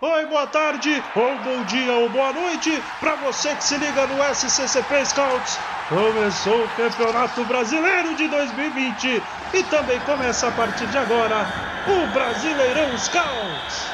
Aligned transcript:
oi, 0.00 0.26
boa 0.26 0.46
tarde, 0.46 1.02
ou 1.16 1.38
bom 1.38 1.64
dia, 1.64 1.92
ou 1.92 2.08
boa 2.08 2.32
noite, 2.32 2.80
para 3.00 3.16
você 3.16 3.52
que 3.56 3.64
se 3.64 3.76
liga 3.78 4.06
no 4.06 4.22
SCCP 4.32 5.04
Scouts. 5.06 5.58
Começou 5.88 6.64
o 6.64 6.68
Campeonato 6.76 7.44
Brasileiro 7.44 8.14
de 8.14 8.28
2020 8.28 9.22
e 9.54 9.62
também 9.64 9.98
começa 10.00 10.46
a 10.46 10.52
partir 10.52 10.86
de 10.86 10.98
agora 10.98 11.46
o 11.88 12.06
Brasileirão 12.12 12.96
Scouts. 12.96 13.88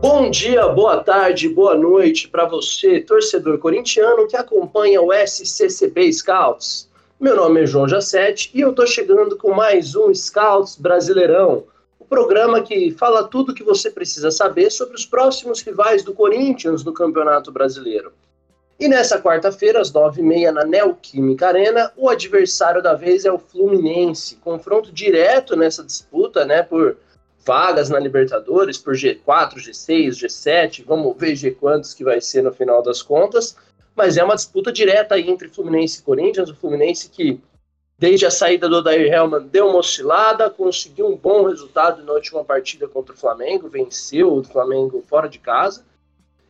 Bom 0.00 0.30
dia, 0.30 0.68
boa 0.68 1.04
tarde, 1.04 1.50
boa 1.50 1.74
noite 1.74 2.28
para 2.28 2.46
você, 2.46 3.00
torcedor 3.00 3.58
corintiano 3.58 4.26
que 4.26 4.36
acompanha 4.36 5.02
o 5.02 5.12
SCCP 5.12 6.10
Scouts. 6.14 6.87
Meu 7.20 7.34
nome 7.34 7.62
é 7.62 7.66
João 7.66 7.88
Jacete 7.88 8.48
e 8.54 8.60
eu 8.60 8.70
estou 8.70 8.86
chegando 8.86 9.36
com 9.36 9.52
mais 9.52 9.96
um 9.96 10.14
Scouts 10.14 10.76
Brasileirão, 10.76 11.64
o 11.98 12.04
programa 12.04 12.62
que 12.62 12.92
fala 12.92 13.26
tudo 13.26 13.50
o 13.50 13.54
que 13.56 13.64
você 13.64 13.90
precisa 13.90 14.30
saber 14.30 14.70
sobre 14.70 14.94
os 14.94 15.04
próximos 15.04 15.60
rivais 15.60 16.04
do 16.04 16.14
Corinthians 16.14 16.84
no 16.84 16.92
Campeonato 16.92 17.50
Brasileiro. 17.50 18.12
E 18.78 18.86
nessa 18.86 19.20
quarta-feira, 19.20 19.80
às 19.80 19.92
nove 19.92 20.20
e 20.20 20.24
meia, 20.24 20.52
na 20.52 20.64
Neoquímica 20.64 21.48
Arena, 21.48 21.92
o 21.96 22.08
adversário 22.08 22.80
da 22.80 22.94
vez 22.94 23.24
é 23.24 23.32
o 23.32 23.38
Fluminense. 23.40 24.36
Confronto 24.36 24.92
direto 24.92 25.56
nessa 25.56 25.82
disputa, 25.82 26.44
né, 26.44 26.62
por 26.62 26.98
vagas 27.44 27.90
na 27.90 27.98
Libertadores, 27.98 28.78
por 28.78 28.94
G4, 28.94 29.56
G6, 29.56 30.10
G7, 30.10 30.84
vamos 30.86 31.16
ver 31.18 31.34
G 31.34 31.50
quantos 31.50 31.94
que 31.94 32.04
vai 32.04 32.20
ser 32.20 32.42
no 32.42 32.52
final 32.52 32.80
das 32.80 33.02
contas 33.02 33.56
mas 33.98 34.16
é 34.16 34.22
uma 34.22 34.36
disputa 34.36 34.70
direta 34.70 35.18
entre 35.18 35.48
Fluminense 35.48 35.98
e 35.98 36.02
Corinthians. 36.04 36.48
O 36.48 36.54
Fluminense 36.54 37.10
que, 37.10 37.40
desde 37.98 38.24
a 38.24 38.30
saída 38.30 38.68
do 38.68 38.76
Odair 38.76 39.12
Helman, 39.12 39.48
deu 39.48 39.66
uma 39.66 39.80
oscilada, 39.80 40.48
conseguiu 40.48 41.08
um 41.08 41.16
bom 41.16 41.48
resultado 41.48 42.04
na 42.04 42.12
última 42.12 42.44
partida 42.44 42.86
contra 42.86 43.12
o 43.12 43.18
Flamengo, 43.18 43.68
venceu 43.68 44.32
o 44.32 44.44
Flamengo 44.44 45.02
fora 45.08 45.28
de 45.28 45.40
casa. 45.40 45.84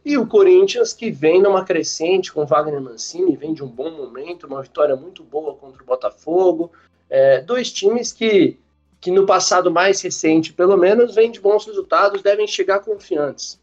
E 0.05 0.19
o 0.19 0.27
Corinthians, 0.27 0.93
que 0.93 1.11
vem 1.11 1.41
numa 1.41 1.65
crescente 1.65 2.31
com 2.31 2.45
Wagner 2.45 2.83
Mancini, 2.83 3.35
vem 3.35 3.55
de 3.55 3.65
um 3.65 3.69
bom 3.69 3.91
momento, 3.91 4.47
uma 4.47 4.63
vitória 4.63 4.95
muito 4.95 5.25
boa 5.25 5.55
contra 5.55 5.83
o 5.83 5.87
Botafogo. 5.87 6.71
É, 7.09 7.41
dois 7.41 7.73
times 7.73 8.13
que, 8.13 8.59
que 9.01 9.11
no 9.11 9.25
passado 9.25 9.71
mais 9.71 10.03
recente, 10.03 10.53
pelo 10.53 10.77
menos, 10.77 11.15
vêm 11.15 11.31
de 11.31 11.41
bons 11.41 11.65
resultados, 11.65 12.21
devem 12.21 12.47
chegar 12.47 12.81
confiantes. 12.81 13.58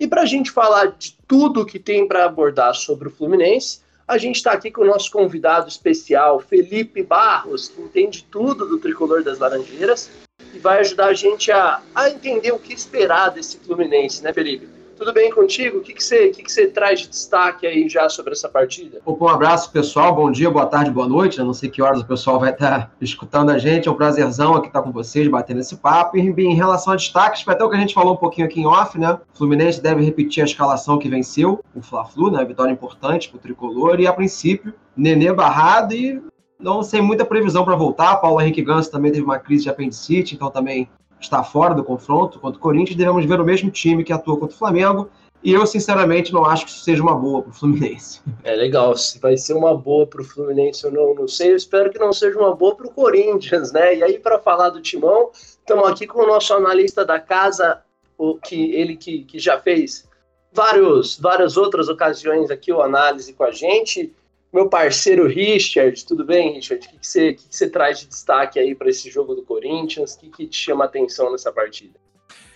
E 0.00 0.08
para 0.08 0.22
a 0.22 0.26
gente 0.26 0.50
falar 0.50 0.96
de 0.98 1.14
tudo 1.28 1.66
que 1.66 1.78
tem 1.78 2.08
para 2.08 2.24
abordar 2.24 2.74
sobre 2.74 3.08
o 3.08 3.10
Fluminense, 3.10 3.80
a 4.08 4.16
gente 4.16 4.36
está 4.36 4.52
aqui 4.52 4.70
com 4.70 4.80
o 4.80 4.86
nosso 4.86 5.10
convidado 5.10 5.68
especial, 5.68 6.40
Felipe 6.40 7.02
Barros, 7.02 7.68
que 7.68 7.82
entende 7.82 8.26
tudo 8.30 8.66
do 8.66 8.78
tricolor 8.78 9.22
das 9.22 9.38
Laranjeiras 9.38 10.10
e 10.54 10.58
vai 10.58 10.80
ajudar 10.80 11.08
a 11.08 11.14
gente 11.14 11.52
a, 11.52 11.82
a 11.94 12.08
entender 12.08 12.50
o 12.50 12.58
que 12.58 12.72
esperar 12.72 13.28
desse 13.28 13.58
Fluminense, 13.58 14.22
né, 14.22 14.32
Felipe? 14.32 14.79
Tudo 15.00 15.14
bem 15.14 15.30
contigo? 15.30 15.78
O 15.78 15.80
que, 15.80 15.94
que, 15.94 16.04
você, 16.04 16.28
que, 16.28 16.42
que 16.42 16.52
você 16.52 16.66
traz 16.66 17.00
de 17.00 17.08
destaque 17.08 17.66
aí 17.66 17.88
já 17.88 18.06
sobre 18.10 18.34
essa 18.34 18.50
partida? 18.50 19.00
Um 19.06 19.28
abraço, 19.28 19.72
pessoal. 19.72 20.14
Bom 20.14 20.30
dia, 20.30 20.50
boa 20.50 20.66
tarde, 20.66 20.90
boa 20.90 21.08
noite. 21.08 21.38
Eu 21.38 21.46
não 21.46 21.54
sei 21.54 21.70
que 21.70 21.80
horas 21.80 22.02
o 22.02 22.06
pessoal 22.06 22.38
vai 22.38 22.50
estar 22.50 22.92
escutando 23.00 23.48
a 23.48 23.56
gente. 23.56 23.88
É 23.88 23.90
um 23.90 23.94
prazerzão 23.94 24.54
aqui 24.54 24.66
estar 24.66 24.82
com 24.82 24.92
vocês, 24.92 25.26
batendo 25.26 25.60
esse 25.60 25.74
papo. 25.78 26.18
E 26.18 26.20
em 26.20 26.54
relação 26.54 26.92
a 26.92 26.96
destaques, 26.96 27.48
até 27.48 27.64
o 27.64 27.70
que 27.70 27.76
a 27.76 27.80
gente 27.80 27.94
falou 27.94 28.12
um 28.12 28.18
pouquinho 28.18 28.46
aqui 28.46 28.60
em 28.60 28.66
off, 28.66 28.98
né? 28.98 29.18
O 29.32 29.38
Fluminense 29.38 29.80
deve 29.80 30.04
repetir 30.04 30.42
a 30.42 30.44
escalação 30.44 30.98
que 30.98 31.08
venceu 31.08 31.64
o 31.74 31.80
Fla-Flu, 31.80 32.30
né? 32.30 32.44
Vitória 32.44 32.70
importante 32.70 33.30
para 33.30 33.38
o 33.38 33.40
tricolor. 33.40 33.98
E 34.00 34.06
a 34.06 34.12
princípio, 34.12 34.74
Nenê 34.94 35.32
barrado 35.32 35.94
e 35.94 36.22
não 36.58 36.82
sem 36.82 37.00
muita 37.00 37.24
previsão 37.24 37.64
para 37.64 37.74
voltar. 37.74 38.16
Paulo 38.16 38.38
Henrique 38.38 38.60
Ganso 38.60 38.90
também 38.90 39.10
teve 39.10 39.24
uma 39.24 39.38
crise 39.38 39.62
de 39.62 39.70
apendicite, 39.70 40.34
então 40.34 40.50
também 40.50 40.90
está 41.24 41.42
fora 41.42 41.74
do 41.74 41.84
confronto 41.84 42.38
contra 42.38 42.58
o 42.58 42.62
Corinthians, 42.62 42.96
devemos 42.96 43.24
ver 43.24 43.40
o 43.40 43.44
mesmo 43.44 43.70
time 43.70 44.04
que 44.04 44.12
atua 44.12 44.38
contra 44.38 44.54
o 44.54 44.58
Flamengo. 44.58 45.08
E 45.42 45.54
eu, 45.54 45.66
sinceramente, 45.66 46.32
não 46.32 46.44
acho 46.44 46.66
que 46.66 46.70
isso 46.70 46.84
seja 46.84 47.02
uma 47.02 47.14
boa 47.14 47.42
para 47.42 47.50
o 47.50 47.54
Fluminense. 47.54 48.20
É 48.44 48.54
legal. 48.54 48.94
Se 48.96 49.18
vai 49.18 49.36
ser 49.36 49.54
uma 49.54 49.74
boa 49.74 50.06
para 50.06 50.20
o 50.20 50.24
Fluminense, 50.24 50.84
eu 50.84 50.92
não, 50.92 51.14
não 51.14 51.28
sei. 51.28 51.52
Eu 51.52 51.56
espero 51.56 51.90
que 51.90 51.98
não 51.98 52.12
seja 52.12 52.38
uma 52.38 52.54
boa 52.54 52.74
para 52.74 52.86
o 52.86 52.90
Corinthians, 52.90 53.72
né? 53.72 53.96
E 53.96 54.02
aí, 54.02 54.18
para 54.18 54.38
falar 54.38 54.68
do 54.68 54.82
Timão, 54.82 55.30
estamos 55.32 55.88
aqui 55.88 56.06
com 56.06 56.20
o 56.20 56.26
nosso 56.26 56.52
analista 56.52 57.04
da 57.04 57.18
casa, 57.18 57.80
o, 58.18 58.34
que 58.36 58.74
ele 58.74 58.96
que, 58.96 59.24
que 59.24 59.38
já 59.38 59.58
fez 59.58 60.06
vários, 60.52 61.18
várias 61.18 61.56
outras 61.56 61.88
ocasiões 61.88 62.50
aqui, 62.50 62.72
o 62.72 62.82
análise 62.82 63.32
com 63.32 63.44
a 63.44 63.50
gente 63.50 64.12
meu 64.52 64.68
parceiro 64.68 65.26
Richard. 65.26 66.04
Tudo 66.04 66.24
bem, 66.24 66.54
Richard? 66.54 66.84
O 66.84 66.90
que, 66.90 66.98
que, 66.98 67.06
você, 67.06 67.34
que, 67.34 67.48
que 67.48 67.56
você 67.56 67.68
traz 67.68 68.00
de 68.00 68.06
destaque 68.06 68.58
aí 68.58 68.74
para 68.74 68.90
esse 68.90 69.08
jogo 69.10 69.34
do 69.34 69.42
Corinthians? 69.42 70.14
O 70.14 70.20
que, 70.20 70.28
que 70.28 70.46
te 70.46 70.56
chama 70.56 70.84
a 70.84 70.86
atenção 70.86 71.30
nessa 71.30 71.52
partida? 71.52 71.98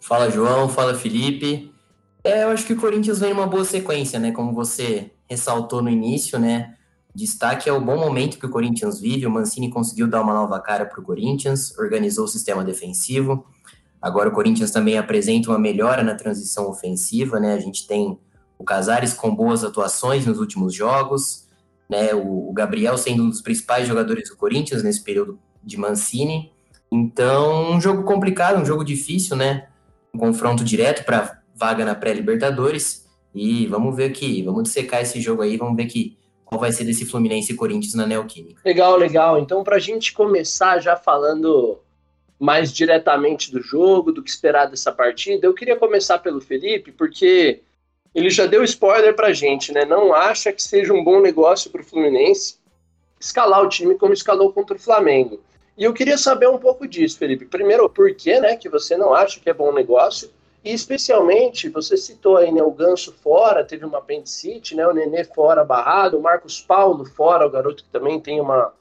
Fala, 0.03 0.31
João. 0.31 0.69
Fala, 0.69 0.95
Felipe. 0.95 1.73
É, 2.23 2.43
eu 2.43 2.49
acho 2.49 2.67
que 2.67 2.73
o 2.73 2.81
Corinthians 2.81 3.21
vem 3.21 3.33
numa 3.33 3.47
boa 3.47 3.65
sequência, 3.65 4.19
né? 4.19 4.33
Como 4.33 4.53
você 4.53 5.13
ressaltou 5.29 5.83
no 5.83 5.91
início, 5.91 6.39
né? 6.39 6.75
Destaque 7.15 7.69
é 7.69 7.73
o 7.73 7.81
bom 7.81 7.97
momento 7.97 8.39
que 8.39 8.47
o 8.47 8.51
Corinthians 8.51 9.01
vive. 9.01 9.27
O 9.27 9.31
Mancini 9.31 9.71
conseguiu 9.71 10.09
dar 10.09 10.21
uma 10.21 10.35
nova 10.35 10.59
cara 10.61 10.85
para 10.85 11.01
o 11.01 11.03
Corinthians, 11.03 11.77
organizou 11.79 12.25
o 12.25 12.29
sistema 12.29 12.65
defensivo. 12.65 13.47
Agora 14.03 14.29
o 14.29 14.33
Corinthians 14.33 14.73
também 14.73 14.99
apresenta 14.99 15.49
uma 15.49 15.59
melhora 15.59 16.03
na 16.03 16.15
transição 16.15 16.69
ofensiva, 16.69 17.39
né? 17.39 17.55
A 17.55 17.59
gente 17.61 17.87
tem 17.87 18.19
o 18.59 18.65
Casares 18.65 19.15
com 19.15 19.35
boas 19.35 19.63
atuações 19.63 20.27
nos 20.27 20.41
últimos 20.41 20.75
jogos 20.75 21.44
né? 21.89 22.15
O, 22.15 22.53
Gabriel 22.53 22.97
sendo 22.97 23.25
um 23.25 23.31
dos 23.31 23.41
principais 23.41 23.87
jogadores 23.87 24.29
do 24.29 24.37
Corinthians 24.37 24.83
nesse 24.83 25.03
período 25.03 25.39
de 25.63 25.77
Mancini. 25.77 26.53
Então, 26.91 27.73
um 27.73 27.81
jogo 27.81 28.05
complicado, 28.05 28.61
um 28.61 28.65
jogo 28.65 28.85
difícil, 28.85 29.37
né? 29.37 29.69
Um 30.15 30.19
confronto 30.19 30.65
direto 30.65 31.05
para 31.05 31.41
vaga 31.55 31.85
na 31.85 31.95
pré-Libertadores. 31.95 33.05
E 33.35 33.67
vamos 33.67 33.97
ver 33.97 34.05
aqui, 34.05 34.43
vamos 34.43 34.65
dissecar 34.65 35.03
esse 35.03 35.21
jogo 35.21 35.43
aí, 35.43 35.57
vamos 35.57 35.77
ver 35.77 35.87
que 35.87 36.17
qual 36.45 36.61
vai 36.61 36.71
ser 36.71 36.85
desse 36.85 37.05
Fluminense 37.05 37.53
e 37.53 37.57
Corinthians 37.57 37.95
na 37.95 38.07
Neoquímica. 38.07 38.61
Legal, 38.65 38.97
legal. 38.97 39.39
Então, 39.41 39.65
para 39.65 39.77
a 39.77 39.81
gente 39.81 40.13
começar 40.13 40.79
já 40.79 40.95
falando 40.95 41.81
mais 42.39 42.73
diretamente 42.73 43.51
do 43.51 43.61
jogo, 43.61 44.13
do 44.13 44.23
que 44.23 44.31
esperar 44.31 44.67
dessa 44.67 44.93
partida, 44.93 45.47
eu 45.47 45.55
queria 45.55 45.77
começar 45.77 46.19
pelo 46.19 46.41
Felipe, 46.41 46.93
porque 46.93 47.63
ele 48.15 48.31
já 48.31 48.47
deu 48.47 48.63
spoiler 48.63 49.15
pra 49.15 49.33
gente, 49.33 49.73
né? 49.73 49.85
Não 49.85 50.15
acha 50.15 50.53
que 50.53 50.63
seja 50.63 50.93
um 50.93 51.03
bom 51.03 51.21
negócio 51.21 51.71
pro 51.71 51.85
Fluminense 51.85 52.59
escalar 53.19 53.63
o 53.63 53.69
time 53.69 53.97
como 53.97 54.13
escalou 54.13 54.53
contra 54.53 54.77
o 54.77 54.81
Flamengo. 54.81 55.41
E 55.77 55.83
eu 55.83 55.93
queria 55.93 56.17
saber 56.17 56.49
um 56.49 56.59
pouco 56.59 56.87
disso, 56.87 57.19
Felipe. 57.19 57.47
Primeiro, 57.47 57.89
por 57.89 58.15
que, 58.15 58.39
né, 58.39 58.57
que 58.57 58.69
você 58.69 58.97
não 58.97 59.13
acha 59.13 59.41
que 59.41 59.51
é 59.51 59.55
bom 59.55 59.73
negócio? 59.73 60.31
E 60.65 60.73
especialmente, 60.73 61.69
você 61.69 61.97
citou 61.97 62.37
aí, 62.37 62.53
né, 62.53 62.63
o 62.63 62.71
Ganso 62.71 63.13
fora, 63.13 63.65
teve 63.65 63.85
uma 63.85 63.99
apendicite, 63.99 64.77
né, 64.77 64.87
o 64.87 64.95
Nenê 64.95 65.25
fora 65.25 65.65
barrado, 65.65 66.17
o 66.17 66.23
Marcos 66.23 66.61
Paulo 66.61 67.05
fora, 67.05 67.47
o 67.47 67.51
garoto 67.51 67.83
que 67.83 67.91
também 67.91 68.21
tem 68.21 68.41
uma 68.41 68.73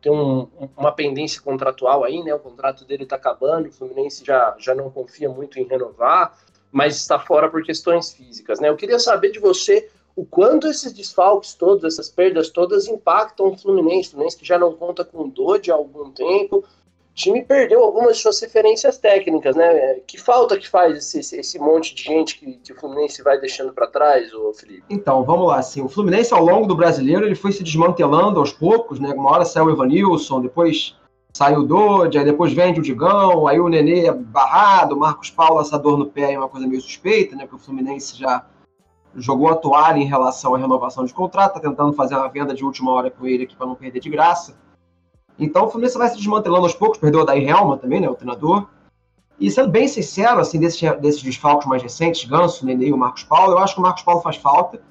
tem 0.00 0.12
um, 0.12 0.46
uma 0.76 0.92
pendência 0.92 1.42
contratual 1.42 2.04
aí, 2.04 2.22
né, 2.22 2.32
o 2.32 2.38
contrato 2.38 2.84
dele 2.84 3.02
está 3.02 3.16
acabando, 3.16 3.68
o 3.68 3.72
Fluminense 3.72 4.24
já, 4.24 4.54
já 4.56 4.72
não 4.72 4.88
confia 4.90 5.28
muito 5.28 5.58
em 5.58 5.64
renovar 5.64 6.38
mas 6.70 6.96
está 6.96 7.18
fora 7.18 7.48
por 7.48 7.62
questões 7.62 8.12
físicas. 8.12 8.60
Né? 8.60 8.68
Eu 8.68 8.76
queria 8.76 8.98
saber 8.98 9.30
de 9.30 9.38
você 9.38 9.88
o 10.18 10.24
quanto 10.24 10.66
esses 10.66 10.92
desfalques 10.92 11.54
todos, 11.54 11.84
essas 11.84 12.08
perdas 12.08 12.50
todas 12.50 12.88
impactam 12.88 13.46
o 13.46 13.56
Fluminense, 13.56 14.08
o 14.08 14.10
Fluminense 14.12 14.36
que 14.36 14.44
já 14.44 14.58
não 14.58 14.74
conta 14.74 15.04
com 15.04 15.28
Dodge 15.28 15.70
há 15.70 15.74
algum 15.74 16.10
tempo. 16.10 16.56
O 16.58 17.14
time 17.14 17.44
perdeu 17.44 17.84
algumas 17.84 18.16
de 18.16 18.22
suas 18.22 18.40
referências 18.40 18.98
técnicas, 18.98 19.54
né? 19.54 20.00
Que 20.06 20.18
falta 20.18 20.58
que 20.58 20.68
faz 20.68 21.14
esse, 21.14 21.36
esse 21.36 21.58
monte 21.58 21.94
de 21.94 22.02
gente 22.02 22.38
que, 22.38 22.54
que 22.54 22.72
o 22.72 22.76
Fluminense 22.76 23.22
vai 23.22 23.38
deixando 23.38 23.72
para 23.72 23.86
trás, 23.86 24.32
o 24.34 24.52
Felipe? 24.52 24.82
Então, 24.90 25.24
vamos 25.24 25.46
lá. 25.46 25.58
Assim, 25.58 25.82
o 25.82 25.88
Fluminense, 25.88 26.34
ao 26.34 26.44
longo 26.44 26.66
do 26.66 26.76
brasileiro, 26.76 27.24
ele 27.24 27.36
foi 27.36 27.52
se 27.52 27.62
desmantelando 27.62 28.40
aos 28.40 28.52
poucos, 28.52 28.98
né? 28.98 29.10
Uma 29.10 29.30
hora 29.30 29.44
saiu 29.44 29.66
o 29.66 29.70
Evanilson, 29.70 30.40
depois 30.40 30.96
saiu 31.38 31.60
o 31.60 31.64
Dodge, 31.64 32.18
aí 32.18 32.24
depois 32.24 32.52
vende 32.52 32.80
o 32.80 32.82
Digão, 32.82 33.46
aí 33.46 33.60
o 33.60 33.68
Nenê 33.68 34.06
é 34.06 34.12
barrado, 34.12 34.96
Marcos 34.96 35.30
Paulo 35.30 35.60
assador 35.60 35.96
no 35.96 36.06
pé 36.06 36.32
é 36.32 36.38
uma 36.38 36.48
coisa 36.48 36.66
meio 36.66 36.80
suspeita, 36.80 37.36
né? 37.36 37.44
Porque 37.44 37.54
o 37.54 37.64
Fluminense 37.64 38.18
já 38.18 38.44
jogou 39.14 39.48
a 39.48 39.54
toalha 39.54 39.98
em 39.98 40.04
relação 40.04 40.56
à 40.56 40.58
renovação 40.58 41.04
de 41.04 41.14
contrato, 41.14 41.54
tá 41.54 41.60
tentando 41.60 41.92
fazer 41.92 42.16
uma 42.16 42.28
venda 42.28 42.52
de 42.52 42.64
última 42.64 42.90
hora 42.90 43.08
com 43.08 43.24
ele 43.24 43.44
aqui 43.44 43.54
para 43.54 43.68
não 43.68 43.76
perder 43.76 44.00
de 44.00 44.10
graça. 44.10 44.58
Então 45.38 45.66
o 45.66 45.68
Fluminense 45.68 45.96
vai 45.96 46.08
se 46.08 46.16
desmantelando 46.16 46.64
aos 46.64 46.74
poucos, 46.74 46.98
perdeu 46.98 47.20
o 47.20 47.24
Daí 47.24 47.48
Helma 47.48 47.76
também, 47.76 48.00
né? 48.00 48.10
O 48.10 48.16
treinador. 48.16 48.66
E 49.38 49.48
sendo 49.48 49.70
bem 49.70 49.86
sincero, 49.86 50.40
assim, 50.40 50.58
desses, 50.58 50.80
desses 51.00 51.22
desfalques 51.22 51.68
mais 51.68 51.80
recentes, 51.80 52.28
Ganso, 52.28 52.66
Nenê 52.66 52.88
e 52.88 52.92
o 52.92 52.98
Marcos 52.98 53.22
Paulo, 53.22 53.52
eu 53.52 53.58
acho 53.58 53.74
que 53.74 53.80
o 53.80 53.84
Marcos 53.84 54.02
Paulo 54.02 54.20
faz 54.22 54.34
falta, 54.34 54.82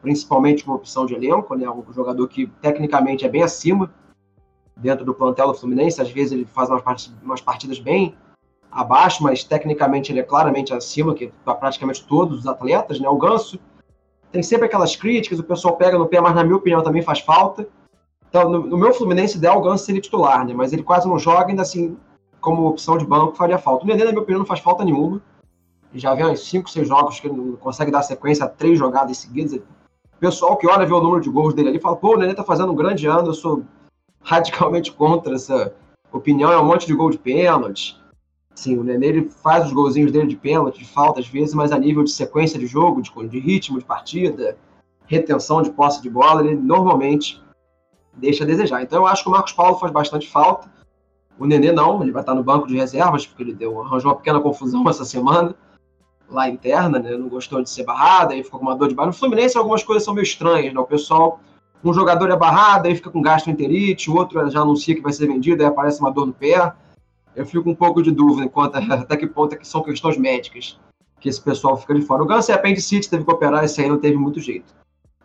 principalmente 0.00 0.62
como 0.62 0.76
opção 0.76 1.04
de 1.04 1.16
elenco, 1.16 1.52
né? 1.56 1.68
Um 1.68 1.82
jogador 1.92 2.28
que 2.28 2.46
tecnicamente 2.62 3.24
é 3.24 3.28
bem 3.28 3.42
acima 3.42 3.92
dentro 4.80 5.04
do 5.04 5.14
plantel 5.14 5.48
do 5.48 5.54
Fluminense. 5.54 6.00
Às 6.00 6.10
vezes 6.10 6.32
ele 6.32 6.44
faz 6.44 6.68
umas 7.22 7.40
partidas, 7.40 7.78
bem 7.78 8.14
abaixo, 8.70 9.22
mas 9.22 9.44
tecnicamente 9.44 10.12
ele 10.12 10.20
é 10.20 10.22
claramente 10.22 10.72
acima 10.72 11.14
que 11.14 11.32
praticamente 11.44 12.06
todos 12.06 12.40
os 12.40 12.46
atletas, 12.46 13.00
né? 13.00 13.08
O 13.08 13.16
Ganso 13.16 13.58
tem 14.30 14.42
sempre 14.42 14.66
aquelas 14.66 14.94
críticas, 14.94 15.38
o 15.40 15.44
pessoal 15.44 15.76
pega 15.76 15.98
no 15.98 16.06
pé, 16.06 16.20
mas 16.20 16.34
na 16.34 16.44
minha 16.44 16.56
opinião 16.56 16.82
também 16.82 17.02
faz 17.02 17.18
falta. 17.20 17.66
Então, 18.28 18.48
no, 18.48 18.66
no 18.66 18.78
meu 18.78 18.94
Fluminense 18.94 19.36
ideal, 19.36 19.58
o 19.58 19.62
Ganso 19.62 19.84
seria 19.84 20.00
titular, 20.00 20.46
né? 20.46 20.54
Mas 20.54 20.72
ele 20.72 20.84
quase 20.84 21.08
não 21.08 21.18
joga, 21.18 21.48
ainda 21.48 21.62
assim 21.62 21.96
como 22.40 22.66
opção 22.66 22.96
de 22.96 23.04
banco, 23.04 23.36
faria 23.36 23.58
falta. 23.58 23.84
O 23.84 23.86
Nenê, 23.88 24.04
na 24.04 24.10
minha 24.10 24.22
opinião, 24.22 24.38
não 24.38 24.46
faz 24.46 24.60
falta 24.60 24.84
nenhuma. 24.84 25.20
Já 25.92 26.14
vem 26.14 26.26
uns 26.26 26.48
5, 26.48 26.70
6 26.70 26.88
jogos 26.88 27.18
que 27.18 27.26
ele 27.26 27.36
não 27.36 27.56
consegue 27.56 27.90
dar 27.90 28.02
sequência 28.02 28.44
a 28.44 28.48
três 28.48 28.78
jogadas 28.78 29.18
seguidas. 29.18 29.54
O 29.54 30.20
pessoal 30.20 30.56
que 30.56 30.66
olha 30.66 30.86
vê 30.86 30.92
o 30.92 31.00
número 31.00 31.20
de 31.20 31.28
gols 31.28 31.52
dele 31.52 31.70
ali 31.70 31.80
fala, 31.80 31.96
pô, 31.96 32.14
o 32.14 32.16
Nenê 32.16 32.34
tá 32.34 32.44
fazendo 32.44 32.72
um 32.72 32.76
grande 32.76 33.06
ano, 33.06 33.28
eu 33.28 33.34
sou 33.34 33.64
radicalmente 34.22 34.92
contra 34.92 35.34
essa 35.34 35.74
opinião, 36.12 36.52
é 36.52 36.58
um 36.58 36.64
monte 36.64 36.86
de 36.86 36.94
gol 36.94 37.10
de 37.10 37.18
pênalti. 37.18 37.98
Sim, 38.54 38.78
o 38.78 38.84
Nenê 38.84 39.06
ele 39.06 39.30
faz 39.30 39.66
os 39.66 39.72
golzinhos 39.72 40.12
dele 40.12 40.26
de 40.26 40.36
pênalti, 40.36 40.80
de 40.80 40.84
falta 40.84 41.20
às 41.20 41.28
vezes, 41.28 41.54
mas 41.54 41.72
a 41.72 41.78
nível 41.78 42.04
de 42.04 42.10
sequência 42.10 42.58
de 42.58 42.66
jogo, 42.66 43.00
de, 43.00 43.10
de 43.28 43.38
ritmo 43.38 43.78
de 43.78 43.84
partida, 43.84 44.56
retenção 45.06 45.62
de 45.62 45.70
posse 45.70 46.02
de 46.02 46.10
bola, 46.10 46.44
ele 46.44 46.56
normalmente 46.56 47.42
deixa 48.14 48.44
a 48.44 48.46
desejar. 48.46 48.82
Então 48.82 49.00
eu 49.00 49.06
acho 49.06 49.22
que 49.22 49.28
o 49.28 49.32
Marcos 49.32 49.52
Paulo 49.52 49.78
faz 49.78 49.92
bastante 49.92 50.28
falta. 50.28 50.70
O 51.38 51.46
Nenê 51.46 51.72
não, 51.72 52.02
ele 52.02 52.12
vai 52.12 52.22
estar 52.22 52.34
no 52.34 52.44
banco 52.44 52.66
de 52.66 52.76
reservas, 52.76 53.26
porque 53.26 53.42
ele 53.42 53.54
deu, 53.54 53.80
arranjou 53.80 54.10
uma 54.10 54.16
pequena 54.16 54.40
confusão 54.40 54.86
essa 54.90 55.04
semana, 55.04 55.54
lá 56.28 56.48
interna, 56.48 56.98
né? 56.98 57.16
Não 57.16 57.28
gostou 57.28 57.62
de 57.62 57.70
ser 57.70 57.84
barrado, 57.84 58.32
aí 58.32 58.44
ficou 58.44 58.60
com 58.60 58.66
uma 58.66 58.76
dor 58.76 58.88
de 58.88 58.94
barriga. 58.94 59.12
No 59.12 59.18
Fluminense 59.18 59.56
algumas 59.56 59.82
coisas 59.82 60.04
são 60.04 60.14
meio 60.14 60.24
estranhas, 60.24 60.72
né? 60.72 60.78
O 60.78 60.84
pessoal, 60.84 61.40
um 61.82 61.94
jogador 61.94 62.30
é 62.30 62.36
barrado, 62.36 62.88
aí 62.88 62.94
fica 62.94 63.10
com 63.10 63.22
gastroenterite, 63.22 64.10
o 64.10 64.16
outro 64.16 64.48
já 64.50 64.60
anuncia 64.60 64.94
que 64.94 65.00
vai 65.00 65.12
ser 65.12 65.26
vendido, 65.26 65.62
aí 65.62 65.68
aparece 65.68 66.00
uma 66.00 66.10
dor 66.10 66.26
no 66.26 66.32
pé. 66.32 66.72
Eu 67.34 67.46
fico 67.46 67.70
um 67.70 67.74
pouco 67.74 68.02
de 68.02 68.10
dúvida 68.10 68.44
enquanto 68.44 68.76
até 68.92 69.16
que 69.16 69.26
ponto 69.26 69.54
é 69.54 69.56
que 69.56 69.66
são 69.66 69.82
questões 69.82 70.16
médicas 70.18 70.78
que 71.20 71.28
esse 71.28 71.40
pessoal 71.40 71.76
fica 71.76 71.94
de 71.94 72.02
fora. 72.02 72.22
O 72.22 72.26
Ganso 72.26 72.50
é 72.50 72.54
apendicite, 72.54 73.08
teve 73.08 73.24
que 73.24 73.30
operar, 73.30 73.64
esse 73.64 73.80
aí 73.80 73.88
não 73.88 73.98
teve 73.98 74.16
muito 74.16 74.40
jeito. 74.40 74.74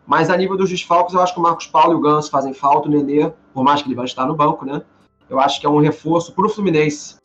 Mas 0.06 0.30
a 0.30 0.36
nível 0.36 0.56
dos 0.56 0.70
desfalques, 0.70 1.14
eu 1.14 1.20
acho 1.20 1.34
que 1.34 1.40
o 1.40 1.42
Marcos 1.42 1.66
Paulo 1.66 1.92
e 1.92 1.96
o 1.96 2.00
Ganso 2.00 2.30
fazem 2.30 2.52
falta, 2.52 2.88
o 2.88 2.90
Nenê, 2.90 3.32
por 3.52 3.64
mais 3.64 3.82
que 3.82 3.88
ele 3.88 3.96
vai 3.96 4.04
estar 4.04 4.26
no 4.26 4.36
banco, 4.36 4.64
né? 4.64 4.82
Eu 5.28 5.40
acho 5.40 5.60
que 5.60 5.66
é 5.66 5.68
um 5.68 5.80
reforço 5.80 6.32
para 6.32 6.46
o 6.46 6.48
Fluminense. 6.48 7.16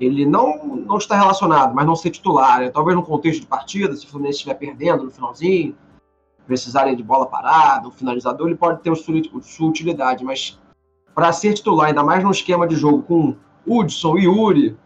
Ele 0.00 0.24
não, 0.24 0.66
não 0.66 0.96
está 0.96 1.16
relacionado, 1.16 1.74
mas 1.74 1.86
não 1.86 1.94
ser 1.94 2.10
titular. 2.10 2.60
Né? 2.60 2.70
Talvez 2.70 2.96
no 2.96 3.02
contexto 3.02 3.40
de 3.40 3.46
partida, 3.46 3.94
se 3.94 4.06
o 4.06 4.08
Fluminense 4.08 4.38
estiver 4.38 4.54
perdendo 4.54 5.04
no 5.04 5.10
finalzinho, 5.10 5.76
precisarem 6.52 6.94
de 6.94 7.02
bola 7.02 7.24
parada, 7.24 7.88
um 7.88 7.90
finalizador, 7.90 8.46
ele 8.46 8.56
pode 8.56 8.82
ter 8.82 8.94
sua 8.94 9.68
utilidade, 9.68 10.22
mas 10.22 10.60
para 11.14 11.32
ser 11.32 11.54
titular, 11.54 11.88
ainda 11.88 12.04
mais 12.04 12.22
num 12.22 12.30
esquema 12.30 12.68
de 12.68 12.76
jogo 12.76 13.02
com 13.04 13.34
Hudson 13.66 14.18
e 14.18 14.24
Yuri 14.24 14.76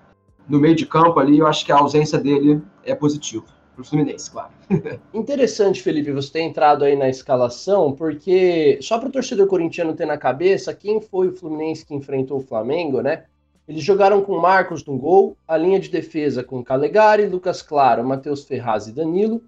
no 0.49 0.61
meio 0.61 0.77
de 0.77 0.87
campo 0.87 1.19
ali, 1.19 1.39
eu 1.39 1.47
acho 1.47 1.67
que 1.67 1.73
a 1.73 1.79
ausência 1.79 2.21
dele 2.21 2.63
é 2.85 2.95
positiva. 2.95 3.45
Para 3.75 3.83
o 3.83 3.85
Fluminense, 3.85 4.31
claro. 4.31 4.53
Interessante, 5.13 5.83
Felipe, 5.83 6.13
você 6.13 6.35
ter 6.35 6.43
entrado 6.43 6.85
aí 6.85 6.95
na 6.95 7.09
escalação, 7.09 7.93
porque 7.93 8.79
só 8.81 8.97
para 8.97 9.09
o 9.09 9.13
torcedor 9.13 9.49
corintiano 9.49 9.97
ter 9.97 10.07
na 10.07 10.17
cabeça 10.17 10.73
quem 10.73 11.01
foi 11.01 11.29
o 11.29 11.37
Fluminense 11.37 11.85
que 11.85 11.95
enfrentou 11.97 12.39
o 12.39 12.47
Flamengo, 12.47 13.01
né? 13.03 13.25
Eles 13.67 13.83
jogaram 13.83 14.23
com 14.23 14.39
Marcos 14.39 14.85
no 14.85 14.97
gol, 14.97 15.37
a 15.49 15.57
linha 15.57 15.81
de 15.81 15.89
defesa 15.89 16.45
com 16.45 16.63
Calegari, 16.63 17.27
Lucas 17.27 17.61
Claro, 17.61 18.07
Matheus 18.07 18.45
Ferraz 18.45 18.87
e 18.87 18.93
Danilo, 18.93 19.43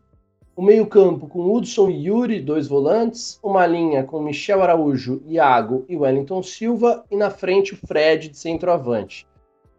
o 0.59 0.63
meio-campo 0.63 1.29
com 1.29 1.55
Hudson 1.55 1.89
e 1.89 2.09
Yuri, 2.09 2.41
dois 2.41 2.67
volantes, 2.67 3.39
uma 3.45 3.65
linha 3.65 4.03
com 4.03 4.21
Michel 4.21 4.61
Araújo, 4.61 5.23
Iago 5.25 5.85
e 5.89 5.97
Wellington 5.97 6.43
Silva, 6.43 7.05
e 7.09 7.15
na 7.15 7.31
frente 7.31 7.75
o 7.75 7.77
Fred 7.77 8.29
de 8.29 8.37
centroavante. 8.37 9.25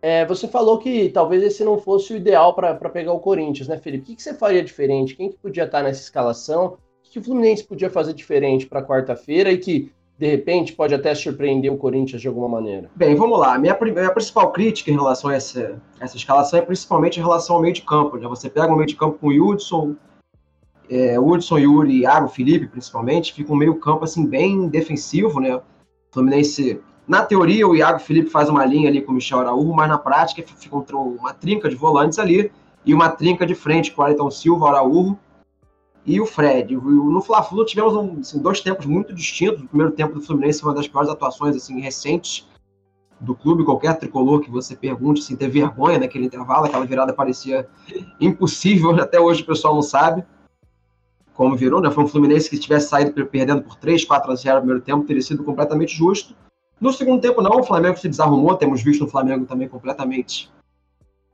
É, 0.02 0.26
você 0.26 0.48
falou 0.48 0.78
que 0.78 1.10
talvez 1.10 1.44
esse 1.44 1.66
não 1.66 1.78
fosse 1.78 2.14
o 2.14 2.16
ideal 2.16 2.54
para 2.54 2.74
pegar 2.90 3.12
o 3.12 3.20
Corinthians, 3.20 3.68
né, 3.68 3.78
Felipe? 3.78 4.04
O 4.04 4.06
que, 4.06 4.16
que, 4.16 4.24
você 4.24 4.34
faria 4.34 4.64
diferente? 4.64 5.18
Quem 5.18 5.30
que 5.30 5.36
podia 5.36 5.66
estar 5.66 5.84
nessa 5.84 6.02
escalação? 6.02 6.68
O 6.68 6.78
que, 7.04 7.12
que 7.12 7.20
o 7.20 7.24
Fluminense 7.26 7.62
podia 7.62 7.90
fazer 7.90 8.14
diferente 8.14 8.66
para 8.66 8.81
quarta-feira 8.81 9.52
e 9.52 9.58
que, 9.58 9.92
de 10.18 10.28
repente, 10.28 10.72
pode 10.72 10.96
até 10.96 11.14
surpreender 11.14 11.74
o 11.74 11.78
Corinthians 11.78 12.22
de 12.22 12.30
alguma 12.30 12.48
maneira? 12.48 12.90
Bem, 12.96 13.16
vamos 13.16 13.38
lá. 13.38 13.60
Minha, 13.60 13.78
minha 13.81 14.14
principal 14.14 14.50
crítica 14.54 14.90
em 14.90 14.96
relação 14.96 15.30
a 15.30 15.36
essa, 15.36 15.81
essa 16.00 16.16
escalação 16.16 16.58
é 16.58 16.62
principalmente 16.62 17.20
em 17.20 17.22
relação 17.22 17.58
ao 17.58 17.62
meio 17.62 17.74
de 17.74 17.81
campo. 17.81 18.16
Né? 18.16 18.26
Você 18.30 18.50
pega 18.50 18.72
o 18.72 18.78
meio 18.78 18.88
de 18.88 18.96
campo 18.96 19.18
com 19.20 19.28
o 19.28 19.50
Hudson, 19.50 19.98
é, 20.90 21.20
Hudson, 21.20 21.60
Yuri, 21.60 22.00
Iago, 22.00 22.28
Felipe, 22.28 22.68
principalmente, 22.68 23.34
fica 23.34 23.54
um 23.54 23.56
meio 23.56 23.76
campo 23.76 24.04
assim, 24.04 24.26
bem 24.26 24.68
defensivo, 24.68 25.40
né? 25.40 25.56
O 25.56 25.62
Fluminense, 26.12 26.82
na 27.08 27.24
teoria, 27.24 27.68
o 27.68 27.76
Iago 27.76 28.00
Felipe 28.00 28.30
faz 28.30 28.50
uma 28.50 28.66
linha 28.66 28.90
ali 28.90 29.02
com 29.02 29.12
o 29.12 29.16
Michel 29.16 29.40
Araújo, 29.40 29.72
mas 29.74 29.88
na 29.88 30.00
prática 30.00 30.44
fica 30.44 30.76
uma 30.76 31.34
trinca 31.34 31.70
de 31.70 31.76
volantes 31.76 32.18
ali 32.18 32.52
e 32.84 32.94
uma 32.94 33.10
trinca 33.10 33.46
de 33.46 33.54
frente 33.54 33.92
com 33.92 34.02
o 34.02 34.06
Ayrton 34.06 34.32
Silva, 34.32 34.70
Araújo 34.70 35.18
e 36.06 36.20
o 36.20 36.26
Fred. 36.26 36.76
No 36.76 37.22
Fla-Flu 37.22 37.66
tivemos 37.66 37.96
um, 37.96 38.20
assim, 38.20 38.40
dois 38.40 38.62
tempos 38.62 38.88
muito 38.88 39.14
distintos. 39.14 39.64
O 39.64 39.68
primeiro 39.68 39.92
tempo 39.92 40.16
do 40.16 40.22
Fluminense 40.22 40.62
foi 40.62 40.70
uma 40.70 40.76
das 40.76 40.88
piores 40.88 41.10
atuações 41.10 41.56
assim, 41.56 41.80
recentes 41.80 42.48
do 43.20 43.36
clube. 43.36 43.64
Qualquer 43.64 44.00
tricolor 44.00 44.40
que 44.40 44.50
você 44.50 44.76
pergunte, 44.76 45.22
assim, 45.22 45.36
ter 45.36 45.50
vergonha 45.50 46.00
naquele 46.00 46.26
intervalo, 46.26 46.66
aquela 46.66 46.86
virada 46.86 47.14
parecia 47.14 47.68
impossível, 48.20 48.90
até 49.00 49.20
hoje 49.20 49.44
o 49.44 49.46
pessoal 49.46 49.76
não 49.76 49.84
sabe 49.84 50.24
como 51.40 51.56
virou, 51.56 51.80
né? 51.80 51.90
Foi 51.90 52.04
um 52.04 52.08
Fluminense 52.08 52.50
que 52.50 52.60
tivesse 52.60 52.90
saído 52.90 53.26
perdendo 53.28 53.62
por 53.62 53.78
3, 53.78 54.04
4 54.04 54.30
a 54.30 54.36
0 54.36 54.56
no 54.56 54.62
primeiro 54.62 54.84
tempo, 54.84 55.06
teria 55.06 55.22
sido 55.22 55.42
completamente 55.42 55.96
justo. 55.96 56.36
No 56.82 56.92
segundo 56.92 57.22
tempo, 57.22 57.42
não, 57.42 57.62
o 57.62 57.64
Flamengo 57.64 57.98
se 57.98 58.10
desarrumou, 58.10 58.58
temos 58.58 58.84
visto 58.84 59.06
o 59.06 59.08
Flamengo 59.08 59.46
também 59.46 59.70
completamente 59.70 60.52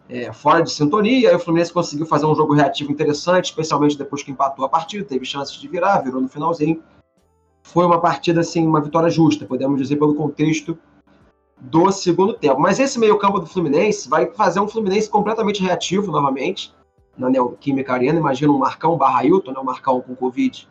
é, 0.07 0.31
fora 0.31 0.61
de 0.61 0.69
sintonia. 0.69 1.31
Aí 1.31 1.35
o 1.35 1.39
Fluminense 1.39 1.73
conseguiu 1.73 2.05
fazer 2.05 2.27
um 2.27 2.35
jogo 2.35 2.53
reativo 2.53 2.91
interessante, 2.91 3.45
especialmente 3.45 3.97
depois 3.97 4.21
que 4.21 4.29
empatou 4.29 4.63
a 4.63 4.69
partida, 4.69 5.03
teve 5.03 5.25
chances 5.25 5.55
de 5.55 5.67
virar, 5.67 5.97
virou 6.01 6.21
no 6.21 6.29
finalzinho. 6.29 6.83
Foi 7.63 7.83
uma 7.83 7.99
partida, 7.99 8.41
assim, 8.41 8.63
uma 8.67 8.81
vitória 8.81 9.09
justa, 9.09 9.43
podemos 9.43 9.81
dizer, 9.81 9.95
pelo 9.95 10.13
contexto 10.13 10.77
do 11.59 11.91
segundo 11.91 12.33
tempo. 12.35 12.61
Mas 12.61 12.79
esse 12.79 12.99
meio-campo 12.99 13.39
do 13.39 13.47
Fluminense 13.47 14.07
vai 14.07 14.27
fazer 14.27 14.59
um 14.59 14.67
Fluminense 14.67 15.09
completamente 15.09 15.63
reativo 15.63 16.11
novamente 16.11 16.71
na 17.17 17.29
Neoquímica 17.29 17.93
Arena. 17.93 18.19
Imagina 18.19 18.51
um 18.51 18.57
Marcão 18.57 18.97
barra 18.97 19.25
Hilton, 19.25 19.51
né? 19.51 19.59
O 19.59 19.65
Marcão 19.65 20.01
com 20.01 20.15
Covid 20.15 20.67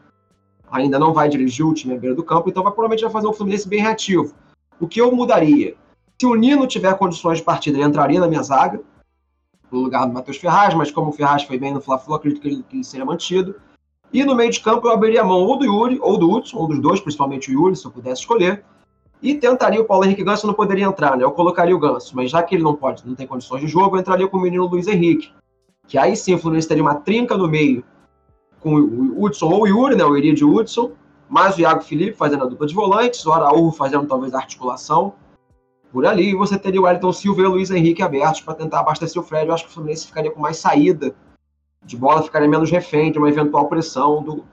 ainda 0.71 0.99
não 0.99 1.13
vai 1.13 1.29
dirigir 1.29 1.65
o 1.65 1.73
time 1.73 1.95
à 1.95 1.99
beira 1.99 2.17
do 2.17 2.25
campo, 2.25 2.49
então 2.49 2.63
vai, 2.63 2.73
provavelmente 2.73 3.03
vai 3.03 3.13
fazer 3.13 3.29
um 3.29 3.33
Fluminense 3.33 3.69
bem 3.69 3.81
reativo. 3.81 4.35
O 4.81 4.89
que 4.89 5.01
eu 5.01 5.15
mudaria? 5.15 5.77
Se 6.19 6.27
o 6.27 6.35
Nino 6.35 6.67
tiver 6.67 6.97
condições 6.99 7.39
de 7.39 7.45
partida, 7.45 7.79
ele 7.79 7.87
entraria 7.87 8.19
na 8.19 8.27
minha 8.27 8.43
zaga, 8.43 8.81
no 9.71 9.81
lugar 9.81 10.07
do 10.07 10.13
Matheus 10.13 10.37
Ferraz, 10.37 10.75
mas 10.75 10.91
como 10.91 11.11
o 11.11 11.13
Ferraz 11.13 11.45
foi 11.45 11.59
bem 11.59 11.73
no 11.73 11.81
Fla-Flu, 11.81 12.15
acredito 12.15 12.41
que 12.41 12.49
ele, 12.49 12.65
que 12.69 12.77
ele 12.77 12.85
seria 12.85 13.05
mantido. 13.05 13.55
E 14.13 14.25
no 14.25 14.35
meio 14.35 14.51
de 14.51 14.61
campo 14.61 14.87
eu 14.87 14.93
abriria 14.93 15.23
a 15.23 15.25
mão 15.25 15.39
ou 15.39 15.57
do 15.59 15.65
Yuri 15.65 15.99
ou 16.01 16.17
do 16.17 16.31
Hudson, 16.31 16.65
um 16.65 16.69
dos 16.69 16.81
dois, 16.81 17.01
principalmente 17.01 17.51
o 17.51 17.53
Yuri, 17.53 17.77
se 17.77 17.85
eu 17.85 17.91
pudesse 17.91 18.23
escolher. 18.23 18.65
E 19.23 19.35
tentaria 19.35 19.81
o 19.81 19.85
Paulo 19.85 20.05
Henrique 20.05 20.23
Ganso, 20.23 20.47
não 20.47 20.55
poderia 20.55 20.85
entrar, 20.85 21.17
né? 21.17 21.25
Eu 21.25 21.33
colocaria 21.33 21.75
o 21.75 21.79
Ganso, 21.79 22.15
mas 22.15 22.31
já 22.31 22.43
que 22.43 22.55
ele 22.55 22.63
não 22.63 22.75
pode, 22.75 23.07
não 23.07 23.15
tem 23.15 23.27
condições 23.27 23.61
de 23.61 23.67
jogo, 23.67 23.97
eu 23.97 24.01
entraria 24.01 24.29
com 24.29 24.37
o 24.37 24.41
menino 24.41 24.67
Luiz 24.67 24.87
Henrique 24.87 25.33
que 25.87 25.99
aí 25.99 26.17
sim 26.17 26.35
o 26.35 26.39
Fluminense 26.39 26.69
teria 26.69 26.83
uma 26.83 26.95
trinca 26.95 27.37
no 27.37 27.49
meio 27.49 27.85
com 28.61 28.75
o 28.77 29.23
Hudson 29.23 29.51
ou 29.51 29.63
o 29.63 29.67
Yuri, 29.67 29.95
né, 29.95 30.05
o 30.05 30.17
Iria 30.17 30.35
de 30.35 30.45
Hudson, 30.45 30.93
mais 31.29 31.57
o 31.57 31.61
Iago 31.61 31.83
Felipe 31.83 32.17
fazendo 32.17 32.45
a 32.45 32.47
dupla 32.47 32.67
de 32.67 32.75
volantes, 32.75 33.25
o 33.27 33.33
Araújo 33.33 33.77
fazendo 33.77 34.07
talvez 34.07 34.33
a 34.33 34.39
articulação 34.39 35.15
por 35.93 36.07
ali, 36.07 36.31
e 36.31 36.35
você 36.35 36.59
teria 36.59 36.81
o 36.81 36.85
Wellington 36.85 37.13
Silva 37.13 37.43
e 37.43 37.45
o 37.45 37.51
Luiz 37.51 37.71
Henrique 37.71 38.03
abertos 38.03 38.41
para 38.41 38.55
tentar 38.55 38.81
abastecer 38.81 39.21
o 39.21 39.25
Fred. 39.25 39.47
Eu 39.47 39.55
acho 39.55 39.65
que 39.65 39.71
o 39.71 39.73
Fluminense 39.75 40.07
ficaria 40.07 40.31
com 40.31 40.41
mais 40.41 40.57
saída 40.57 41.15
de 41.85 41.97
bola, 41.97 42.23
ficaria 42.23 42.49
menos 42.49 42.71
refém 42.71 43.13
de 43.13 43.19
uma 43.19 43.29
eventual 43.29 43.69
pressão 43.69 44.23
do, 44.23 44.45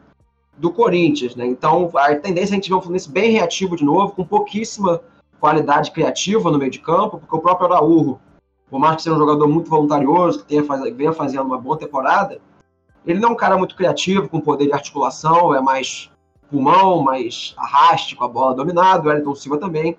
do 0.58 0.72
Corinthians. 0.72 1.36
Né? 1.36 1.48
Então 1.48 1.90
a 1.96 2.14
tendência 2.16 2.52
é 2.52 2.54
a 2.54 2.56
gente 2.58 2.70
ver 2.70 2.76
um 2.76 2.82
Fluminense 2.82 3.10
bem 3.10 3.32
reativo 3.32 3.76
de 3.76 3.84
novo, 3.84 4.12
com 4.12 4.24
pouquíssima 4.24 5.02
qualidade 5.40 5.90
criativa 5.92 6.52
no 6.52 6.60
meio 6.60 6.70
de 6.70 6.80
campo, 6.80 7.18
porque 7.18 7.36
o 7.36 7.40
próprio 7.40 7.72
Araújo 7.72 8.20
por 8.72 8.80
mais 8.80 8.96
que 8.96 9.04
seja 9.04 9.16
um 9.18 9.20
jogador 9.20 9.50
muito 9.50 9.70
voluntarioso, 9.70 10.40
que 10.40 10.46
tenha, 10.46 10.64
venha 10.96 11.12
fazendo 11.12 11.44
uma 11.44 11.58
boa 11.58 11.78
temporada, 11.78 12.40
ele 13.06 13.20
não 13.20 13.30
é 13.30 13.32
um 13.34 13.36
cara 13.36 13.58
muito 13.58 13.76
criativo, 13.76 14.30
com 14.30 14.40
poder 14.40 14.68
de 14.68 14.74
articulação, 14.74 15.54
é 15.54 15.60
mais 15.60 16.10
pulmão, 16.50 17.02
mais 17.04 17.54
arraste 17.58 18.16
com 18.16 18.24
a 18.24 18.30
bola 18.30 18.56
dominada, 18.56 19.10
o 19.10 19.12
Elton 19.12 19.36
Silva 19.36 19.58
também. 19.58 19.98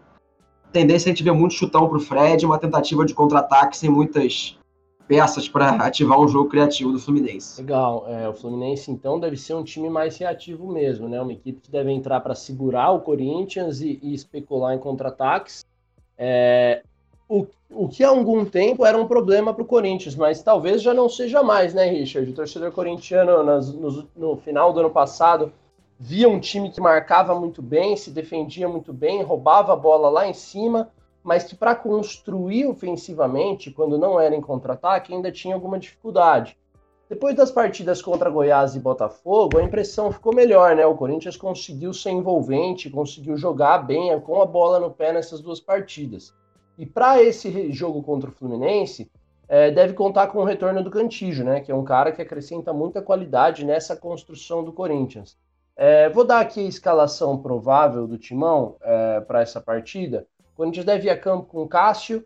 Tendência 0.73 1.11
a 1.11 1.13
gente 1.13 1.23
ver 1.23 1.33
muito 1.33 1.53
chutão 1.53 1.87
para 1.87 1.99
o 1.99 2.01
Fred, 2.01 2.47
uma 2.47 2.59
tentativa 2.59 3.05
de 3.05 3.13
contra-ataque 3.13 3.77
sem 3.77 3.91
muitas 3.91 4.59
peças 5.07 5.47
para 5.47 5.71
ativar 5.85 6.19
um 6.19 6.27
jogo 6.27 6.49
criativo 6.49 6.93
do 6.93 6.99
Fluminense. 6.99 7.61
Legal, 7.61 8.07
é, 8.09 8.27
o 8.27 8.33
Fluminense 8.33 8.91
então 8.91 9.21
deve 9.21 9.37
ser 9.37 9.53
um 9.53 9.63
time 9.63 9.91
mais 9.91 10.17
reativo 10.17 10.73
mesmo, 10.73 11.11
né? 11.11 11.21
Uma 11.21 11.35
equipe 11.35 11.61
que 11.61 11.71
deve 11.71 11.91
entrar 11.91 12.21
para 12.21 12.35
segurar 12.35 12.93
o 12.93 13.01
Corinthians 13.01 13.83
e, 13.83 13.99
e 14.03 14.15
especular 14.15 14.75
em 14.75 14.79
contra-ataques. 14.79 15.63
É, 16.17 16.83
o, 17.33 17.47
o 17.71 17.89
que 17.89 18.05
há 18.05 18.11
algum 18.11 18.45
tempo 18.45 18.85
era 18.85 18.99
um 18.99 19.07
problema 19.07 19.55
para 19.55 19.63
o 19.63 19.67
Corinthians, 19.67 20.15
mas 20.15 20.43
talvez 20.43 20.83
já 20.83 20.93
não 20.93 21.09
seja 21.09 21.43
mais, 21.43 21.73
né, 21.73 21.87
Richard? 21.87 22.31
O 22.31 22.35
torcedor 22.35 22.71
corintiano 22.73 23.43
nas, 23.43 23.73
no, 23.73 24.07
no 24.15 24.37
final 24.37 24.73
do 24.73 24.81
ano 24.81 24.91
passado 24.91 25.51
via 25.99 26.29
um 26.29 26.39
time 26.39 26.71
que 26.71 26.81
marcava 26.81 27.35
muito 27.35 27.63
bem, 27.63 27.97
se 27.97 28.11
defendia 28.11 28.69
muito 28.69 28.93
bem, 28.93 29.23
roubava 29.23 29.73
a 29.73 29.77
bola 29.77 30.11
lá 30.11 30.29
em 30.29 30.35
cima, 30.35 30.91
mas 31.23 31.45
que 31.45 31.55
para 31.55 31.75
construir 31.75 32.67
ofensivamente, 32.67 33.71
quando 33.71 33.97
não 33.97 34.21
era 34.21 34.35
em 34.35 34.41
contra-ataque, 34.41 35.15
ainda 35.15 35.33
tinha 35.33 35.55
alguma 35.55 35.79
dificuldade. 35.79 36.59
Depois 37.09 37.35
das 37.35 37.51
partidas 37.51 38.03
contra 38.03 38.31
Goiás 38.31 38.75
e 38.75 38.81
Botafogo, 38.81 39.59
a 39.59 39.63
impressão 39.63 40.11
ficou 40.11 40.35
melhor, 40.35 40.75
né? 40.75 40.85
O 40.85 40.97
Corinthians 40.97 41.37
conseguiu 41.37 41.95
ser 41.95 42.11
envolvente, 42.11 42.91
conseguiu 42.91 43.37
jogar 43.37 43.79
bem 43.79 44.19
com 44.21 44.43
a 44.43 44.47
bola 44.47 44.81
no 44.81 44.91
pé 44.91 45.13
nessas 45.13 45.41
duas 45.41 45.61
partidas. 45.61 46.35
E 46.79 46.87
para 46.87 47.23
esse 47.23 47.71
jogo 47.73 48.03
contra 48.03 48.31
o 48.31 48.33
Fluminense, 48.33 49.11
é, 49.49 49.71
deve 49.71 49.93
contar 49.93 50.29
com 50.29 50.39
o 50.39 50.45
retorno 50.45 50.83
do 50.83 50.91
Cantígio, 50.91 51.45
né? 51.45 51.61
Que 51.61 51.71
é 51.71 51.75
um 51.75 51.85
cara 51.85 52.13
que 52.13 52.23
acrescenta 52.23 52.73
muita 52.73 53.03
qualidade 53.03 53.65
nessa 53.65 53.95
construção 53.95 54.65
do 54.65 54.73
Corinthians. 54.73 55.37
É, 55.77 56.09
vou 56.09 56.25
dar 56.25 56.41
aqui 56.41 56.61
a 56.61 56.69
escalação 56.69 57.39
provável 57.39 58.07
do 58.07 58.19
Timão 58.19 58.77
é, 58.81 59.21
para 59.21 59.41
essa 59.41 59.61
partida. 59.61 60.27
O 60.53 60.57
Corinthians 60.57 60.87
deve 60.87 61.07
ir 61.07 61.11
a 61.11 61.19
campo 61.19 61.47
com 61.47 61.69
Cássio, 61.69 62.25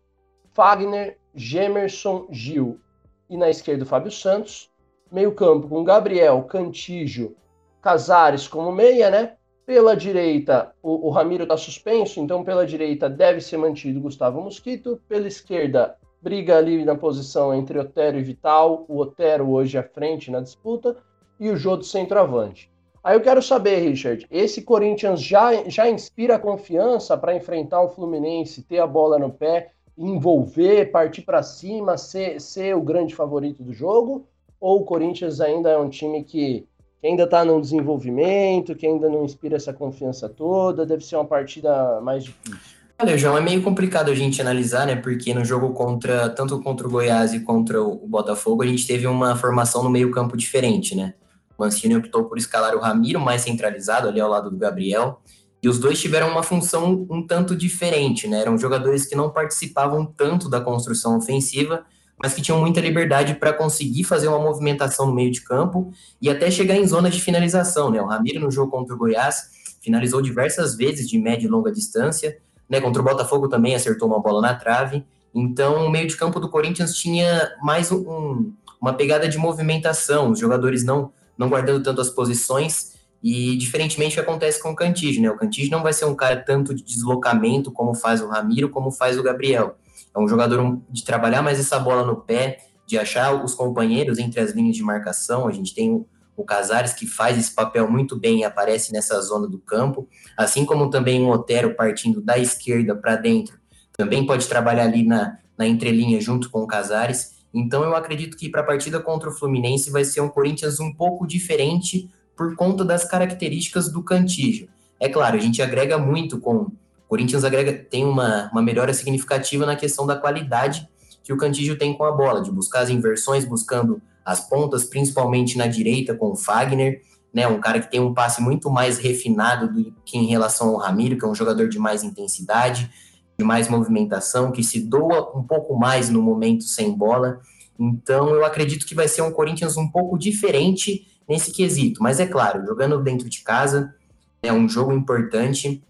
Fagner, 0.52 1.18
Gemerson, 1.34 2.26
Gil 2.30 2.80
e 3.28 3.36
na 3.36 3.50
esquerda 3.50 3.84
o 3.84 3.86
Fábio 3.86 4.10
Santos. 4.10 4.70
Meio 5.10 5.34
campo 5.34 5.68
com 5.68 5.84
Gabriel, 5.84 6.42
Cantígio, 6.44 7.36
Casares 7.80 8.48
como 8.48 8.72
meia, 8.72 9.10
né? 9.10 9.34
Pela 9.66 9.96
direita, 9.96 10.72
o, 10.80 11.08
o 11.08 11.10
Ramiro 11.10 11.42
está 11.42 11.56
suspenso, 11.56 12.20
então 12.20 12.44
pela 12.44 12.64
direita 12.64 13.10
deve 13.10 13.40
ser 13.40 13.56
mantido 13.56 14.00
Gustavo 14.00 14.40
Mosquito. 14.40 15.00
Pela 15.08 15.26
esquerda, 15.26 15.96
briga 16.22 16.56
ali 16.56 16.84
na 16.84 16.94
posição 16.94 17.52
entre 17.52 17.76
Otero 17.76 18.16
e 18.16 18.22
Vital, 18.22 18.84
o 18.88 18.96
Otero 18.98 19.50
hoje 19.50 19.76
à 19.76 19.82
frente 19.82 20.30
na 20.30 20.40
disputa, 20.40 20.96
e 21.40 21.50
o 21.50 21.56
Jô 21.56 21.76
do 21.76 21.82
centroavante. 21.82 22.70
Aí 23.02 23.16
eu 23.16 23.20
quero 23.20 23.42
saber, 23.42 23.78
Richard, 23.80 24.24
esse 24.30 24.62
Corinthians 24.62 25.20
já, 25.20 25.68
já 25.68 25.90
inspira 25.90 26.38
confiança 26.38 27.16
para 27.18 27.34
enfrentar 27.34 27.82
o 27.82 27.88
Fluminense, 27.88 28.62
ter 28.62 28.78
a 28.78 28.86
bola 28.86 29.18
no 29.18 29.32
pé, 29.32 29.72
envolver, 29.98 30.92
partir 30.92 31.22
para 31.22 31.42
cima, 31.42 31.98
ser, 31.98 32.40
ser 32.40 32.76
o 32.76 32.82
grande 32.82 33.16
favorito 33.16 33.64
do 33.64 33.72
jogo? 33.72 34.28
Ou 34.60 34.80
o 34.80 34.84
Corinthians 34.84 35.40
ainda 35.40 35.70
é 35.70 35.78
um 35.78 35.88
time 35.88 36.22
que, 36.22 36.66
que 37.00 37.06
ainda 37.06 37.24
está 37.24 37.44
no 37.44 37.60
desenvolvimento, 37.60 38.74
que 38.74 38.86
ainda 38.86 39.08
não 39.08 39.24
inspira 39.24 39.56
essa 39.56 39.72
confiança 39.72 40.28
toda? 40.28 40.86
Deve 40.86 41.04
ser 41.04 41.16
uma 41.16 41.24
partida 41.24 42.00
mais 42.00 42.24
difícil. 42.24 42.76
Olha, 42.98 43.18
João, 43.18 43.36
é 43.36 43.42
meio 43.42 43.62
complicado 43.62 44.10
a 44.10 44.14
gente 44.14 44.40
analisar, 44.40 44.86
né? 44.86 44.96
Porque 44.96 45.34
no 45.34 45.44
jogo 45.44 45.74
contra, 45.74 46.30
tanto 46.30 46.58
contra 46.62 46.86
o 46.86 46.90
Goiás 46.90 47.34
e 47.34 47.40
contra 47.40 47.82
o 47.82 48.08
Botafogo, 48.08 48.62
a 48.62 48.66
gente 48.66 48.86
teve 48.86 49.06
uma 49.06 49.36
formação 49.36 49.82
no 49.82 49.90
meio-campo 49.90 50.34
diferente, 50.34 50.94
né? 50.94 51.12
O 51.58 51.62
Mancini 51.62 51.94
optou 51.94 52.24
por 52.24 52.38
escalar 52.38 52.74
o 52.74 52.80
Ramiro 52.80 53.20
mais 53.20 53.42
centralizado 53.42 54.08
ali 54.08 54.18
ao 54.18 54.30
lado 54.30 54.50
do 54.50 54.56
Gabriel. 54.56 55.20
E 55.62 55.68
os 55.68 55.78
dois 55.78 56.00
tiveram 56.00 56.30
uma 56.30 56.42
função 56.42 57.06
um 57.10 57.26
tanto 57.26 57.54
diferente, 57.54 58.26
né? 58.26 58.40
Eram 58.40 58.56
jogadores 58.56 59.04
que 59.04 59.14
não 59.14 59.30
participavam 59.30 60.06
tanto 60.06 60.48
da 60.48 60.60
construção 60.60 61.18
ofensiva, 61.18 61.84
mas 62.20 62.34
que 62.34 62.42
tinham 62.42 62.60
muita 62.60 62.80
liberdade 62.80 63.34
para 63.34 63.52
conseguir 63.52 64.04
fazer 64.04 64.28
uma 64.28 64.38
movimentação 64.38 65.06
no 65.06 65.14
meio 65.14 65.30
de 65.30 65.42
campo 65.42 65.92
e 66.20 66.30
até 66.30 66.50
chegar 66.50 66.76
em 66.76 66.86
zona 66.86 67.10
de 67.10 67.20
finalização, 67.20 67.90
né? 67.90 68.00
O 68.00 68.06
Ramiro 68.06 68.40
no 68.40 68.50
jogo 68.50 68.70
contra 68.70 68.94
o 68.94 68.98
Goiás 68.98 69.50
finalizou 69.82 70.20
diversas 70.20 70.76
vezes 70.76 71.08
de 71.08 71.18
média 71.18 71.46
e 71.46 71.48
longa 71.48 71.70
distância 71.70 72.38
né? 72.68 72.80
Contra 72.80 73.00
o 73.00 73.04
Botafogo 73.04 73.48
também 73.48 73.74
acertou 73.74 74.08
uma 74.08 74.20
bola 74.20 74.40
na 74.40 74.54
trave. 74.54 75.04
Então, 75.34 75.86
o 75.86 75.90
meio 75.90 76.06
de 76.06 76.16
campo 76.16 76.40
do 76.40 76.48
Corinthians 76.48 76.94
tinha 76.94 77.52
mais 77.62 77.92
um, 77.92 78.52
uma 78.80 78.94
pegada 78.94 79.28
de 79.28 79.38
movimentação, 79.38 80.30
os 80.30 80.38
jogadores 80.38 80.84
não, 80.84 81.12
não 81.36 81.48
guardando 81.48 81.82
tanto 81.82 82.00
as 82.00 82.10
posições. 82.10 82.94
E 83.22 83.56
diferentemente 83.56 84.14
do 84.14 84.14
que 84.14 84.20
acontece 84.20 84.62
com 84.62 84.70
o 84.70 84.76
Cantígio, 84.76 85.22
né? 85.22 85.30
O 85.30 85.36
Cantígio 85.36 85.70
não 85.70 85.82
vai 85.82 85.92
ser 85.92 86.04
um 86.04 86.14
cara 86.14 86.36
tanto 86.36 86.74
de 86.74 86.82
deslocamento 86.82 87.72
como 87.72 87.94
faz 87.94 88.20
o 88.20 88.28
Ramiro, 88.28 88.68
como 88.68 88.90
faz 88.90 89.18
o 89.18 89.22
Gabriel. 89.22 89.76
É 90.16 90.20
um 90.20 90.28
jogador 90.28 90.80
de 90.90 91.04
trabalhar 91.04 91.42
mais 91.42 91.60
essa 91.60 91.78
bola 91.78 92.04
no 92.04 92.16
pé, 92.16 92.58
de 92.86 92.96
achar 92.96 93.44
os 93.44 93.54
companheiros 93.54 94.18
entre 94.18 94.40
as 94.40 94.52
linhas 94.52 94.76
de 94.76 94.82
marcação. 94.82 95.46
A 95.46 95.52
gente 95.52 95.74
tem 95.74 96.06
o 96.36 96.44
Casares, 96.44 96.92
que 96.92 97.06
faz 97.06 97.38
esse 97.38 97.54
papel 97.54 97.90
muito 97.90 98.18
bem 98.18 98.40
e 98.40 98.44
aparece 98.44 98.92
nessa 98.92 99.20
zona 99.20 99.48
do 99.48 99.58
campo, 99.58 100.08
assim 100.36 100.64
como 100.64 100.90
também 100.90 101.22
o 101.22 101.30
Otero 101.30 101.74
partindo 101.74 102.20
da 102.20 102.38
esquerda 102.38 102.94
para 102.94 103.16
dentro, 103.16 103.58
também 103.96 104.26
pode 104.26 104.46
trabalhar 104.46 104.84
ali 104.84 105.02
na, 105.02 105.38
na 105.56 105.66
entrelinha 105.66 106.20
junto 106.20 106.50
com 106.50 106.62
o 106.62 106.66
Casares. 106.66 107.36
Então 107.52 107.82
eu 107.82 107.96
acredito 107.96 108.36
que 108.36 108.50
para 108.50 108.60
a 108.60 108.64
partida 108.64 109.00
contra 109.00 109.30
o 109.30 109.32
Fluminense 109.32 109.90
vai 109.90 110.04
ser 110.04 110.20
um 110.20 110.28
Corinthians 110.28 110.78
um 110.78 110.92
pouco 110.92 111.26
diferente 111.26 112.10
por 112.36 112.54
conta 112.54 112.84
das 112.84 113.04
características 113.04 113.90
do 113.90 114.02
Cantígio. 114.02 114.68
É 115.00 115.08
claro, 115.08 115.36
a 115.36 115.40
gente 115.40 115.62
agrega 115.62 115.96
muito 115.96 116.38
com. 116.38 116.70
O 117.06 117.08
Corinthians 117.08 117.44
agrega, 117.44 117.72
tem 117.72 118.04
uma, 118.04 118.50
uma 118.50 118.60
melhora 118.60 118.92
significativa 118.92 119.64
na 119.64 119.76
questão 119.76 120.06
da 120.06 120.16
qualidade 120.16 120.88
que 121.22 121.32
o 121.32 121.36
Cantígio 121.36 121.78
tem 121.78 121.96
com 121.96 122.04
a 122.04 122.12
bola, 122.12 122.42
de 122.42 122.52
buscar 122.52 122.80
as 122.80 122.90
inversões, 122.90 123.44
buscando 123.44 124.00
as 124.24 124.48
pontas, 124.48 124.84
principalmente 124.84 125.56
na 125.56 125.66
direita 125.66 126.14
com 126.14 126.32
o 126.32 126.36
Fagner, 126.36 127.00
né, 127.32 127.46
um 127.46 127.60
cara 127.60 127.80
que 127.80 127.90
tem 127.90 128.00
um 128.00 128.14
passe 128.14 128.40
muito 128.40 128.70
mais 128.70 128.98
refinado 128.98 129.72
do 129.72 129.94
que 130.04 130.16
em 130.16 130.26
relação 130.26 130.70
ao 130.70 130.76
Ramiro, 130.76 131.18
que 131.18 131.24
é 131.24 131.28
um 131.28 131.34
jogador 131.34 131.68
de 131.68 131.78
mais 131.78 132.02
intensidade, 132.02 132.90
de 133.38 133.44
mais 133.44 133.68
movimentação, 133.68 134.50
que 134.50 134.64
se 134.64 134.80
doa 134.80 135.36
um 135.36 135.42
pouco 135.42 135.76
mais 135.76 136.08
no 136.08 136.22
momento 136.22 136.64
sem 136.64 136.92
bola. 136.92 137.40
Então, 137.78 138.30
eu 138.30 138.44
acredito 138.44 138.86
que 138.86 138.94
vai 138.94 139.06
ser 139.06 139.22
um 139.22 139.30
Corinthians 139.30 139.76
um 139.76 139.88
pouco 139.88 140.18
diferente 140.18 141.06
nesse 141.28 141.52
quesito. 141.52 142.02
Mas 142.02 142.18
é 142.20 142.26
claro, 142.26 142.64
jogando 142.64 143.02
dentro 143.02 143.28
de 143.28 143.42
casa, 143.42 143.94
é 144.42 144.52
um 144.52 144.68
jogo 144.68 144.92
importante 144.92 145.82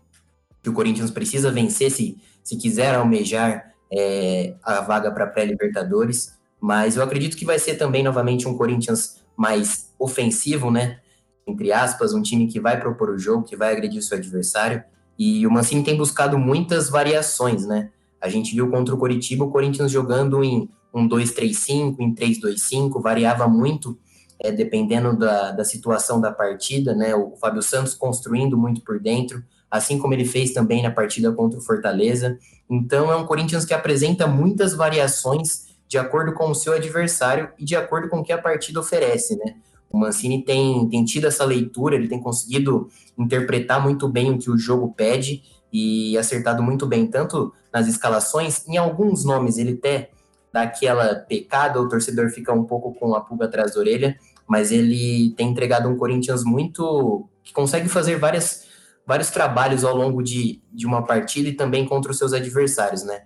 que 0.67 0.71
o 0.71 0.73
Corinthians 0.73 1.13
precisa 1.13 1.49
vencer 1.49 1.93
se, 1.93 2.17
se 2.43 2.57
quiser 2.57 2.97
almejar 2.97 3.73
é, 3.89 4.57
a 4.65 4.81
vaga 4.81 5.13
para 5.13 5.25
pré-Libertadores. 5.25 6.37
Mas 6.61 6.97
eu 6.97 7.05
acredito 7.05 7.37
que 7.37 7.45
vai 7.45 7.57
ser 7.57 7.77
também, 7.77 8.03
novamente, 8.03 8.49
um 8.49 8.57
Corinthians 8.57 9.23
mais 9.37 9.95
ofensivo, 9.97 10.69
né? 10.69 10.99
Entre 11.47 11.71
aspas, 11.71 12.13
um 12.13 12.21
time 12.21 12.49
que 12.49 12.59
vai 12.59 12.81
propor 12.81 13.11
o 13.11 13.19
jogo, 13.19 13.45
que 13.45 13.55
vai 13.55 13.73
agredir 13.73 14.01
o 14.01 14.03
seu 14.03 14.19
adversário. 14.19 14.83
E 15.17 15.47
o 15.47 15.51
Mancini 15.53 15.85
tem 15.85 15.97
buscado 15.97 16.37
muitas 16.37 16.91
variações, 16.91 17.65
né? 17.65 17.91
A 18.21 18.29
gente 18.29 18.53
viu 18.53 18.69
contra 18.69 18.93
o 18.93 18.99
Coritiba 18.99 19.45
o 19.45 19.53
Corinthians 19.53 19.93
jogando 19.93 20.43
em 20.43 20.69
um 20.93 21.09
2-3-5, 21.09 21.95
em 22.01 22.13
3-2-5, 22.13 23.01
variava 23.01 23.47
muito, 23.47 23.97
é, 24.41 24.51
dependendo 24.51 25.17
da, 25.17 25.53
da 25.53 25.65
situação 25.65 26.21
da 26.21 26.33
partida, 26.33 26.93
né? 26.93 27.15
O 27.15 27.37
Fábio 27.37 27.63
Santos 27.63 27.95
construindo 27.95 28.59
muito 28.59 28.81
por 28.81 28.99
dentro, 28.99 29.45
assim 29.71 29.99
como 29.99 30.15
ele 30.15 30.25
fez 30.25 30.53
também 30.53 30.83
na 30.83 30.91
partida 30.91 31.33
contra 31.33 31.59
o 31.59 31.63
Fortaleza. 31.63 32.39
Então 32.69 33.11
é 33.11 33.17
um 33.17 33.27
Corinthians 33.27 33.65
que 33.65 33.75
apresenta 33.75 34.27
muitas 34.27 34.75
variações 34.75 35.67
de 35.89 35.99
acordo 35.99 36.33
com 36.33 36.51
o 36.51 36.55
seu 36.55 36.73
adversário 36.73 37.51
e 37.59 37.65
de 37.65 37.77
acordo 37.77 38.09
com 38.09 38.19
o 38.19 38.25
que 38.25 38.33
a 38.33 38.39
partida 38.39 38.81
oferece, 38.81 39.37
né? 39.37 39.57
O 39.91 39.99
Mancini 39.99 40.45
tem, 40.45 40.89
tem 40.89 41.05
tido 41.05 41.27
essa 41.27 41.45
leitura, 41.45 41.95
ele 41.95 42.09
tem 42.09 42.21
conseguido 42.21 42.89
interpretar 43.17 43.81
muito 43.81 44.09
bem 44.09 44.33
o 44.33 44.39
que 44.39 44.51
o 44.51 44.59
jogo 44.59 44.93
pede 44.97 45.43
e 45.73 46.19
acertado 46.19 46.63
muito 46.63 46.87
bem, 46.87 47.07
tanto 47.07 47.53
nas 47.73 47.87
escalações, 47.87 48.67
em 48.67 48.77
alguns 48.77 49.25
nomes 49.25 49.59
ele 49.59 49.73
até 49.73 50.11
dá 50.53 50.63
aquela 50.63 51.15
pecada, 51.15 51.81
o 51.81 51.89
torcedor 51.89 52.31
fica 52.31 52.53
um 52.53 52.65
pouco 52.65 52.95
com 52.95 53.15
a 53.15 53.21
pulga 53.21 53.45
atrás 53.45 53.75
da 53.75 53.81
orelha, 53.81 54.19
mas 54.47 54.73
ele 54.73 55.35
tem 55.37 55.51
entregado 55.51 55.89
um 55.89 55.97
Corinthians 55.97 56.45
muito. 56.45 57.29
que 57.45 57.53
consegue 57.53 57.89
fazer 57.89 58.19
várias, 58.19 58.66
vários 59.07 59.31
trabalhos 59.31 59.85
ao 59.85 59.97
longo 59.97 60.23
de, 60.23 60.63
de 60.73 60.87
uma 60.87 61.03
partida 61.03 61.49
e 61.49 61.53
também 61.53 61.87
contra 61.87 62.11
os 62.11 62.19
seus 62.19 62.33
adversários, 62.33 63.05
né? 63.05 63.23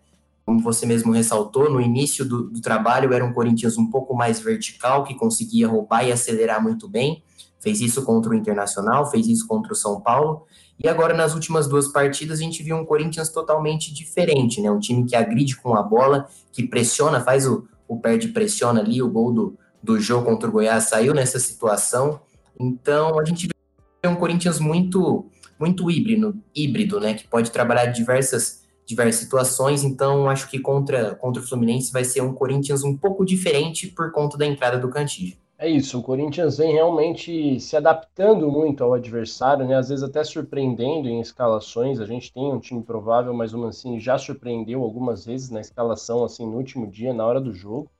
como 0.50 0.60
você 0.60 0.84
mesmo 0.84 1.12
ressaltou, 1.12 1.70
no 1.70 1.80
início 1.80 2.24
do, 2.24 2.50
do, 2.50 2.60
trabalho 2.60 3.12
era 3.12 3.24
um 3.24 3.32
Corinthians 3.32 3.78
um 3.78 3.88
pouco 3.88 4.16
mais 4.16 4.40
vertical, 4.40 5.04
que 5.04 5.14
conseguia 5.14 5.68
roubar 5.68 6.04
e 6.04 6.10
acelerar 6.10 6.60
muito 6.60 6.88
bem. 6.88 7.22
Fez 7.60 7.80
isso 7.80 8.02
contra 8.02 8.32
o 8.32 8.34
Internacional, 8.34 9.08
fez 9.08 9.28
isso 9.28 9.46
contra 9.46 9.72
o 9.72 9.76
São 9.76 10.00
Paulo. 10.00 10.44
E 10.82 10.88
agora, 10.88 11.14
nas 11.14 11.34
últimas 11.34 11.68
duas 11.68 11.86
partidas, 11.88 12.40
a 12.40 12.42
gente 12.42 12.64
viu 12.64 12.74
um 12.76 12.84
Corinthians 12.84 13.28
totalmente 13.28 13.94
diferente, 13.94 14.60
né? 14.60 14.68
Um 14.70 14.80
time 14.80 15.06
que 15.06 15.14
agride 15.14 15.56
com 15.56 15.76
a 15.76 15.82
bola, 15.84 16.26
que 16.50 16.66
pressiona, 16.66 17.20
faz 17.20 17.46
o, 17.46 17.68
o 17.86 18.00
perde 18.00 18.28
pressiona 18.28 18.80
ali, 18.80 19.00
o 19.00 19.08
gol 19.08 19.32
do, 19.32 19.58
do 19.80 20.00
jogo 20.00 20.24
contra 20.24 20.48
o 20.48 20.52
Goiás 20.52 20.84
saiu 20.84 21.14
nessa 21.14 21.38
situação. 21.38 22.20
Então, 22.58 23.20
a 23.20 23.24
gente 23.24 23.46
vê 24.02 24.08
um 24.08 24.16
Corinthians 24.16 24.58
muito 24.58 25.30
muito 25.60 25.90
híbrido, 25.90 26.34
híbrido, 26.54 26.98
né? 26.98 27.14
Que 27.14 27.28
pode 27.28 27.50
trabalhar 27.50 27.86
diversas 27.86 28.60
diversas 28.86 29.20
situações, 29.20 29.84
então 29.84 30.28
acho 30.28 30.50
que 30.50 30.58
contra, 30.58 31.14
contra 31.14 31.40
o 31.40 31.46
Fluminense 31.46 31.92
vai 31.92 32.02
ser 32.02 32.22
um 32.22 32.34
Corinthians 32.34 32.82
um 32.82 32.96
pouco 32.96 33.24
diferente 33.24 33.86
por 33.86 34.10
conta 34.10 34.36
da 34.36 34.44
entrada 34.44 34.78
do 34.78 34.88
Cantillo. 34.88 35.36
É 35.56 35.68
isso, 35.68 35.98
o 35.98 36.02
Corinthians 36.02 36.56
vem 36.56 36.72
realmente 36.72 37.60
se 37.60 37.76
adaptando 37.76 38.50
muito 38.50 38.82
ao 38.82 38.94
adversário, 38.94 39.66
né? 39.66 39.76
Às 39.76 39.90
vezes 39.90 40.02
até 40.02 40.24
surpreendendo 40.24 41.06
em 41.06 41.20
escalações. 41.20 42.00
A 42.00 42.06
gente 42.06 42.32
tem 42.32 42.50
um 42.50 42.58
time 42.58 42.82
provável, 42.82 43.34
mas 43.34 43.52
o 43.52 43.58
Mancini 43.58 44.00
já 44.00 44.16
surpreendeu 44.16 44.82
algumas 44.82 45.26
vezes 45.26 45.50
na 45.50 45.60
escalação, 45.60 46.24
assim, 46.24 46.46
no 46.46 46.56
último 46.56 46.86
dia, 46.86 47.12
na 47.12 47.26
hora 47.26 47.40
do 47.40 47.52
jogo. 47.52 47.90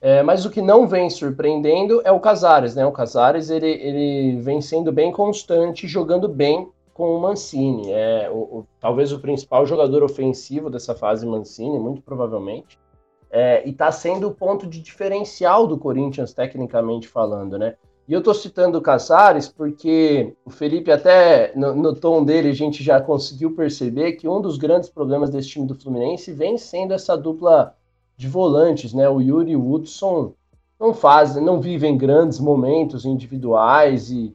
É, 0.00 0.22
mas 0.22 0.46
o 0.46 0.50
que 0.50 0.62
não 0.62 0.88
vem 0.88 1.10
surpreendendo 1.10 2.00
é 2.02 2.10
o 2.10 2.18
Casares, 2.18 2.74
né? 2.74 2.86
O 2.86 2.92
Casares 2.92 3.50
ele, 3.50 3.68
ele 3.68 4.40
vem 4.40 4.62
sendo 4.62 4.90
bem 4.90 5.12
constante, 5.12 5.86
jogando 5.86 6.26
bem 6.26 6.66
com 6.96 7.14
o 7.14 7.20
Mancini. 7.20 7.92
É 7.92 8.30
o, 8.30 8.36
o, 8.36 8.66
talvez 8.80 9.12
o 9.12 9.20
principal 9.20 9.66
jogador 9.66 10.02
ofensivo 10.02 10.70
dessa 10.70 10.94
fase 10.94 11.26
Mancini, 11.26 11.78
muito 11.78 12.00
provavelmente. 12.00 12.78
É, 13.30 13.66
e 13.68 13.70
está 13.70 13.92
sendo 13.92 14.28
o 14.28 14.34
ponto 14.34 14.66
de 14.66 14.80
diferencial 14.80 15.66
do 15.66 15.76
Corinthians, 15.76 16.32
tecnicamente 16.32 17.06
falando, 17.06 17.58
né? 17.58 17.74
E 18.08 18.14
eu 18.14 18.20
estou 18.20 18.32
citando 18.32 18.78
o 18.78 18.80
Casares 18.80 19.46
porque 19.46 20.32
o 20.44 20.48
Felipe, 20.48 20.90
até 20.90 21.52
no, 21.54 21.74
no, 21.74 21.94
tom 21.94 22.24
dele, 22.24 22.48
a 22.48 22.54
gente 22.54 22.82
já 22.82 22.98
conseguiu 22.98 23.54
perceber 23.54 24.12
que 24.12 24.26
um 24.26 24.40
dos 24.40 24.56
grandes 24.56 24.88
problemas 24.88 25.28
desse 25.28 25.48
time 25.48 25.66
do 25.66 25.74
Fluminense 25.74 26.32
vem 26.32 26.56
sendo 26.56 26.94
essa 26.94 27.14
dupla 27.14 27.74
de 28.16 28.26
volantes, 28.26 28.94
né? 28.94 29.06
O 29.06 29.20
Yuri 29.20 29.50
e 29.50 29.56
o 29.56 29.70
Hudson 29.70 30.32
não 30.80 30.94
fazem, 30.94 31.44
não 31.44 31.60
vivem 31.60 31.98
grandes 31.98 32.38
momentos 32.38 33.04
individuais 33.04 34.10
e, 34.10 34.34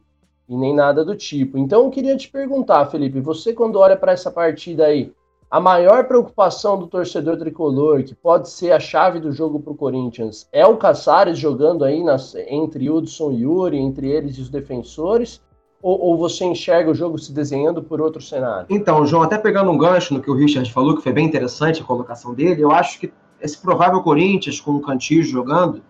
e 0.54 0.56
nem 0.56 0.74
nada 0.74 1.04
do 1.04 1.16
tipo. 1.16 1.58
Então 1.58 1.84
eu 1.84 1.90
queria 1.90 2.16
te 2.16 2.28
perguntar, 2.30 2.86
Felipe, 2.86 3.20
você 3.20 3.52
quando 3.52 3.78
olha 3.78 3.96
para 3.96 4.12
essa 4.12 4.30
partida 4.30 4.86
aí, 4.86 5.12
a 5.50 5.60
maior 5.60 6.04
preocupação 6.04 6.78
do 6.78 6.86
torcedor 6.86 7.36
tricolor, 7.36 8.02
que 8.02 8.14
pode 8.14 8.48
ser 8.48 8.72
a 8.72 8.80
chave 8.80 9.20
do 9.20 9.32
jogo 9.32 9.60
para 9.60 9.72
o 9.72 9.76
Corinthians, 9.76 10.48
é 10.50 10.66
o 10.66 10.78
Caçares 10.78 11.38
jogando 11.38 11.84
aí 11.84 12.02
nas, 12.02 12.34
entre 12.34 12.88
Hudson 12.88 13.32
e 13.32 13.42
Yuri, 13.42 13.76
entre 13.76 14.08
eles 14.08 14.38
e 14.38 14.40
os 14.40 14.48
defensores? 14.48 15.42
Ou, 15.82 16.00
ou, 16.00 16.16
você 16.16 16.44
enxerga 16.44 16.92
o 16.92 16.94
jogo 16.94 17.18
se 17.18 17.32
desenhando 17.32 17.82
por 17.82 18.00
outro 18.00 18.22
cenário? 18.22 18.66
Então, 18.70 19.04
João, 19.04 19.24
até 19.24 19.36
pegando 19.36 19.70
um 19.70 19.76
gancho 19.76 20.14
no 20.14 20.22
que 20.22 20.30
o 20.30 20.34
Richard 20.34 20.72
falou, 20.72 20.96
que 20.96 21.02
foi 21.02 21.12
bem 21.12 21.26
interessante 21.26 21.82
a 21.82 21.84
colocação 21.84 22.32
dele, 22.32 22.62
eu 22.62 22.70
acho 22.70 23.00
que 23.00 23.12
esse 23.40 23.58
provável 23.58 24.00
Corinthians 24.00 24.60
com 24.60 24.70
o 24.70 24.80
Cantillo 24.80 25.24
jogando 25.24 25.82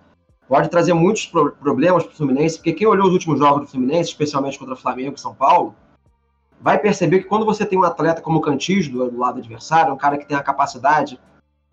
pode 0.48 0.68
trazer 0.68 0.92
muitos 0.92 1.26
pro 1.26 1.52
problemas 1.52 2.04
para 2.04 2.12
o 2.12 2.16
Fluminense, 2.16 2.56
porque 2.56 2.72
quem 2.72 2.86
olhou 2.86 3.06
os 3.06 3.12
últimos 3.12 3.38
jogos 3.38 3.62
do 3.62 3.66
Fluminense, 3.66 4.10
especialmente 4.10 4.58
contra 4.58 4.76
Flamengo 4.76 5.14
e 5.16 5.20
São 5.20 5.34
Paulo, 5.34 5.74
vai 6.60 6.78
perceber 6.78 7.20
que 7.20 7.28
quando 7.28 7.44
você 7.44 7.64
tem 7.66 7.78
um 7.78 7.84
atleta 7.84 8.20
como 8.20 8.38
o 8.38 8.42
Cantígio 8.42 8.92
do, 8.92 9.10
do 9.10 9.18
lado 9.18 9.38
adversário, 9.38 9.92
um 9.92 9.96
cara 9.96 10.18
que 10.18 10.26
tem 10.26 10.36
a 10.36 10.42
capacidade, 10.42 11.18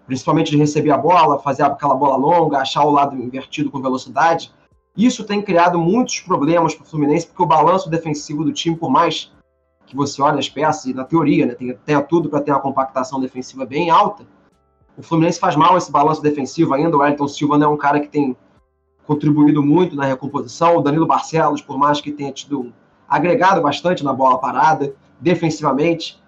principalmente 0.07 0.51
de 0.51 0.57
receber 0.57 0.91
a 0.91 0.97
bola, 0.97 1.39
fazer 1.39 1.63
aquela 1.63 1.93
bola 1.93 2.15
longa, 2.15 2.57
achar 2.57 2.83
o 2.83 2.91
lado 2.91 3.15
invertido 3.15 3.69
com 3.69 3.81
velocidade, 3.81 4.51
isso 4.97 5.23
tem 5.23 5.41
criado 5.41 5.79
muitos 5.79 6.19
problemas 6.19 6.73
para 6.75 6.83
o 6.83 6.88
Fluminense, 6.88 7.27
porque 7.27 7.43
o 7.43 7.45
balanço 7.45 7.89
defensivo 7.89 8.43
do 8.43 8.51
time, 8.51 8.75
por 8.75 8.89
mais 8.89 9.31
que 9.85 9.95
você 9.95 10.21
olhe 10.21 10.39
as 10.39 10.49
peças, 10.49 10.85
e 10.85 10.93
na 10.93 11.03
teoria, 11.03 11.45
né, 11.45 11.55
tenha 11.85 12.01
tudo 12.01 12.29
para 12.29 12.41
ter 12.41 12.51
uma 12.51 12.59
compactação 12.59 13.19
defensiva 13.19 13.65
bem 13.65 13.89
alta, 13.89 14.25
o 14.97 15.01
Fluminense 15.01 15.39
faz 15.39 15.55
mal 15.55 15.77
esse 15.77 15.89
balanço 15.89 16.21
defensivo 16.21 16.73
ainda. 16.73 16.97
O 16.97 16.99
Wellington 16.99 17.27
Silva 17.29 17.57
não 17.57 17.71
é 17.71 17.73
um 17.73 17.77
cara 17.77 18.01
que 18.01 18.09
tem 18.09 18.35
contribuído 19.09 19.63
muito 19.63 19.95
na 19.95 20.05
recomposição. 20.05 20.77
O 20.77 20.81
Danilo 20.81 21.07
Barcelos, 21.07 21.63
por 21.63 21.79
mais 21.79 21.99
que 21.99 22.11
tenha 22.11 22.31
tido 22.31 22.71
agregado 23.07 23.59
bastante 23.59 24.03
na 24.03 24.13
bola 24.13 24.37
parada, 24.37 24.93
defensivamente, 25.19 26.21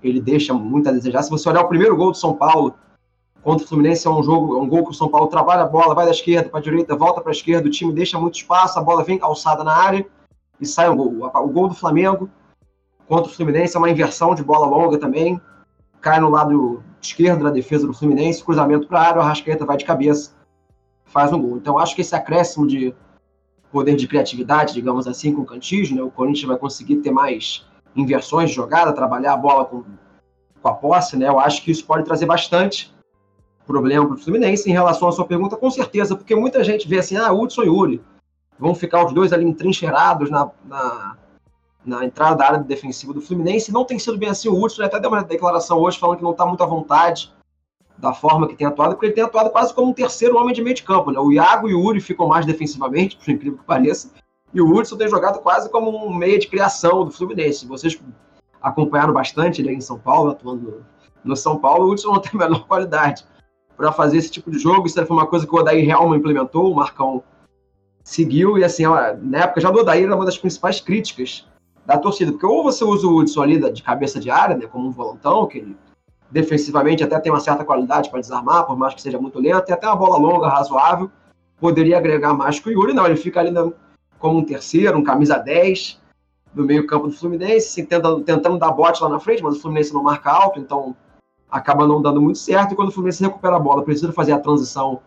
ele 0.00 0.20
deixa 0.20 0.54
muito 0.54 0.88
a 0.88 0.92
desejar. 0.92 1.24
Se 1.24 1.30
você 1.30 1.48
olhar 1.48 1.62
o 1.62 1.68
primeiro 1.68 1.96
gol 1.96 2.12
do 2.12 2.16
São 2.16 2.34
Paulo 2.34 2.74
contra 3.42 3.64
o 3.64 3.68
Fluminense, 3.68 4.06
é 4.06 4.10
um 4.10 4.22
jogo, 4.22 4.56
é 4.56 4.60
um 4.60 4.68
gol 4.68 4.84
que 4.84 4.92
o 4.92 4.94
São 4.94 5.08
Paulo 5.08 5.26
trabalha 5.26 5.62
a 5.62 5.66
bola, 5.66 5.96
vai 5.96 6.04
da 6.04 6.12
esquerda 6.12 6.48
para 6.48 6.60
a 6.60 6.62
direita, 6.62 6.94
volta 6.94 7.20
para 7.20 7.32
a 7.32 7.34
esquerda, 7.34 7.66
o 7.66 7.72
time 7.72 7.92
deixa 7.92 8.20
muito 8.20 8.36
espaço, 8.36 8.78
a 8.78 8.82
bola 8.82 9.02
vem 9.02 9.18
calçada 9.18 9.64
na 9.64 9.74
área 9.74 10.06
e 10.60 10.64
sai 10.64 10.88
um 10.88 10.96
gol. 10.96 11.28
O 11.34 11.48
gol 11.48 11.66
do 11.66 11.74
Flamengo 11.74 12.30
contra 13.08 13.32
o 13.32 13.34
Fluminense 13.34 13.74
é 13.74 13.80
uma 13.80 13.90
inversão 13.90 14.32
de 14.32 14.44
bola 14.44 14.64
longa 14.64 14.96
também, 14.96 15.40
cai 16.00 16.20
no 16.20 16.30
lado 16.30 16.84
esquerdo 17.02 17.42
da 17.42 17.50
defesa 17.50 17.84
do 17.84 17.92
Fluminense, 17.92 18.44
cruzamento 18.44 18.86
para 18.86 19.00
a 19.00 19.06
área, 19.08 19.18
o 19.18 19.22
Arrascaeta 19.22 19.66
vai 19.66 19.76
de 19.76 19.84
cabeça, 19.84 20.37
faz 21.08 21.32
um 21.32 21.40
gol. 21.40 21.56
Então 21.56 21.78
acho 21.78 21.94
que 21.94 22.02
esse 22.02 22.14
acréscimo 22.14 22.66
de 22.66 22.94
poder 23.72 23.96
de 23.96 24.06
criatividade, 24.06 24.74
digamos 24.74 25.06
assim, 25.06 25.34
com 25.34 25.42
o 25.42 25.46
Cantígio, 25.46 25.96
né? 25.96 26.02
O 26.02 26.10
Corinthians 26.10 26.46
vai 26.46 26.56
conseguir 26.56 26.96
ter 26.96 27.10
mais 27.10 27.66
inversões 27.94 28.50
de 28.50 28.56
jogada, 28.56 28.92
trabalhar 28.92 29.34
a 29.34 29.36
bola 29.36 29.64
com, 29.64 29.84
com 30.62 30.68
a 30.68 30.74
posse, 30.74 31.16
né? 31.16 31.28
Eu 31.28 31.38
acho 31.38 31.62
que 31.62 31.70
isso 31.70 31.84
pode 31.84 32.04
trazer 32.04 32.26
bastante 32.26 32.94
problema 33.66 34.06
para 34.06 34.14
o 34.14 34.18
Fluminense 34.18 34.68
em 34.68 34.72
relação 34.72 35.08
à 35.08 35.12
sua 35.12 35.26
pergunta, 35.26 35.56
com 35.56 35.70
certeza, 35.70 36.16
porque 36.16 36.34
muita 36.34 36.64
gente 36.64 36.88
vê 36.88 36.98
assim, 36.98 37.16
ah, 37.16 37.30
Hudson 37.30 37.62
e 37.62 37.66
Yuri, 37.66 38.02
vão 38.58 38.74
ficar 38.74 39.04
os 39.04 39.12
dois 39.12 39.32
ali 39.32 39.44
entrincheirados 39.44 40.30
na, 40.30 40.50
na, 40.64 41.16
na 41.84 42.04
entrada 42.04 42.36
da 42.36 42.46
área 42.46 42.58
defensiva 42.58 43.12
do 43.12 43.20
Fluminense, 43.20 43.70
não 43.70 43.84
tem 43.84 43.98
sido 43.98 44.16
bem 44.16 44.30
assim, 44.30 44.48
o 44.48 44.58
Hudson 44.58 44.82
até 44.82 44.98
deu 44.98 45.10
uma 45.10 45.22
declaração 45.22 45.78
hoje 45.78 45.98
falando 45.98 46.16
que 46.16 46.24
não 46.24 46.30
está 46.30 46.46
muito 46.46 46.62
à 46.62 46.66
vontade 46.66 47.30
da 47.98 48.12
forma 48.12 48.46
que 48.46 48.54
tem 48.54 48.66
atuado, 48.66 48.94
porque 48.94 49.06
ele 49.06 49.14
tem 49.14 49.24
atuado 49.24 49.50
quase 49.50 49.74
como 49.74 49.90
um 49.90 49.92
terceiro 49.92 50.36
homem 50.36 50.54
de 50.54 50.62
meio 50.62 50.76
de 50.76 50.84
campo. 50.84 51.10
Né? 51.10 51.18
O 51.18 51.32
Iago 51.32 51.68
e 51.68 51.74
o 51.74 51.82
Uri 51.82 52.00
ficam 52.00 52.28
mais 52.28 52.46
defensivamente, 52.46 53.16
por 53.16 53.28
incrível 53.30 53.58
que 53.58 53.64
pareça, 53.64 54.10
e 54.54 54.60
o 54.60 54.72
Hudson 54.72 54.96
tem 54.96 55.08
jogado 55.08 55.40
quase 55.40 55.68
como 55.68 55.90
um 55.90 56.14
meio 56.14 56.38
de 56.38 56.46
criação 56.46 57.04
do 57.04 57.10
Fluminense. 57.10 57.66
Vocês 57.66 58.00
acompanharam 58.62 59.12
bastante 59.12 59.60
ele 59.60 59.72
em 59.72 59.80
São 59.80 59.98
Paulo, 59.98 60.30
atuando 60.30 60.84
no 61.24 61.36
São 61.36 61.58
Paulo, 61.58 61.86
o 61.86 61.92
Hudson 61.92 62.12
não 62.12 62.20
tem 62.20 62.30
a 62.34 62.38
menor 62.38 62.66
qualidade 62.66 63.26
para 63.76 63.92
fazer 63.92 64.18
esse 64.18 64.30
tipo 64.30 64.50
de 64.50 64.58
jogo. 64.58 64.86
Isso 64.86 65.04
foi 65.04 65.16
uma 65.16 65.26
coisa 65.26 65.46
que 65.46 65.54
o 65.54 65.58
Odair 65.58 65.88
Helma 65.88 66.16
implementou, 66.16 66.70
o 66.70 66.76
Marcão 66.76 67.22
seguiu, 68.02 68.56
e 68.56 68.64
assim, 68.64 68.84
na 69.20 69.38
época 69.40 69.60
já 69.60 69.70
do 69.70 69.80
Odair 69.80 70.04
era 70.04 70.16
uma 70.16 70.24
das 70.24 70.38
principais 70.38 70.80
críticas 70.80 71.46
da 71.84 71.98
torcida, 71.98 72.32
porque 72.32 72.46
ou 72.46 72.62
você 72.62 72.84
usa 72.84 73.06
o 73.06 73.16
Hudson 73.16 73.42
ali 73.42 73.72
de 73.72 73.82
cabeça 73.82 74.18
de 74.18 74.30
área, 74.30 74.56
né, 74.56 74.66
como 74.66 74.88
um 74.88 74.92
volantão, 74.92 75.46
que 75.46 75.58
ele 75.58 75.76
defensivamente 76.30 77.02
até 77.02 77.18
tem 77.18 77.32
uma 77.32 77.40
certa 77.40 77.64
qualidade 77.64 78.10
para 78.10 78.20
desarmar, 78.20 78.66
por 78.66 78.76
mais 78.76 78.94
que 78.94 79.02
seja 79.02 79.18
muito 79.18 79.40
lento, 79.40 79.64
tem 79.64 79.74
até 79.74 79.86
uma 79.86 79.96
bola 79.96 80.18
longa, 80.18 80.48
razoável, 80.48 81.10
poderia 81.58 81.96
agregar 81.96 82.34
mais 82.34 82.58
que 82.60 82.68
o 82.68 82.72
Yuri, 82.72 82.92
não, 82.92 83.06
ele 83.06 83.16
fica 83.16 83.40
ali 83.40 83.52
como 84.18 84.38
um 84.38 84.44
terceiro, 84.44 84.98
um 84.98 85.02
camisa 85.02 85.38
10 85.38 86.00
do 86.52 86.64
meio 86.64 86.86
campo 86.86 87.08
do 87.08 87.12
Fluminense, 87.12 87.84
tentando, 87.84 88.22
tentando 88.22 88.58
dar 88.58 88.72
bote 88.72 89.02
lá 89.02 89.08
na 89.08 89.20
frente, 89.20 89.42
mas 89.42 89.56
o 89.56 89.60
Fluminense 89.60 89.92
não 89.92 90.02
marca 90.02 90.30
alto, 90.30 90.58
então 90.58 90.94
acaba 91.50 91.86
não 91.86 92.02
dando 92.02 92.20
muito 92.20 92.38
certo, 92.38 92.72
e 92.72 92.76
quando 92.76 92.88
o 92.88 92.92
Fluminense 92.92 93.22
recupera 93.22 93.56
a 93.56 93.60
bola, 93.60 93.82
precisa 93.82 94.12
fazer 94.12 94.32
a 94.32 94.38
transição 94.38 95.00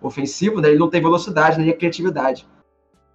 ofensiva, 0.00 0.60
né, 0.60 0.68
ele 0.68 0.78
não 0.78 0.88
tem 0.88 1.00
velocidade 1.00 1.58
nem 1.58 1.70
a 1.70 1.76
criatividade 1.76 2.46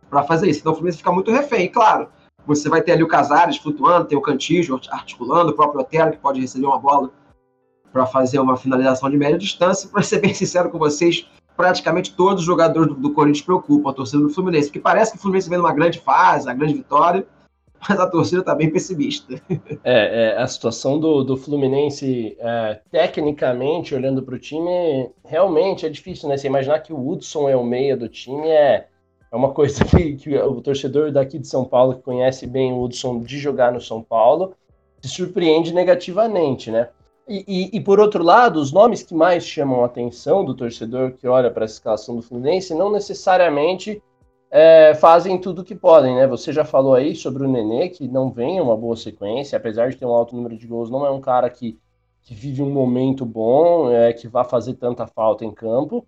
para 0.09 0.23
fazer 0.23 0.49
isso, 0.49 0.59
então 0.59 0.71
o 0.71 0.75
Fluminense 0.75 0.99
fica 0.99 1.11
muito 1.11 1.31
refém, 1.31 1.65
e 1.65 1.69
claro, 1.69 2.09
você 2.45 2.69
vai 2.69 2.81
ter 2.81 2.93
ali 2.93 3.03
o 3.03 3.07
Casares 3.07 3.57
flutuando, 3.57 4.07
tem 4.07 4.17
o 4.17 4.21
Cantígio 4.21 4.79
articulando, 4.91 5.51
o 5.51 5.55
próprio 5.55 5.81
Otero 5.81 6.11
que 6.11 6.17
pode 6.17 6.41
receber 6.41 6.65
uma 6.65 6.79
bola 6.79 7.11
para 7.91 8.05
fazer 8.05 8.39
uma 8.39 8.57
finalização 8.57 9.09
de 9.09 9.17
média 9.17 9.37
distância. 9.37 9.89
Para 9.89 10.01
ser 10.01 10.19
bem 10.19 10.33
sincero 10.33 10.69
com 10.69 10.77
vocês, 10.77 11.27
praticamente 11.59 12.13
todos 12.13 12.39
os 12.39 12.45
jogadores 12.45 12.87
do, 12.87 12.95
do 12.95 13.13
Corinthians 13.13 13.45
preocupam 13.45 13.89
a 13.89 13.93
torcida 13.93 14.23
do 14.23 14.29
Fluminense, 14.29 14.67
porque 14.67 14.79
parece 14.79 15.11
que 15.11 15.17
o 15.17 15.21
Fluminense 15.21 15.49
vem 15.49 15.57
numa 15.57 15.73
grande 15.73 15.99
fase, 15.99 16.49
a 16.49 16.53
grande 16.53 16.73
vitória, 16.73 17.27
mas 17.87 17.99
a 17.99 18.07
torcida 18.07 18.39
está 18.39 18.55
bem 18.55 18.69
pessimista. 18.69 19.41
É, 19.83 20.35
é, 20.35 20.37
a 20.37 20.47
situação 20.47 20.99
do, 20.99 21.23
do 21.23 21.35
Fluminense, 21.35 22.37
é, 22.39 22.79
tecnicamente, 22.91 23.93
olhando 23.93 24.23
para 24.23 24.35
o 24.35 24.39
time, 24.39 25.09
realmente 25.25 25.85
é 25.85 25.89
difícil, 25.89 26.29
né? 26.29 26.37
Você 26.37 26.47
imaginar 26.47 26.79
que 26.79 26.93
o 26.93 27.09
Hudson 27.09 27.49
é 27.49 27.55
o 27.55 27.63
meia 27.63 27.97
do 27.97 28.07
time 28.07 28.47
é, 28.47 28.87
é 29.31 29.35
uma 29.35 29.51
coisa 29.51 29.83
que, 29.83 30.15
que 30.15 30.37
o 30.37 30.61
torcedor 30.61 31.11
daqui 31.11 31.37
de 31.37 31.47
São 31.47 31.65
Paulo, 31.65 31.95
que 31.95 32.03
conhece 32.03 32.47
bem 32.47 32.71
o 32.71 32.81
Hudson 32.81 33.21
de 33.21 33.37
jogar 33.37 33.71
no 33.71 33.81
São 33.81 34.01
Paulo, 34.01 34.53
se 35.01 35.09
surpreende 35.09 35.73
negativamente, 35.73 36.71
né? 36.71 36.89
E, 37.29 37.45
e, 37.47 37.77
e, 37.77 37.79
por 37.79 37.99
outro 37.99 38.23
lado, 38.23 38.59
os 38.59 38.71
nomes 38.71 39.03
que 39.03 39.13
mais 39.13 39.45
chamam 39.45 39.83
a 39.83 39.85
atenção 39.85 40.43
do 40.43 40.55
torcedor 40.55 41.11
que 41.11 41.27
olha 41.27 41.51
para 41.51 41.63
a 41.63 41.67
escalação 41.67 42.15
do 42.15 42.23
Fluminense 42.23 42.73
não 42.73 42.91
necessariamente 42.91 44.01
é, 44.49 44.95
fazem 44.95 45.39
tudo 45.39 45.61
o 45.61 45.63
que 45.63 45.75
podem, 45.75 46.15
né? 46.15 46.25
Você 46.25 46.51
já 46.51 46.65
falou 46.65 46.95
aí 46.95 47.15
sobre 47.15 47.43
o 47.43 47.47
Nenê, 47.47 47.87
que 47.89 48.07
não 48.07 48.31
vem 48.31 48.59
uma 48.59 48.75
boa 48.75 48.95
sequência, 48.95 49.57
apesar 49.57 49.91
de 49.91 49.97
ter 49.97 50.07
um 50.07 50.11
alto 50.11 50.35
número 50.35 50.57
de 50.57 50.65
gols, 50.65 50.89
não 50.89 51.05
é 51.05 51.11
um 51.11 51.21
cara 51.21 51.47
que, 51.51 51.77
que 52.23 52.33
vive 52.33 52.63
um 52.63 52.71
momento 52.71 53.23
bom, 53.27 53.91
é, 53.91 54.11
que 54.11 54.27
vá 54.27 54.43
fazer 54.43 54.73
tanta 54.73 55.05
falta 55.05 55.45
em 55.45 55.51
campo. 55.51 56.03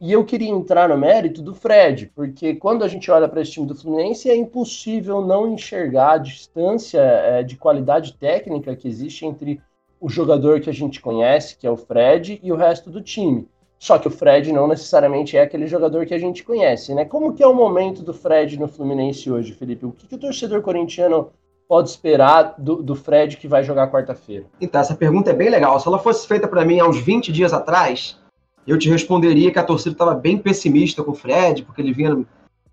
E 0.00 0.10
eu 0.10 0.24
queria 0.24 0.50
entrar 0.50 0.88
no 0.88 0.98
mérito 0.98 1.40
do 1.40 1.54
Fred, 1.54 2.10
porque 2.16 2.56
quando 2.56 2.82
a 2.82 2.88
gente 2.88 3.08
olha 3.12 3.28
para 3.28 3.40
esse 3.40 3.52
time 3.52 3.66
do 3.66 3.76
Fluminense, 3.76 4.28
é 4.28 4.34
impossível 4.34 5.24
não 5.24 5.52
enxergar 5.52 6.14
a 6.14 6.18
distância 6.18 6.98
é, 7.00 7.44
de 7.44 7.56
qualidade 7.56 8.14
técnica 8.14 8.74
que 8.74 8.88
existe 8.88 9.24
entre 9.24 9.60
o 10.04 10.08
jogador 10.10 10.60
que 10.60 10.68
a 10.68 10.72
gente 10.72 11.00
conhece, 11.00 11.56
que 11.56 11.66
é 11.66 11.70
o 11.70 11.78
Fred, 11.78 12.38
e 12.42 12.52
o 12.52 12.56
resto 12.56 12.90
do 12.90 13.00
time. 13.00 13.48
Só 13.78 13.98
que 13.98 14.06
o 14.06 14.10
Fred 14.10 14.52
não 14.52 14.68
necessariamente 14.68 15.34
é 15.34 15.40
aquele 15.40 15.66
jogador 15.66 16.04
que 16.04 16.12
a 16.12 16.18
gente 16.18 16.44
conhece, 16.44 16.94
né? 16.94 17.06
Como 17.06 17.32
que 17.32 17.42
é 17.42 17.46
o 17.46 17.54
momento 17.54 18.02
do 18.02 18.12
Fred 18.12 18.60
no 18.60 18.68
Fluminense 18.68 19.30
hoje, 19.30 19.54
Felipe? 19.54 19.86
O 19.86 19.92
que, 19.92 20.06
que 20.06 20.14
o 20.14 20.18
torcedor 20.18 20.60
corintiano 20.60 21.30
pode 21.66 21.88
esperar 21.88 22.54
do, 22.58 22.82
do 22.82 22.94
Fred 22.94 23.38
que 23.38 23.48
vai 23.48 23.64
jogar 23.64 23.90
quarta-feira? 23.90 24.44
Então, 24.60 24.78
essa 24.78 24.94
pergunta 24.94 25.30
é 25.30 25.32
bem 25.32 25.48
legal. 25.48 25.80
Se 25.80 25.88
ela 25.88 25.98
fosse 25.98 26.28
feita 26.28 26.46
para 26.46 26.66
mim 26.66 26.80
há 26.80 26.86
uns 26.86 26.98
20 26.98 27.32
dias 27.32 27.54
atrás, 27.54 28.20
eu 28.66 28.78
te 28.78 28.90
responderia 28.90 29.50
que 29.50 29.58
a 29.58 29.64
torcida 29.64 29.94
estava 29.94 30.14
bem 30.14 30.36
pessimista 30.36 31.02
com 31.02 31.12
o 31.12 31.14
Fred, 31.14 31.62
porque 31.62 31.80
ele 31.80 31.94
vinha, 31.94 32.26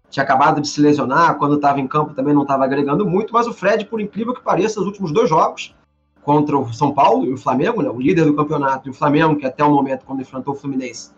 tinha 0.09 0.23
acabado 0.23 0.59
de 0.59 0.67
se 0.67 0.81
lesionar, 0.81 1.37
quando 1.37 1.55
estava 1.55 1.79
em 1.79 1.87
campo 1.87 2.13
também 2.13 2.33
não 2.33 2.41
estava 2.41 2.65
agregando 2.65 3.05
muito, 3.05 3.31
mas 3.31 3.47
o 3.47 3.53
Fred, 3.53 3.85
por 3.85 4.01
incrível 4.01 4.33
que 4.33 4.43
pareça, 4.43 4.81
os 4.81 4.85
últimos 4.85 5.13
dois 5.13 5.29
jogos, 5.29 5.73
contra 6.23 6.57
o 6.57 6.71
São 6.73 6.93
Paulo 6.93 7.25
e 7.25 7.33
o 7.33 7.37
Flamengo, 7.37 7.81
né, 7.81 7.89
o 7.89 7.99
líder 7.99 8.25
do 8.25 8.35
campeonato, 8.35 8.87
e 8.87 8.91
o 8.91 8.93
Flamengo, 8.93 9.35
que 9.35 9.45
até 9.45 9.63
o 9.63 9.71
momento, 9.71 10.05
quando 10.05 10.21
enfrentou 10.21 10.53
o 10.53 10.57
Fluminense, 10.57 11.11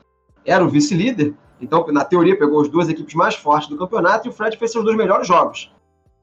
era 0.46 0.64
o 0.64 0.70
vice-líder. 0.70 1.34
Então, 1.62 1.86
na 1.88 2.04
teoria, 2.04 2.38
pegou 2.38 2.62
as 2.62 2.70
duas 2.70 2.90
equipes 2.90 3.14
mais 3.14 3.36
fortes 3.36 3.70
do 3.70 3.78
campeonato 3.78 4.28
e 4.28 4.30
o 4.30 4.34
Fred 4.34 4.58
fez 4.58 4.72
seus 4.72 4.84
dois 4.84 4.98
melhores 4.98 5.28
jogos 5.28 5.72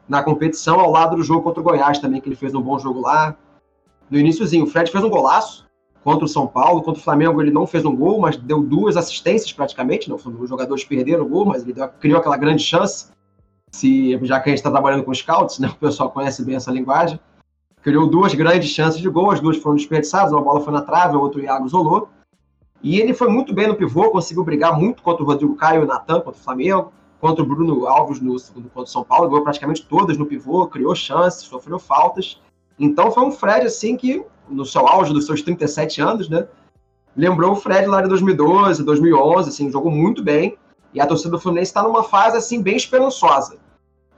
na 0.09 0.23
competição, 0.23 0.81
ao 0.81 0.91
lado 0.91 1.17
do 1.17 1.23
jogo 1.23 1.43
contra 1.43 1.61
o 1.61 1.65
Goiás 1.65 1.99
também, 1.99 2.21
que 2.21 2.29
ele 2.29 2.37
fez 2.37 2.53
um 2.55 2.61
bom 2.61 2.79
jogo 2.79 3.01
lá. 3.01 3.37
No 4.11 4.19
iníciozinho, 4.19 4.65
o 4.65 4.67
Fred 4.67 4.91
fez 4.91 5.05
um 5.05 5.09
golaço 5.09 5.67
contra 6.03 6.25
o 6.25 6.29
São 6.29 6.49
Paulo, 6.49 6.83
contra 6.83 7.01
o 7.01 7.05
Flamengo 7.05 7.41
ele 7.41 7.53
não 7.53 7.67
fez 7.67 7.85
um 7.85 7.95
gol, 7.95 8.19
mas 8.19 8.37
deu 8.37 8.61
duas 8.61 8.97
assistências 8.97 9.53
praticamente, 9.53 10.11
né? 10.11 10.17
os 10.17 10.49
jogadores 10.49 10.83
perderam 10.83 11.25
o 11.25 11.29
gol, 11.29 11.45
mas 11.45 11.63
ele 11.63 11.73
deu, 11.73 11.87
criou 11.89 12.19
aquela 12.19 12.37
grande 12.37 12.63
chance 12.63 13.11
se 13.71 14.19
já 14.25 14.41
que 14.41 14.49
a 14.49 14.53
gente 14.53 14.59
está 14.59 14.71
trabalhando 14.71 15.05
com 15.05 15.15
scouts, 15.15 15.59
né, 15.59 15.69
o 15.69 15.77
pessoal 15.77 16.11
conhece 16.11 16.45
bem 16.45 16.57
essa 16.57 16.71
linguagem, 16.71 17.21
criou 17.83 18.07
duas 18.07 18.35
grandes 18.35 18.71
chances 18.71 19.01
de 19.01 19.09
gol, 19.09 19.31
as 19.31 19.41
duas 19.41 19.57
foram 19.57 19.77
desperdiçadas, 19.77 20.33
uma 20.33 20.43
bola 20.43 20.61
foi 20.61 20.73
na 20.73 20.83
trave, 20.83 21.17
a 21.17 21.19
outra 21.19 21.41
o 21.41 21.43
Iago 21.43 21.67
isolou. 21.67 22.09
E 22.83 22.99
ele 22.99 23.13
foi 23.13 23.29
muito 23.29 23.53
bem 23.53 23.69
no 23.69 23.75
pivô, 23.75 24.11
conseguiu 24.11 24.43
brigar 24.43 24.79
muito 24.79 25.03
contra 25.03 25.23
o 25.23 25.27
Rodrigo 25.27 25.55
Caio 25.55 25.83
e 25.83 25.85
o 25.85 25.87
Natan, 25.87 26.21
contra 26.21 26.41
o 26.41 26.45
Flamengo, 26.45 26.93
contra 27.21 27.43
o 27.43 27.47
Bruno 27.47 27.87
Alves 27.87 28.21
no 28.21 28.35
contra 28.35 28.83
o 28.83 28.87
São 28.87 29.05
Paulo, 29.05 29.29
ganhou 29.29 29.45
praticamente 29.45 29.85
todas 29.85 30.17
no 30.17 30.25
pivô, 30.25 30.67
criou 30.67 30.95
chances, 30.95 31.43
sofreu 31.43 31.79
faltas. 31.79 32.41
Então 32.79 33.11
foi 33.11 33.23
um 33.23 33.31
Fred 33.31 33.67
assim 33.67 33.97
que, 33.97 34.25
no 34.49 34.65
seu 34.65 34.87
auge 34.87 35.13
dos 35.13 35.27
seus 35.27 35.43
37 35.43 36.01
anos, 36.01 36.29
né, 36.29 36.49
lembrou 37.15 37.53
o 37.53 37.57
Fred 37.57 37.87
lá 37.87 38.01
de 38.01 38.09
2012, 38.09 38.83
2011, 38.83 39.51
assim, 39.51 39.71
jogou 39.71 39.91
muito 39.91 40.23
bem. 40.23 40.57
E 40.93 41.01
a 41.01 41.07
torcida 41.07 41.31
do 41.31 41.39
Fluminense 41.39 41.71
está 41.71 41.83
numa 41.83 42.03
fase 42.03 42.37
assim 42.37 42.63
bem 42.63 42.77
esperançosa. 42.77 43.59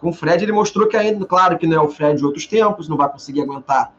Com 0.02 0.08
o 0.08 0.12
Fred 0.12 0.42
ele 0.44 0.50
mostrou 0.50 0.88
que 0.88 0.96
ainda, 0.96 1.24
claro 1.24 1.56
que 1.56 1.64
não 1.64 1.76
é 1.76 1.80
o 1.80 1.88
Fred 1.88 2.18
de 2.18 2.24
outros 2.26 2.44
tempos, 2.44 2.88
não 2.88 2.96
vai 2.96 3.08
conseguir 3.08 3.42
aguentar 3.42 3.94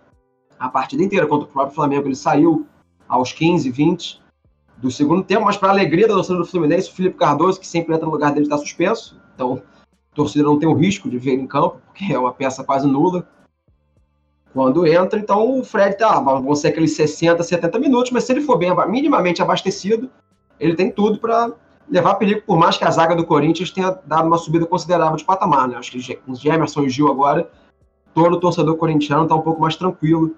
a 0.60 0.68
partida 0.68 1.02
inteira 1.02 1.26
contra 1.26 1.48
o 1.48 1.50
próprio 1.50 1.74
Flamengo, 1.74 2.10
ele 2.10 2.16
saiu 2.16 2.68
aos 3.08 3.32
15, 3.32 3.72
20 3.72 4.22
do 4.80 4.92
segundo 4.92 5.24
tempo, 5.24 5.46
mas 5.46 5.56
para 5.56 5.70
alegria 5.70 6.06
da 6.06 6.16
torcida 6.16 6.40
do 6.40 6.46
Fluminense, 6.46 6.90
o 6.90 6.94
Felipe 6.94 7.16
Cardoso, 7.16 7.58
que 7.58 7.66
sempre 7.66 7.96
entra 7.96 8.06
no 8.06 8.12
lugar 8.12 8.34
dele, 8.34 8.46
está 8.46 8.58
suspenso. 8.58 9.18
Então, 9.34 9.62
a 10.12 10.16
torcida 10.16 10.44
não 10.44 10.60
tem 10.60 10.68
o 10.68 10.74
risco 10.74 11.10
de 11.10 11.18
ver 11.18 11.32
ele 11.32 11.44
em 11.44 11.48
campo, 11.48 11.80
porque 11.86 12.12
é 12.12 12.20
uma 12.20 12.34
peça 12.34 12.66
quase 12.66 12.86
nula 12.86 13.26
quando 14.52 14.86
entra. 14.86 15.18
Então, 15.18 15.58
o 15.58 15.64
Fred 15.64 15.98
tá, 15.98 16.20
vão 16.20 16.54
ser 16.54 16.68
aqueles 16.68 16.98
60, 16.98 17.42
70 17.42 17.80
minutos, 17.80 18.12
mas 18.12 18.26
se 18.26 18.34
ele 18.34 18.42
for 18.42 18.58
bem 18.58 18.76
minimamente 18.90 19.42
abastecido, 19.42 20.10
ele 20.60 20.76
tem 20.76 20.92
tudo 20.92 21.18
para 21.18 21.54
levar 21.90 22.16
perigo, 22.16 22.42
por 22.46 22.58
mais 22.58 22.78
que 22.78 22.84
a 22.84 22.92
zaga 22.92 23.16
do 23.16 23.26
Corinthians 23.26 23.72
tenha 23.72 23.98
dado 24.06 24.28
uma 24.28 24.38
subida 24.38 24.66
considerável 24.66 25.16
de 25.16 25.24
patamar, 25.24 25.68
né? 25.68 25.76
Acho 25.76 25.92
que 25.92 26.16
com 26.16 26.36
Gemerson 26.36 26.84
e 26.84 26.90
Gil 26.90 27.10
agora, 27.10 27.50
todo 28.14 28.40
torcedor 28.40 28.78
corintiano 28.78 29.24
está 29.24 29.36
um 29.36 29.42
pouco 29.42 29.62
mais 29.62 29.76
tranquilo 29.76 30.36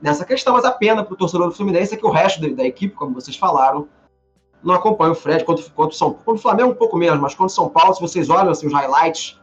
nessa 0.00 0.24
questão, 0.24 0.54
mas 0.54 0.64
a 0.64 0.70
pena 0.70 1.04
para 1.04 1.14
o 1.14 1.16
torcedor 1.16 1.48
do 1.48 1.54
Fluminense 1.54 1.94
é 1.94 1.96
que 1.96 2.06
o 2.06 2.10
resto 2.10 2.54
da, 2.54 2.64
equipe, 2.64 2.94
como 2.94 3.14
vocês 3.14 3.36
falaram, 3.36 3.88
não 4.62 4.74
acompanha 4.74 5.12
o 5.12 5.14
Fred 5.14 5.44
contra, 5.44 5.64
contra 5.70 5.94
o 5.94 5.98
São 5.98 6.12
Paulo. 6.12 6.38
O 6.38 6.42
Flamengo 6.42 6.70
um 6.70 6.74
pouco 6.74 6.96
menos, 6.96 7.20
mas 7.20 7.32
contra 7.32 7.46
o 7.46 7.54
São 7.54 7.68
Paulo, 7.68 7.94
se 7.94 8.00
vocês 8.00 8.30
olham 8.30 8.50
assim, 8.50 8.66
os 8.66 8.72
highlights 8.72 9.38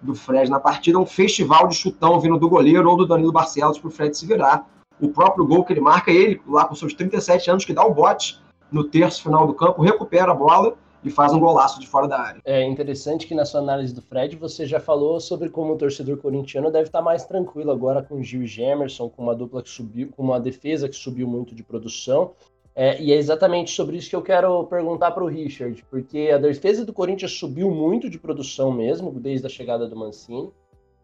do 0.00 0.14
Fred 0.14 0.50
na 0.50 0.58
partida, 0.58 0.96
é 0.96 1.00
um 1.00 1.06
festival 1.06 1.66
de 1.68 1.74
chutão 1.74 2.18
vindo 2.18 2.38
do 2.38 2.48
goleiro 2.48 2.88
ou 2.88 2.96
do 2.96 3.06
Danilo 3.06 3.32
Barcelos 3.32 3.78
para 3.78 3.88
o 3.88 3.90
Fred 3.90 4.16
se 4.16 4.26
virar. 4.26 4.66
O 4.98 5.08
próprio 5.08 5.46
gol 5.46 5.64
que 5.64 5.72
ele 5.72 5.80
marca, 5.80 6.10
ele 6.10 6.40
lá 6.46 6.64
com 6.64 6.74
seus 6.74 6.92
37 6.94 7.50
anos, 7.50 7.64
que 7.64 7.72
dá 7.72 7.84
o 7.84 7.94
bote 7.94 8.40
no 8.70 8.84
terço 8.84 9.22
final 9.22 9.46
do 9.46 9.54
campo, 9.54 9.82
recupera 9.82 10.32
a 10.32 10.34
bola 10.34 10.76
e 11.02 11.10
faz 11.10 11.32
um 11.32 11.40
golaço 11.40 11.80
de 11.80 11.86
fora 11.86 12.06
da 12.06 12.18
área. 12.20 12.40
É 12.44 12.62
interessante 12.62 13.26
que 13.26 13.34
na 13.34 13.44
sua 13.44 13.60
análise 13.60 13.94
do 13.94 14.02
Fred 14.02 14.36
você 14.36 14.66
já 14.66 14.78
falou 14.78 15.18
sobre 15.18 15.48
como 15.48 15.72
o 15.72 15.76
torcedor 15.76 16.18
corintiano 16.18 16.70
deve 16.70 16.86
estar 16.86 17.02
mais 17.02 17.24
tranquilo 17.24 17.70
agora 17.70 18.02
com 18.02 18.22
Gil 18.22 18.42
e 18.42 18.46
Gemerson, 18.46 19.08
com 19.08 19.22
uma 19.22 19.34
dupla 19.34 19.62
que 19.62 19.70
subiu, 19.70 20.10
com 20.14 20.22
uma 20.22 20.38
defesa 20.38 20.88
que 20.88 20.96
subiu 20.96 21.26
muito 21.26 21.54
de 21.54 21.62
produção. 21.62 22.32
É, 22.74 23.00
e 23.02 23.12
é 23.12 23.16
exatamente 23.16 23.72
sobre 23.72 23.96
isso 23.96 24.08
que 24.08 24.16
eu 24.16 24.22
quero 24.22 24.64
perguntar 24.64 25.10
para 25.10 25.24
o 25.24 25.26
Richard, 25.26 25.84
porque 25.90 26.30
a 26.32 26.38
defesa 26.38 26.84
do 26.84 26.92
Corinthians 26.92 27.32
subiu 27.32 27.70
muito 27.70 28.08
de 28.08 28.18
produção 28.18 28.70
mesmo, 28.70 29.10
desde 29.18 29.46
a 29.46 29.50
chegada 29.50 29.88
do 29.88 29.96
Mancini, 29.96 30.50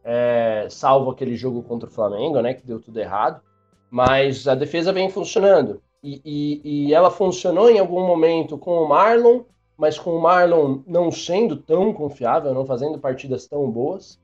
é, 0.04 0.68
salvo 0.70 1.10
aquele 1.10 1.34
jogo 1.34 1.62
contra 1.62 1.88
o 1.88 1.92
Flamengo, 1.92 2.40
né, 2.40 2.54
que 2.54 2.64
deu 2.64 2.80
tudo 2.80 2.98
errado. 2.98 3.42
Mas 3.90 4.46
a 4.46 4.54
defesa 4.54 4.92
vem 4.92 5.10
funcionando. 5.10 5.82
E, 6.02 6.20
e, 6.24 6.86
e 6.88 6.94
ela 6.94 7.10
funcionou 7.10 7.70
em 7.70 7.78
algum 7.78 8.06
momento 8.06 8.56
com 8.56 8.78
o 8.78 8.88
Marlon, 8.88 9.40
mas 9.76 9.98
com 9.98 10.16
o 10.16 10.20
Marlon 10.20 10.80
não 10.86 11.10
sendo 11.10 11.56
tão 11.56 11.92
confiável, 11.92 12.54
não 12.54 12.64
fazendo 12.64 12.98
partidas 12.98 13.46
tão 13.46 13.70
boas. 13.70 14.18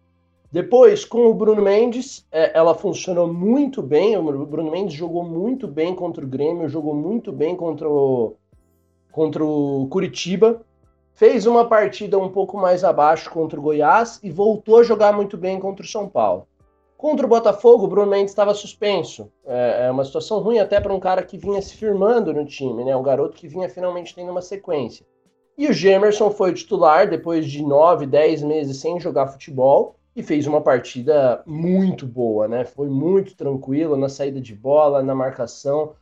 Depois, 0.53 1.03
com 1.03 1.29
o 1.29 1.35
Bruno 1.35 1.63
Mendes, 1.63 2.27
é, 2.31 2.57
ela 2.57 2.75
funcionou 2.75 3.33
muito 3.33 3.83
bem. 3.83 4.19
O 4.19 4.47
Bruno 4.47 4.71
Mendes 4.71 4.95
jogou 4.95 5.25
muito 5.25 5.67
bem 5.67 5.95
contra 5.95 6.23
o 6.23 6.29
Grêmio, 6.29 6.69
jogou 6.69 6.95
muito 6.95 7.33
bem 7.33 7.57
contra 7.57 7.89
o, 7.89 8.37
contra 9.11 9.43
o 9.43 9.87
Curitiba. 9.89 10.61
Fez 11.15 11.47
uma 11.47 11.67
partida 11.67 12.19
um 12.19 12.29
pouco 12.29 12.59
mais 12.59 12.85
abaixo 12.85 13.31
contra 13.31 13.59
o 13.59 13.63
Goiás 13.63 14.21
e 14.23 14.31
voltou 14.31 14.79
a 14.79 14.83
jogar 14.83 15.15
muito 15.15 15.39
bem 15.39 15.59
contra 15.59 15.85
o 15.85 15.89
São 15.89 16.07
Paulo. 16.07 16.47
Contra 17.03 17.27
o 17.27 17.29
Botafogo, 17.29 17.87
o 17.87 17.89
Bruno 17.89 18.13
Mendes 18.13 18.31
estava 18.31 18.55
suspenso. 18.55 19.29
É, 19.45 19.87
é 19.87 19.91
uma 19.91 20.05
situação 20.05 20.39
ruim 20.39 20.61
até 20.61 20.81
para 20.81 20.95
um 20.95 21.01
cara 21.01 21.25
que 21.25 21.37
vinha 21.37 21.61
se 21.61 21.75
firmando 21.75 22.33
no 22.33 22.47
time, 22.47 22.85
né? 22.85 22.95
Um 22.95 23.03
garoto 23.03 23.37
que 23.37 23.49
vinha 23.49 23.69
finalmente 23.69 24.15
tendo 24.15 24.31
uma 24.31 24.41
sequência. 24.41 25.05
E 25.59 25.67
o 25.67 25.73
Gemerson 25.73 26.31
foi 26.31 26.55
titular 26.55 27.11
depois 27.11 27.51
de 27.51 27.61
9, 27.61 28.07
10 28.07 28.45
meses 28.45 28.77
sem 28.77 29.01
jogar 29.01 29.27
futebol 29.27 29.97
e 30.15 30.23
fez 30.23 30.47
uma 30.47 30.61
partida 30.61 31.43
muito 31.45 32.07
boa, 32.07 32.47
né? 32.47 32.65
Foi 32.65 32.89
muito 32.89 33.37
tranquilo 33.37 33.97
na 33.97 34.09
saída 34.09 34.41
de 34.41 34.55
bola, 34.55 35.03
na 35.03 35.13
marcação. 35.13 35.95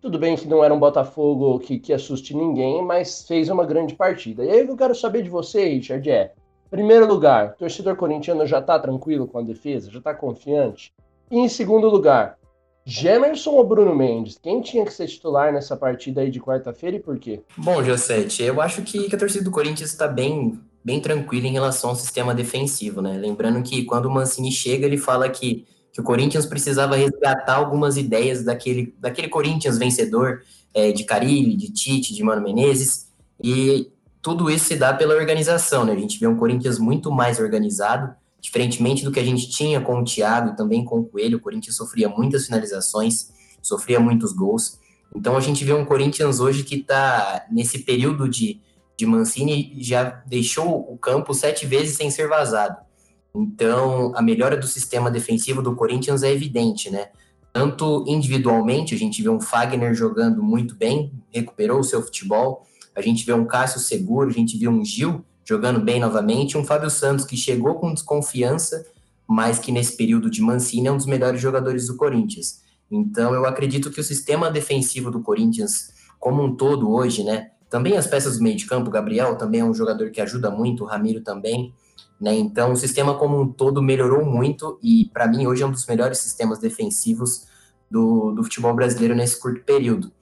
Tudo 0.00 0.20
bem 0.20 0.36
que 0.36 0.46
não 0.46 0.62
era 0.62 0.72
um 0.72 0.78
Botafogo 0.78 1.58
que, 1.58 1.80
que 1.80 1.92
assuste 1.92 2.32
ninguém, 2.32 2.80
mas 2.80 3.26
fez 3.26 3.48
uma 3.48 3.66
grande 3.66 3.96
partida. 3.96 4.44
E 4.44 4.50
aí 4.52 4.68
eu 4.68 4.76
quero 4.76 4.94
saber 4.94 5.24
de 5.24 5.28
você, 5.28 5.64
Richard, 5.64 6.08
é, 6.08 6.32
primeiro 6.74 7.06
lugar, 7.06 7.54
torcedor 7.54 7.94
corintiano 7.94 8.44
já 8.44 8.60
tá 8.60 8.76
tranquilo 8.80 9.28
com 9.28 9.38
a 9.38 9.42
defesa, 9.42 9.92
já 9.92 10.00
tá 10.00 10.12
confiante? 10.12 10.92
E 11.30 11.38
em 11.38 11.48
segundo 11.48 11.88
lugar, 11.88 12.36
Gemerson 12.84 13.52
ou 13.52 13.64
Bruno 13.64 13.94
Mendes? 13.94 14.36
Quem 14.42 14.60
tinha 14.60 14.84
que 14.84 14.92
ser 14.92 15.06
titular 15.06 15.52
nessa 15.52 15.76
partida 15.76 16.20
aí 16.20 16.32
de 16.32 16.40
quarta-feira 16.40 16.96
e 16.96 17.00
por 17.00 17.16
quê? 17.16 17.42
Bom, 17.56 17.80
Josete, 17.84 18.42
eu 18.42 18.60
acho 18.60 18.82
que, 18.82 19.06
a 19.14 19.16
torcida 19.16 19.44
do 19.44 19.52
Corinthians 19.52 19.92
está 19.92 20.08
bem, 20.08 20.60
bem 20.84 20.98
tranquila 20.98 21.46
em 21.46 21.52
relação 21.52 21.90
ao 21.90 21.96
sistema 21.96 22.34
defensivo, 22.34 23.00
né? 23.00 23.16
Lembrando 23.16 23.62
que 23.62 23.84
quando 23.84 24.06
o 24.06 24.10
Mancini 24.10 24.50
chega, 24.50 24.84
ele 24.84 24.98
fala 24.98 25.28
que, 25.28 25.64
que 25.92 26.00
o 26.00 26.04
Corinthians 26.04 26.44
precisava 26.44 26.96
resgatar 26.96 27.54
algumas 27.54 27.96
ideias 27.96 28.42
daquele, 28.42 28.92
daquele 28.98 29.28
Corinthians 29.28 29.78
vencedor, 29.78 30.42
é, 30.74 30.90
de 30.90 31.04
Carilli, 31.04 31.56
de 31.56 31.72
Tite, 31.72 32.12
de 32.12 32.24
Mano 32.24 32.42
Menezes, 32.42 33.12
e 33.40 33.92
tudo 34.24 34.50
isso 34.50 34.64
se 34.64 34.74
dá 34.76 34.92
pela 34.92 35.14
organização, 35.14 35.84
né? 35.84 35.92
A 35.92 35.98
gente 35.98 36.18
vê 36.18 36.26
um 36.26 36.36
Corinthians 36.36 36.80
muito 36.80 37.12
mais 37.12 37.38
organizado, 37.38 38.12
Diferentemente 38.44 39.02
do 39.02 39.10
que 39.10 39.18
a 39.18 39.24
gente 39.24 39.48
tinha 39.48 39.80
com 39.80 40.00
o 40.00 40.04
Thiago 40.04 40.50
e 40.50 40.56
também 40.56 40.84
com 40.84 40.98
o 40.98 41.04
Coelho, 41.06 41.38
o 41.38 41.40
Corinthians 41.40 41.76
sofria 41.76 42.10
muitas 42.10 42.44
finalizações, 42.44 43.30
sofria 43.62 43.98
muitos 43.98 44.34
gols. 44.34 44.78
Então 45.16 45.34
a 45.34 45.40
gente 45.40 45.64
vê 45.64 45.72
um 45.72 45.86
Corinthians 45.86 46.40
hoje 46.40 46.62
que 46.62 46.74
está 46.74 47.46
nesse 47.50 47.78
período 47.78 48.28
de, 48.28 48.60
de 48.98 49.06
Mancini 49.06 49.74
já 49.78 50.22
deixou 50.26 50.78
o 50.92 50.98
campo 50.98 51.32
sete 51.32 51.64
vezes 51.64 51.96
sem 51.96 52.10
ser 52.10 52.28
vazado. 52.28 52.76
Então 53.34 54.12
a 54.14 54.20
melhora 54.20 54.58
do 54.58 54.66
sistema 54.66 55.10
defensivo 55.10 55.62
do 55.62 55.74
Corinthians 55.74 56.22
é 56.22 56.30
evidente, 56.30 56.90
né? 56.90 57.08
Tanto 57.50 58.04
individualmente, 58.06 58.94
a 58.94 58.98
gente 58.98 59.22
vê 59.22 59.30
um 59.30 59.40
Fagner 59.40 59.94
jogando 59.94 60.42
muito 60.42 60.74
bem, 60.74 61.10
recuperou 61.30 61.80
o 61.80 61.84
seu 61.84 62.02
futebol, 62.02 62.66
a 62.94 63.00
gente 63.00 63.24
vê 63.24 63.32
um 63.32 63.44
Cássio 63.44 63.80
seguro, 63.80 64.30
a 64.30 64.32
gente 64.32 64.56
vê 64.56 64.68
um 64.68 64.84
Gil 64.84 65.24
jogando 65.44 65.80
bem 65.80 66.00
novamente. 66.00 66.56
Um 66.56 66.64
Fábio 66.64 66.90
Santos 66.90 67.24
que 67.24 67.36
chegou 67.36 67.74
com 67.74 67.92
desconfiança, 67.92 68.86
mas 69.26 69.58
que 69.58 69.72
nesse 69.72 69.96
período 69.96 70.30
de 70.30 70.40
Mancini 70.40 70.88
é 70.88 70.92
um 70.92 70.96
dos 70.96 71.06
melhores 71.06 71.40
jogadores 71.40 71.86
do 71.86 71.96
Corinthians. 71.96 72.62
Então 72.90 73.34
eu 73.34 73.44
acredito 73.46 73.90
que 73.90 74.00
o 74.00 74.04
sistema 74.04 74.50
defensivo 74.50 75.10
do 75.10 75.20
Corinthians, 75.20 75.92
como 76.18 76.42
um 76.42 76.54
todo 76.54 76.90
hoje, 76.90 77.24
né? 77.24 77.50
Também 77.68 77.96
as 77.96 78.06
peças 78.06 78.38
do 78.38 78.42
meio 78.42 78.56
de 78.56 78.66
campo, 78.66 78.90
Gabriel 78.90 79.36
também 79.36 79.60
é 79.60 79.64
um 79.64 79.74
jogador 79.74 80.10
que 80.10 80.20
ajuda 80.20 80.50
muito, 80.50 80.84
o 80.84 80.86
Ramiro 80.86 81.20
também, 81.22 81.74
né? 82.20 82.34
Então 82.34 82.72
o 82.72 82.76
sistema 82.76 83.14
como 83.14 83.40
um 83.40 83.48
todo 83.48 83.82
melhorou 83.82 84.24
muito 84.24 84.78
e 84.82 85.10
para 85.12 85.26
mim 85.26 85.46
hoje 85.46 85.62
é 85.62 85.66
um 85.66 85.72
dos 85.72 85.86
melhores 85.86 86.18
sistemas 86.18 86.58
defensivos 86.58 87.46
do, 87.90 88.32
do 88.32 88.42
futebol 88.44 88.74
brasileiro 88.74 89.14
nesse 89.14 89.40
curto 89.40 89.64
período. 89.64 90.12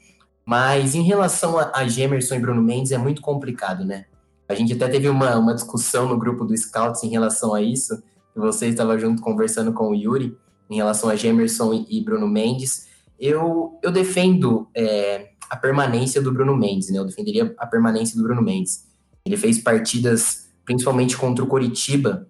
Mas 0.44 0.94
em 0.94 1.02
relação 1.02 1.58
a, 1.58 1.70
a 1.74 1.86
Gemerson 1.86 2.34
e 2.34 2.40
Bruno 2.40 2.62
Mendes 2.62 2.92
é 2.92 2.98
muito 2.98 3.22
complicado, 3.22 3.84
né? 3.84 4.06
A 4.48 4.54
gente 4.54 4.72
até 4.72 4.88
teve 4.88 5.08
uma, 5.08 5.36
uma 5.38 5.54
discussão 5.54 6.08
no 6.08 6.18
grupo 6.18 6.44
do 6.44 6.56
Scouts 6.56 7.02
em 7.04 7.08
relação 7.08 7.54
a 7.54 7.62
isso. 7.62 8.02
Você 8.34 8.68
estava 8.68 8.98
junto 8.98 9.22
conversando 9.22 9.72
com 9.72 9.90
o 9.90 9.94
Yuri 9.94 10.36
em 10.68 10.76
relação 10.76 11.08
a 11.08 11.16
Gemerson 11.16 11.84
e, 11.88 12.02
Bruno 12.02 12.26
Mendes. 12.26 12.88
Eu, 13.18 13.78
eu 13.82 13.90
defendo 13.90 14.68
é, 14.74 15.30
a 15.48 15.56
permanência 15.56 16.20
do 16.20 16.32
Bruno 16.32 16.56
Mendes, 16.56 16.90
né? 16.90 16.98
Eu 16.98 17.04
defenderia 17.04 17.54
a 17.58 17.66
permanência 17.66 18.16
do 18.16 18.22
Bruno 18.22 18.42
Mendes. 18.42 18.86
Ele 19.24 19.36
fez 19.36 19.58
partidas, 19.58 20.48
principalmente 20.64 21.16
contra 21.16 21.44
o 21.44 21.46
Coritiba, 21.48 22.26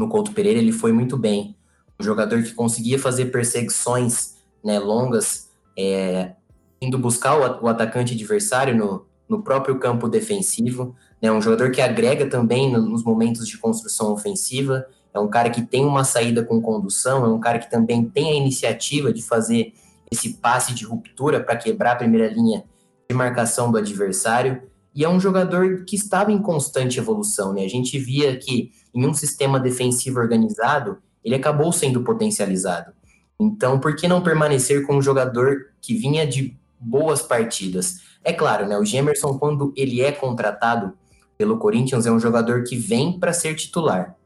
no 0.00 0.08
Couto 0.08 0.32
Pereira, 0.32 0.58
ele 0.58 0.72
foi 0.72 0.92
muito 0.92 1.16
bem. 1.16 1.54
Um 2.00 2.02
jogador 2.04 2.42
que 2.42 2.54
conseguia 2.54 2.98
fazer 2.98 3.26
perseguições 3.26 4.36
né, 4.64 4.78
longas, 4.78 5.50
é, 5.78 6.32
indo 6.80 6.98
buscar 6.98 7.36
o, 7.36 7.64
o 7.64 7.68
atacante 7.68 8.14
adversário 8.14 8.76
no, 8.76 9.06
no 9.28 9.42
próprio 9.42 9.78
campo 9.78 10.08
defensivo. 10.08 10.94
É 11.20 11.30
um 11.30 11.40
jogador 11.40 11.70
que 11.70 11.80
agrega 11.80 12.26
também 12.26 12.72
nos 12.72 13.04
momentos 13.04 13.46
de 13.46 13.58
construção 13.58 14.12
ofensiva. 14.12 14.86
É 15.12 15.18
um 15.18 15.28
cara 15.28 15.50
que 15.50 15.62
tem 15.62 15.84
uma 15.84 16.04
saída 16.04 16.42
com 16.42 16.60
condução, 16.60 17.24
é 17.24 17.28
um 17.28 17.40
cara 17.40 17.58
que 17.58 17.70
também 17.70 18.04
tem 18.04 18.30
a 18.30 18.34
iniciativa 18.34 19.12
de 19.12 19.22
fazer 19.22 19.74
esse 20.10 20.34
passe 20.34 20.74
de 20.74 20.84
ruptura 20.84 21.40
para 21.40 21.56
quebrar 21.56 21.92
a 21.92 21.96
primeira 21.96 22.32
linha 22.32 22.64
de 23.08 23.14
marcação 23.14 23.70
do 23.70 23.78
adversário. 23.78 24.62
e 24.92 25.04
é 25.04 25.08
um 25.08 25.20
jogador 25.20 25.84
que 25.84 25.94
estava 25.94 26.32
em 26.32 26.42
constante 26.42 26.98
evolução, 26.98 27.52
né? 27.52 27.64
A 27.64 27.68
gente 27.68 27.96
via 27.96 28.36
que 28.36 28.72
em 28.92 29.06
um 29.06 29.14
sistema 29.14 29.60
defensivo 29.60 30.18
organizado, 30.18 30.98
ele 31.24 31.36
acabou 31.36 31.72
sendo 31.72 32.02
potencializado. 32.02 32.92
Então, 33.40 33.78
por 33.78 33.94
que 33.94 34.08
não 34.08 34.20
permanecer 34.20 34.84
com 34.86 34.96
um 34.96 35.02
jogador 35.02 35.70
que 35.80 35.94
vinha 35.94 36.26
de 36.26 36.59
boas 36.80 37.22
partidas? 37.22 38.00
É 38.24 38.32
claro, 38.32 38.66
né? 38.66 38.78
O 38.78 38.84
Gemerson, 38.84 39.38
quando 39.38 39.72
ele 39.76 40.00
é 40.00 40.10
contratado 40.10 40.94
pelo 41.36 41.58
Corinthians, 41.58 42.06
é 42.06 42.10
um 42.10 42.18
jogador 42.18 42.64
que 42.64 42.76
vem 42.76 43.18
para 43.18 43.32
ser 43.32 43.54
titular. 43.54 44.16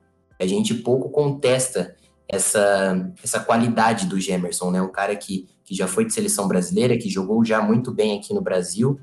A 0.41 0.47
gente 0.47 0.75
pouco 0.75 1.11
contesta 1.11 1.95
essa, 2.29 3.13
essa 3.23 3.41
qualidade 3.41 4.07
do 4.07 4.19
Gemerson, 4.19 4.71
né? 4.71 4.83
Um 4.83 4.91
cara 4.91 5.15
que, 5.15 5.47
que 5.65 5.75
já 5.75 5.87
foi 5.87 6.05
de 6.05 6.13
seleção 6.13 6.49
brasileira, 6.49 6.99
que 6.99 7.09
jogou 7.09 7.45
já 7.45 7.61
muito 7.61 7.93
bem 7.93 8.19
aqui 8.19 8.33
no 8.33 8.41
Brasil. 8.41 8.99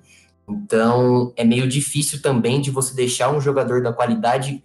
Então, 0.50 1.32
é 1.36 1.44
meio 1.44 1.68
difícil 1.68 2.22
também 2.22 2.60
de 2.60 2.72
você 2.72 2.94
deixar 2.94 3.34
um 3.34 3.40
jogador 3.40 3.82
da 3.82 3.94
qualidade 3.94 4.64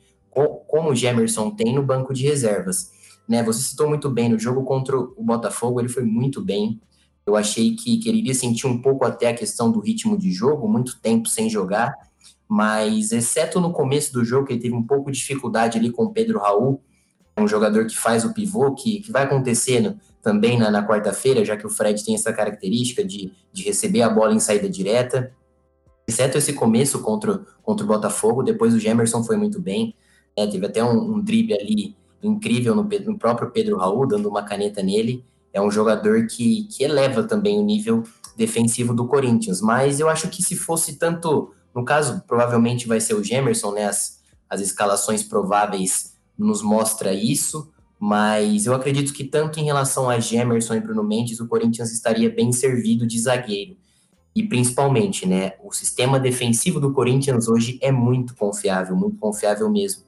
como 0.66 0.90
o 0.90 0.94
Gemerson 0.94 1.50
tem 1.50 1.74
no 1.74 1.82
banco 1.82 2.12
de 2.12 2.24
reservas. 2.24 2.90
Né? 3.28 3.42
Você 3.42 3.62
citou 3.62 3.88
muito 3.88 4.10
bem 4.10 4.28
no 4.28 4.38
jogo 4.38 4.64
contra 4.64 4.98
o 4.98 5.22
Botafogo, 5.22 5.80
ele 5.80 5.88
foi 5.88 6.04
muito 6.04 6.44
bem. 6.44 6.80
Eu 7.26 7.36
achei 7.36 7.74
que, 7.74 7.98
que 7.98 8.08
ele 8.08 8.18
iria 8.18 8.34
sentir 8.34 8.66
um 8.66 8.80
pouco 8.80 9.04
até 9.04 9.28
a 9.28 9.34
questão 9.34 9.70
do 9.70 9.80
ritmo 9.80 10.16
de 10.16 10.30
jogo, 10.30 10.68
muito 10.68 11.00
tempo 11.00 11.28
sem 11.28 11.50
jogar, 11.50 11.94
mas 12.48 13.10
exceto 13.10 13.60
no 13.60 13.72
começo 13.72 14.12
do 14.12 14.24
jogo, 14.24 14.46
que 14.46 14.52
ele 14.52 14.62
teve 14.62 14.74
um 14.74 14.82
pouco 14.82 15.10
de 15.10 15.18
dificuldade 15.18 15.76
ali 15.76 15.90
com 15.90 16.04
o 16.04 16.12
Pedro 16.12 16.38
Raul, 16.38 16.80
um 17.38 17.48
jogador 17.48 17.86
que 17.86 17.96
faz 17.96 18.24
o 18.24 18.32
pivô, 18.32 18.74
que, 18.74 19.00
que 19.00 19.12
vai 19.12 19.24
acontecendo 19.24 19.98
também 20.22 20.58
na, 20.58 20.70
na 20.70 20.86
quarta-feira, 20.86 21.44
já 21.44 21.56
que 21.56 21.66
o 21.66 21.70
Fred 21.70 22.04
tem 22.04 22.14
essa 22.14 22.32
característica 22.32 23.04
de, 23.04 23.32
de 23.52 23.62
receber 23.62 24.02
a 24.02 24.08
bola 24.08 24.32
em 24.32 24.40
saída 24.40 24.68
direta. 24.68 25.32
Exceto 26.08 26.38
esse 26.38 26.52
começo 26.52 27.00
contra, 27.00 27.44
contra 27.62 27.84
o 27.84 27.88
Botafogo, 27.88 28.42
depois 28.42 28.72
o 28.72 28.78
Gemerson 28.78 29.22
foi 29.22 29.36
muito 29.36 29.60
bem, 29.60 29.94
né, 30.36 30.46
teve 30.46 30.66
até 30.66 30.82
um, 30.82 31.16
um 31.16 31.20
drible 31.20 31.54
ali 31.54 31.96
incrível 32.22 32.74
no, 32.74 32.82
no, 32.82 33.18
próprio 33.18 33.50
Pedro 33.50 33.76
Raul, 33.76 34.06
dando 34.06 34.28
uma 34.28 34.42
caneta 34.42 34.82
nele. 34.82 35.24
É 35.56 35.60
um 35.60 35.70
jogador 35.70 36.26
que, 36.26 36.64
que 36.64 36.84
eleva 36.84 37.22
também 37.22 37.58
o 37.58 37.64
nível 37.64 38.02
defensivo 38.36 38.92
do 38.92 39.06
Corinthians, 39.06 39.62
mas 39.62 39.98
eu 39.98 40.06
acho 40.06 40.28
que 40.28 40.42
se 40.42 40.54
fosse 40.54 40.98
tanto, 40.98 41.50
no 41.74 41.82
caso, 41.82 42.22
provavelmente 42.26 42.86
vai 42.86 43.00
ser 43.00 43.14
o 43.14 43.24
Gemerson, 43.24 43.72
né, 43.72 43.86
as, 43.86 44.20
as 44.50 44.60
escalações 44.60 45.22
prováveis 45.22 46.14
nos 46.36 46.60
mostra 46.60 47.14
isso, 47.14 47.72
mas 47.98 48.66
eu 48.66 48.74
acredito 48.74 49.14
que 49.14 49.24
tanto 49.24 49.58
em 49.58 49.64
relação 49.64 50.10
a 50.10 50.20
Gemerson 50.20 50.74
e 50.74 50.80
Bruno 50.80 51.02
Mendes, 51.02 51.40
o 51.40 51.48
Corinthians 51.48 51.90
estaria 51.90 52.28
bem 52.28 52.52
servido 52.52 53.06
de 53.06 53.18
zagueiro. 53.18 53.78
E 54.34 54.42
principalmente, 54.42 55.26
né, 55.26 55.54
o 55.64 55.72
sistema 55.72 56.20
defensivo 56.20 56.78
do 56.78 56.92
Corinthians 56.92 57.48
hoje 57.48 57.78
é 57.80 57.90
muito 57.90 58.34
confiável, 58.34 58.94
muito 58.94 59.16
confiável 59.16 59.70
mesmo. 59.70 60.02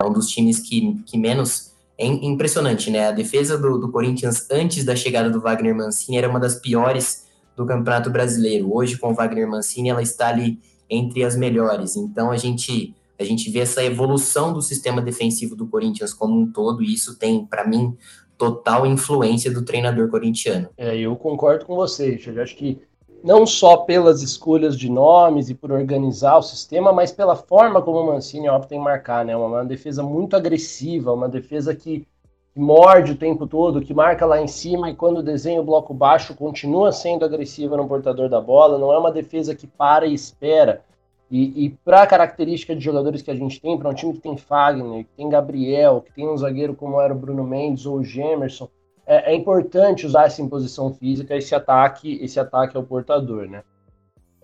É 0.00 0.04
um 0.04 0.12
dos 0.12 0.28
times 0.28 0.60
que, 0.60 1.02
que 1.04 1.18
menos. 1.18 1.71
É 1.98 2.06
impressionante, 2.06 2.90
né? 2.90 3.08
A 3.08 3.12
defesa 3.12 3.56
do, 3.58 3.78
do 3.78 3.90
Corinthians 3.90 4.48
antes 4.50 4.84
da 4.84 4.96
chegada 4.96 5.30
do 5.30 5.40
Wagner 5.40 5.74
Mancini 5.74 6.18
era 6.18 6.28
uma 6.28 6.40
das 6.40 6.54
piores 6.54 7.28
do 7.56 7.66
Campeonato 7.66 8.10
Brasileiro. 8.10 8.74
Hoje, 8.74 8.98
com 8.98 9.12
o 9.12 9.14
Wagner 9.14 9.48
Mancini, 9.48 9.90
ela 9.90 10.02
está 10.02 10.28
ali 10.28 10.58
entre 10.88 11.22
as 11.22 11.36
melhores. 11.36 11.96
Então, 11.96 12.30
a 12.30 12.36
gente 12.36 12.94
a 13.18 13.24
gente 13.24 13.50
vê 13.50 13.60
essa 13.60 13.84
evolução 13.84 14.52
do 14.52 14.60
sistema 14.60 15.00
defensivo 15.00 15.54
do 15.54 15.68
Corinthians 15.68 16.12
como 16.12 16.36
um 16.36 16.50
todo, 16.50 16.82
e 16.82 16.92
isso 16.92 17.16
tem, 17.18 17.46
para 17.46 17.66
mim, 17.66 17.96
total 18.36 18.84
influência 18.84 19.50
do 19.52 19.64
treinador 19.64 20.08
corintiano. 20.10 20.68
É, 20.76 20.98
eu 20.98 21.14
concordo 21.14 21.64
com 21.64 21.76
você, 21.76 22.20
eu 22.26 22.42
acho 22.42 22.56
que 22.56 22.80
não 23.22 23.46
só 23.46 23.78
pelas 23.78 24.22
escolhas 24.22 24.76
de 24.76 24.90
nomes 24.90 25.48
e 25.48 25.54
por 25.54 25.70
organizar 25.70 26.38
o 26.38 26.42
sistema, 26.42 26.92
mas 26.92 27.12
pela 27.12 27.36
forma 27.36 27.80
como 27.80 28.00
o 28.00 28.06
Mancini 28.06 28.48
opta 28.48 28.74
em 28.74 28.78
marcar, 28.78 29.24
né? 29.24 29.36
Uma, 29.36 29.46
uma 29.46 29.64
defesa 29.64 30.02
muito 30.02 30.34
agressiva, 30.36 31.12
uma 31.12 31.28
defesa 31.28 31.74
que 31.74 32.06
morde 32.54 33.12
o 33.12 33.16
tempo 33.16 33.46
todo, 33.46 33.80
que 33.80 33.94
marca 33.94 34.26
lá 34.26 34.40
em 34.40 34.46
cima 34.46 34.90
e 34.90 34.94
quando 34.94 35.22
desenha 35.22 35.60
o 35.60 35.64
bloco 35.64 35.94
baixo 35.94 36.34
continua 36.34 36.92
sendo 36.92 37.24
agressiva 37.24 37.76
no 37.76 37.88
portador 37.88 38.28
da 38.28 38.40
bola, 38.40 38.78
não 38.78 38.92
é 38.92 38.98
uma 38.98 39.10
defesa 39.10 39.54
que 39.54 39.66
para 39.66 40.06
e 40.06 40.12
espera. 40.12 40.82
E, 41.30 41.64
e 41.64 41.70
para 41.70 42.02
a 42.02 42.06
característica 42.06 42.76
de 42.76 42.84
jogadores 42.84 43.22
que 43.22 43.30
a 43.30 43.34
gente 43.34 43.58
tem, 43.58 43.78
para 43.78 43.88
um 43.88 43.94
time 43.94 44.12
que 44.12 44.20
tem 44.20 44.36
Fagner, 44.36 45.04
que 45.04 45.16
tem 45.16 45.30
Gabriel, 45.30 46.02
que 46.02 46.12
tem 46.12 46.28
um 46.28 46.36
zagueiro 46.36 46.74
como 46.74 47.00
era 47.00 47.14
o 47.14 47.16
Bruno 47.16 47.42
Mendes 47.42 47.86
ou 47.86 47.96
o 47.96 48.04
Gemerson, 48.04 48.68
é, 49.12 49.32
é 49.32 49.34
importante 49.34 50.06
usar 50.06 50.26
essa 50.26 50.40
imposição 50.40 50.92
física, 50.92 51.36
esse 51.36 51.54
ataque, 51.54 52.18
esse 52.22 52.40
ataque 52.40 52.76
ao 52.76 52.82
portador, 52.82 53.46
né? 53.46 53.62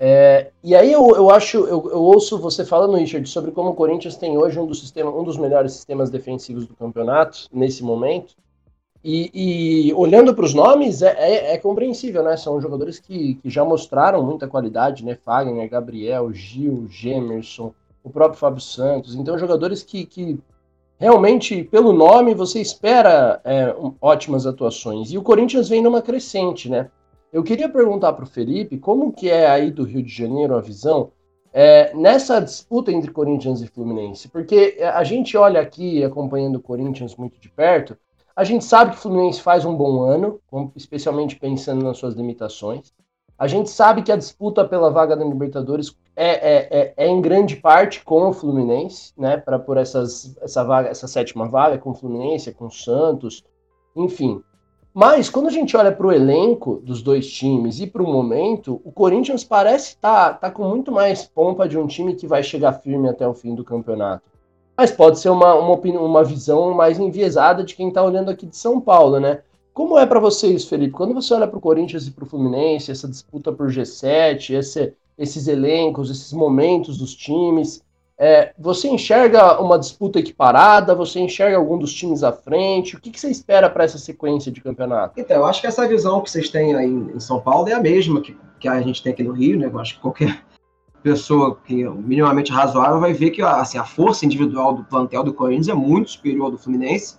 É, 0.01 0.53
e 0.63 0.77
aí 0.77 0.93
eu, 0.93 1.09
eu 1.17 1.29
acho, 1.31 1.57
eu, 1.57 1.91
eu, 1.91 2.01
ouço 2.01 2.39
você 2.39 2.65
falando, 2.65 2.97
Richard, 2.97 3.29
sobre 3.29 3.51
como 3.51 3.71
o 3.71 3.75
Corinthians 3.75 4.17
tem 4.17 4.39
hoje 4.39 4.59
um 4.59 4.67
dos, 4.67 4.79
sistema, 4.79 5.11
um 5.11 5.25
dos 5.25 5.37
melhores 5.37 5.73
sistemas 5.73 6.09
defensivos 6.09 6.67
do 6.67 6.75
campeonato, 6.77 7.49
nesse 7.53 7.83
momento. 7.83 8.37
E, 9.03 9.31
e 9.91 9.95
olhando 9.95 10.35
para 10.35 10.45
os 10.45 10.55
nomes, 10.55 11.03
é, 11.03 11.15
é, 11.19 11.55
é, 11.55 11.59
compreensível, 11.59 12.23
né? 12.23 12.37
São 12.37 12.61
jogadores 12.61 12.99
que, 12.99 13.35
que 13.37 13.49
já 13.49 13.65
mostraram 13.65 14.23
muita 14.23 14.47
qualidade, 14.47 15.05
né? 15.05 15.17
Fagner, 15.17 15.69
Gabriel, 15.69 16.33
Gil, 16.33 16.87
Gemerson, 16.89 17.73
o 18.05 18.11
próprio 18.11 18.39
Fábio 18.39 18.61
Santos. 18.61 19.15
Então, 19.15 19.39
jogadores 19.39 19.83
que, 19.83 20.05
que 20.05 20.39
realmente, 20.99 21.65
pelo 21.65 21.93
nome, 21.93 22.35
você 22.35 22.61
espera 22.61 23.41
é, 23.45 23.75
ótimas 24.01 24.47
atuações. 24.47 25.11
E 25.11 25.19
o 25.19 25.23
Corinthians 25.23 25.69
vem 25.69 25.83
numa 25.83 26.03
crescente, 26.03 26.69
né? 26.69 26.91
Eu 27.33 27.43
queria 27.43 27.69
perguntar 27.69 28.13
para 28.15 28.25
o 28.25 28.29
Felipe 28.29 28.79
como 28.79 29.13
que 29.13 29.29
é 29.31 29.49
aí 29.49 29.71
do 29.71 29.85
Rio 29.85 30.03
de 30.03 30.13
Janeiro 30.13 30.57
a 30.57 30.61
visão 30.61 31.11
é, 31.53 31.95
nessa 31.95 32.41
disputa 32.41 32.93
entre 32.93 33.11
Corinthians 33.11 33.61
e 33.61 33.67
Fluminense, 33.67 34.29
porque 34.29 34.79
a 34.81 35.03
gente 35.03 35.37
olha 35.37 35.61
aqui 35.61 36.05
acompanhando 36.05 36.57
o 36.57 36.63
Corinthians 36.63 37.17
muito 37.17 37.41
de 37.41 37.49
perto, 37.49 37.97
a 38.37 38.45
gente 38.45 38.65
sabe 38.65 38.93
que 38.93 38.99
o 38.99 39.01
Fluminense 39.01 39.43
faz 39.43 39.65
um 39.65 39.75
bom 39.75 40.03
ano, 40.03 40.41
especialmente 40.77 41.37
pensando 41.37 41.83
nas 41.83 41.99
suas 41.99 42.15
limitações. 42.15 42.93
A 43.37 43.49
gente 43.49 43.71
sabe 43.71 44.03
que 44.03 44.13
a 44.13 44.17
disputa 44.17 44.65
pela 44.65 44.91
vaga 44.91 45.17
da 45.17 45.25
Libertadores 45.25 45.91
é, 46.19 46.31
é, 46.31 46.69
é, 46.71 46.95
é 46.97 47.09
em 47.09 47.21
grande 47.21 47.55
parte 47.55 48.05
com 48.05 48.29
o 48.29 48.33
Fluminense, 48.33 49.13
né? 49.17 49.37
Para 49.37 49.59
por 49.59 49.77
essas, 49.77 50.37
essa 50.43 50.65
vaga, 50.65 50.89
essa 50.89 51.07
sétima 51.07 51.49
vaga 51.49 51.79
com 51.79 51.91
o 51.91 51.95
Fluminense, 51.95 52.53
com 52.53 52.67
o 52.67 52.71
Santos, 52.71 53.45
enfim. 53.95 54.43
Mas 54.93 55.31
quando 55.31 55.47
a 55.47 55.53
gente 55.53 55.77
olha 55.77 55.93
para 55.93 56.07
o 56.09 56.13
elenco 56.13 56.83
dos 56.83 57.03
dois 57.03 57.31
times 57.31 57.79
e 57.79 57.87
para 57.87 58.03
o 58.03 58.13
momento, 58.13 58.81
o 58.85 58.91
Corinthians 58.91 59.45
parece 59.45 59.91
estar 59.91 60.31
tá, 60.31 60.35
tá 60.35 60.51
com 60.51 60.65
muito 60.65 60.91
mais 60.91 61.25
pompa 61.25 61.69
de 61.69 61.79
um 61.79 61.87
time 61.87 62.17
que 62.17 62.27
vai 62.27 62.43
chegar 62.43 62.73
firme 62.73 63.09
até 63.09 63.27
o 63.27 63.33
fim 63.33 63.55
do 63.55 63.63
campeonato. 63.63 64.25
Mas 64.77 64.91
pode 64.91 65.21
ser 65.21 65.29
uma, 65.29 65.55
uma, 65.55 65.73
opinião, 65.73 66.05
uma 66.05 66.25
visão 66.25 66.75
mais 66.75 66.99
enviesada 66.99 67.63
de 67.63 67.77
quem 67.77 67.89
está 67.89 68.03
olhando 68.03 68.31
aqui 68.31 68.45
de 68.45 68.57
São 68.57 68.81
Paulo, 68.81 69.21
né? 69.21 69.43
Como 69.73 69.97
é 69.97 70.05
para 70.05 70.19
vocês, 70.19 70.65
Felipe? 70.65 70.93
Quando 70.95 71.15
você 71.15 71.33
olha 71.33 71.47
para 71.47 71.59
o 71.59 71.61
Corinthians 71.61 72.09
e 72.09 72.11
para 72.11 72.25
o 72.25 72.27
Fluminense, 72.27 72.91
essa 72.91 73.07
disputa 73.07 73.53
por 73.53 73.69
G7, 73.69 74.55
esse, 74.57 74.95
esses 75.19 75.49
elencos, 75.49 76.11
esses 76.11 76.33
momentos 76.33 76.99
dos 76.99 77.15
times, 77.15 77.83
é, 78.21 78.53
você 78.59 78.89
enxerga 78.89 79.61
uma 79.61 79.79
disputa 79.79 80.19
equiparada? 80.19 80.93
Você 80.97 81.21
enxerga 81.21 81.57
algum 81.57 81.79
dos 81.79 81.95
times 81.95 82.25
à 82.25 82.33
frente? 82.33 82.97
O 82.97 83.01
que, 83.01 83.11
que 83.11 83.21
você 83.21 83.31
espera 83.31 83.71
para 83.71 83.85
essa 83.85 83.97
sequência 83.97 84.51
de 84.51 84.61
campeonato? 84.61 85.21
Então, 85.21 85.37
eu 85.37 85.47
acho 85.47 85.61
que 85.61 85.69
essa 85.69 85.87
visão 85.87 86.21
que 86.21 86.29
vocês 86.29 86.51
têm 86.51 86.75
aí 86.75 86.89
em 86.89 87.21
São 87.21 87.41
Paulo 87.41 87.69
é 87.69 87.75
a 87.75 87.81
mesma 87.81 88.21
que, 88.21 88.37
que 88.59 88.67
a 88.67 88.81
gente 88.81 89.03
tem 89.05 89.13
aqui 89.13 89.23
no 89.23 89.33
Rio, 89.33 89.57
né? 89.57 89.67
Eu 89.67 89.79
acho 89.79 89.95
que 89.95 90.01
qualquer 90.01 90.45
pessoa 91.01 91.57
que 91.65 91.85
é 91.85 91.89
minimamente 91.89 92.51
razoável 92.51 92.99
vai 92.99 93.13
ver 93.13 93.31
que 93.31 93.41
assim, 93.41 93.79
a 93.79 93.85
força 93.85 94.27
individual 94.27 94.75
do 94.75 94.85
plantel 94.85 95.23
do 95.23 95.33
Corinthians 95.33 95.69
é 95.69 95.75
muito 95.75 96.11
superior 96.11 96.47
ao 96.47 96.51
do 96.51 96.59
Fluminense. 96.59 97.19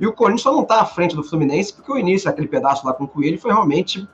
E 0.00 0.06
o 0.08 0.12
Corinthians 0.12 0.42
só 0.42 0.52
não 0.52 0.62
está 0.62 0.80
à 0.80 0.84
frente 0.84 1.14
do 1.14 1.22
Fluminense 1.22 1.72
porque 1.72 1.92
o 1.92 1.98
início, 1.98 2.28
aquele 2.28 2.48
pedaço 2.48 2.84
lá 2.84 2.92
com 2.92 3.04
o 3.04 3.08
Coelho, 3.08 3.38
foi 3.38 3.52
realmente 3.52 4.08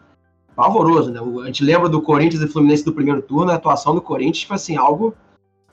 pavoroso, 0.58 1.12
né? 1.12 1.20
A 1.44 1.46
gente 1.46 1.62
lembra 1.62 1.88
do 1.88 2.02
Corinthians 2.02 2.42
e 2.42 2.48
Fluminense 2.48 2.84
do 2.84 2.92
primeiro 2.92 3.22
turno, 3.22 3.52
a 3.52 3.54
atuação 3.54 3.94
do 3.94 4.02
Corinthians 4.02 4.42
foi 4.42 4.56
assim, 4.56 4.76
algo 4.76 5.14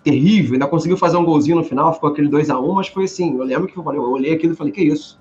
terrível. 0.04 0.54
Ainda 0.54 0.67
conseguiu 0.67 0.95
fazer 0.95 1.17
um 1.17 1.26
golzinho 1.26 1.58
no 1.58 1.63
final, 1.63 1.91
ficou 1.91 2.12
aquele 2.12 2.28
2 2.28 2.52
a 2.52 2.60
1 2.60 2.71
mas 2.71 2.88
foi 2.89 3.06
assim, 3.06 3.36
eu 3.36 3.43
lembro 3.43 3.67
que 3.67 3.76
eu, 3.76 3.84
falei, 3.84 4.00
eu 4.00 4.04
olhei 4.04 4.36
aquilo 4.36 4.54
e 4.54 4.56
falei, 4.56 4.71
que 4.71 4.84
isso? 4.84 5.17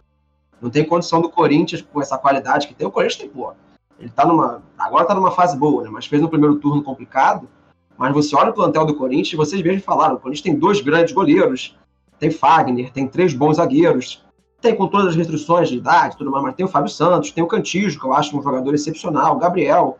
Não 0.60 0.68
tem 0.68 0.84
condição 0.84 1.22
do 1.22 1.30
Corinthians 1.30 1.80
com 1.80 1.98
essa 1.98 2.18
qualidade 2.18 2.68
que 2.68 2.74
tem. 2.74 2.86
O 2.86 2.90
Corinthians 2.90 3.18
tem, 3.22 3.28
pô. 3.30 3.54
Ele 3.98 4.10
tá 4.10 4.26
numa. 4.26 4.62
Agora 4.76 5.06
tá 5.06 5.14
numa 5.14 5.30
fase 5.30 5.56
boa, 5.56 5.82
né? 5.82 5.88
Mas 5.90 6.04
fez 6.04 6.20
no 6.20 6.28
primeiro 6.28 6.56
turno 6.56 6.82
complicado. 6.82 7.48
Mas 7.96 8.12
você 8.12 8.36
olha 8.36 8.50
o 8.50 8.54
plantel 8.54 8.84
do 8.84 8.94
Corinthians, 8.94 9.32
vocês 9.32 9.62
mesmos 9.62 9.82
falaram, 9.82 10.16
o 10.16 10.18
Corinthians 10.18 10.42
tem 10.42 10.58
dois 10.58 10.82
grandes 10.82 11.14
goleiros, 11.14 11.74
tem 12.18 12.30
Fagner, 12.30 12.92
tem 12.92 13.08
três 13.08 13.32
bons 13.32 13.56
zagueiros, 13.56 14.22
tem 14.64 14.74
com 14.74 14.88
todas 14.88 15.08
as 15.08 15.16
restrições 15.16 15.68
de 15.68 15.76
idade, 15.76 16.16
tudo 16.16 16.30
mais, 16.30 16.42
mas 16.42 16.54
tem 16.54 16.64
o 16.64 16.68
Fábio 16.68 16.90
Santos, 16.90 17.30
tem 17.30 17.44
o 17.44 17.46
Cantijo, 17.46 18.00
que 18.00 18.06
eu 18.06 18.14
acho 18.14 18.36
um 18.36 18.42
jogador 18.42 18.74
excepcional, 18.74 19.36
o 19.36 19.38
Gabriel, 19.38 19.98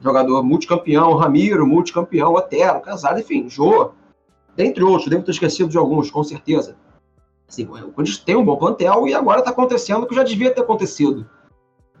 jogador 0.00 0.42
multicampeão, 0.42 1.14
Ramiro, 1.14 1.66
multicampeão, 1.66 2.32
Otero, 2.32 2.80
Casado, 2.80 3.20
enfim, 3.20 3.46
Jô, 3.46 3.90
dentre 4.56 4.82
outros, 4.82 5.10
devo 5.10 5.22
ter 5.22 5.32
esquecido 5.32 5.68
de 5.68 5.76
alguns, 5.76 6.10
com 6.10 6.24
certeza. 6.24 6.76
Assim, 7.46 7.64
o 7.64 7.92
Corinthians 7.92 8.18
tem 8.18 8.34
um 8.34 8.44
bom 8.44 8.56
plantel 8.56 9.06
e 9.06 9.12
agora 9.12 9.40
está 9.40 9.50
acontecendo 9.50 10.04
o 10.04 10.06
que 10.06 10.14
já 10.14 10.22
devia 10.22 10.50
ter 10.50 10.62
acontecido 10.62 11.28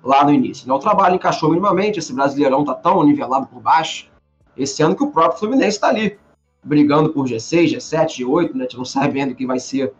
lá 0.02 0.24
no 0.24 0.32
início. 0.32 0.66
Né? 0.66 0.72
O 0.72 0.78
trabalho 0.78 1.16
encaixou 1.16 1.50
minimamente, 1.50 1.98
esse 1.98 2.14
brasileirão 2.14 2.60
está 2.60 2.74
tão 2.74 3.04
nivelado 3.04 3.46
por 3.46 3.60
baixo 3.60 4.08
esse 4.56 4.82
ano 4.82 4.96
que 4.96 5.04
o 5.04 5.10
próprio 5.10 5.38
Fluminense 5.38 5.76
está 5.76 5.88
ali, 5.88 6.18
brigando 6.64 7.10
por 7.10 7.26
G6, 7.26 7.76
G7, 7.76 8.24
G8, 8.24 8.54
né? 8.54 8.60
A 8.60 8.62
gente 8.62 8.78
não 8.78 8.86
sabe 8.86 9.20
ainda 9.20 9.34
o 9.34 9.36
que 9.36 9.46
vai 9.46 9.60
ser 9.60 9.92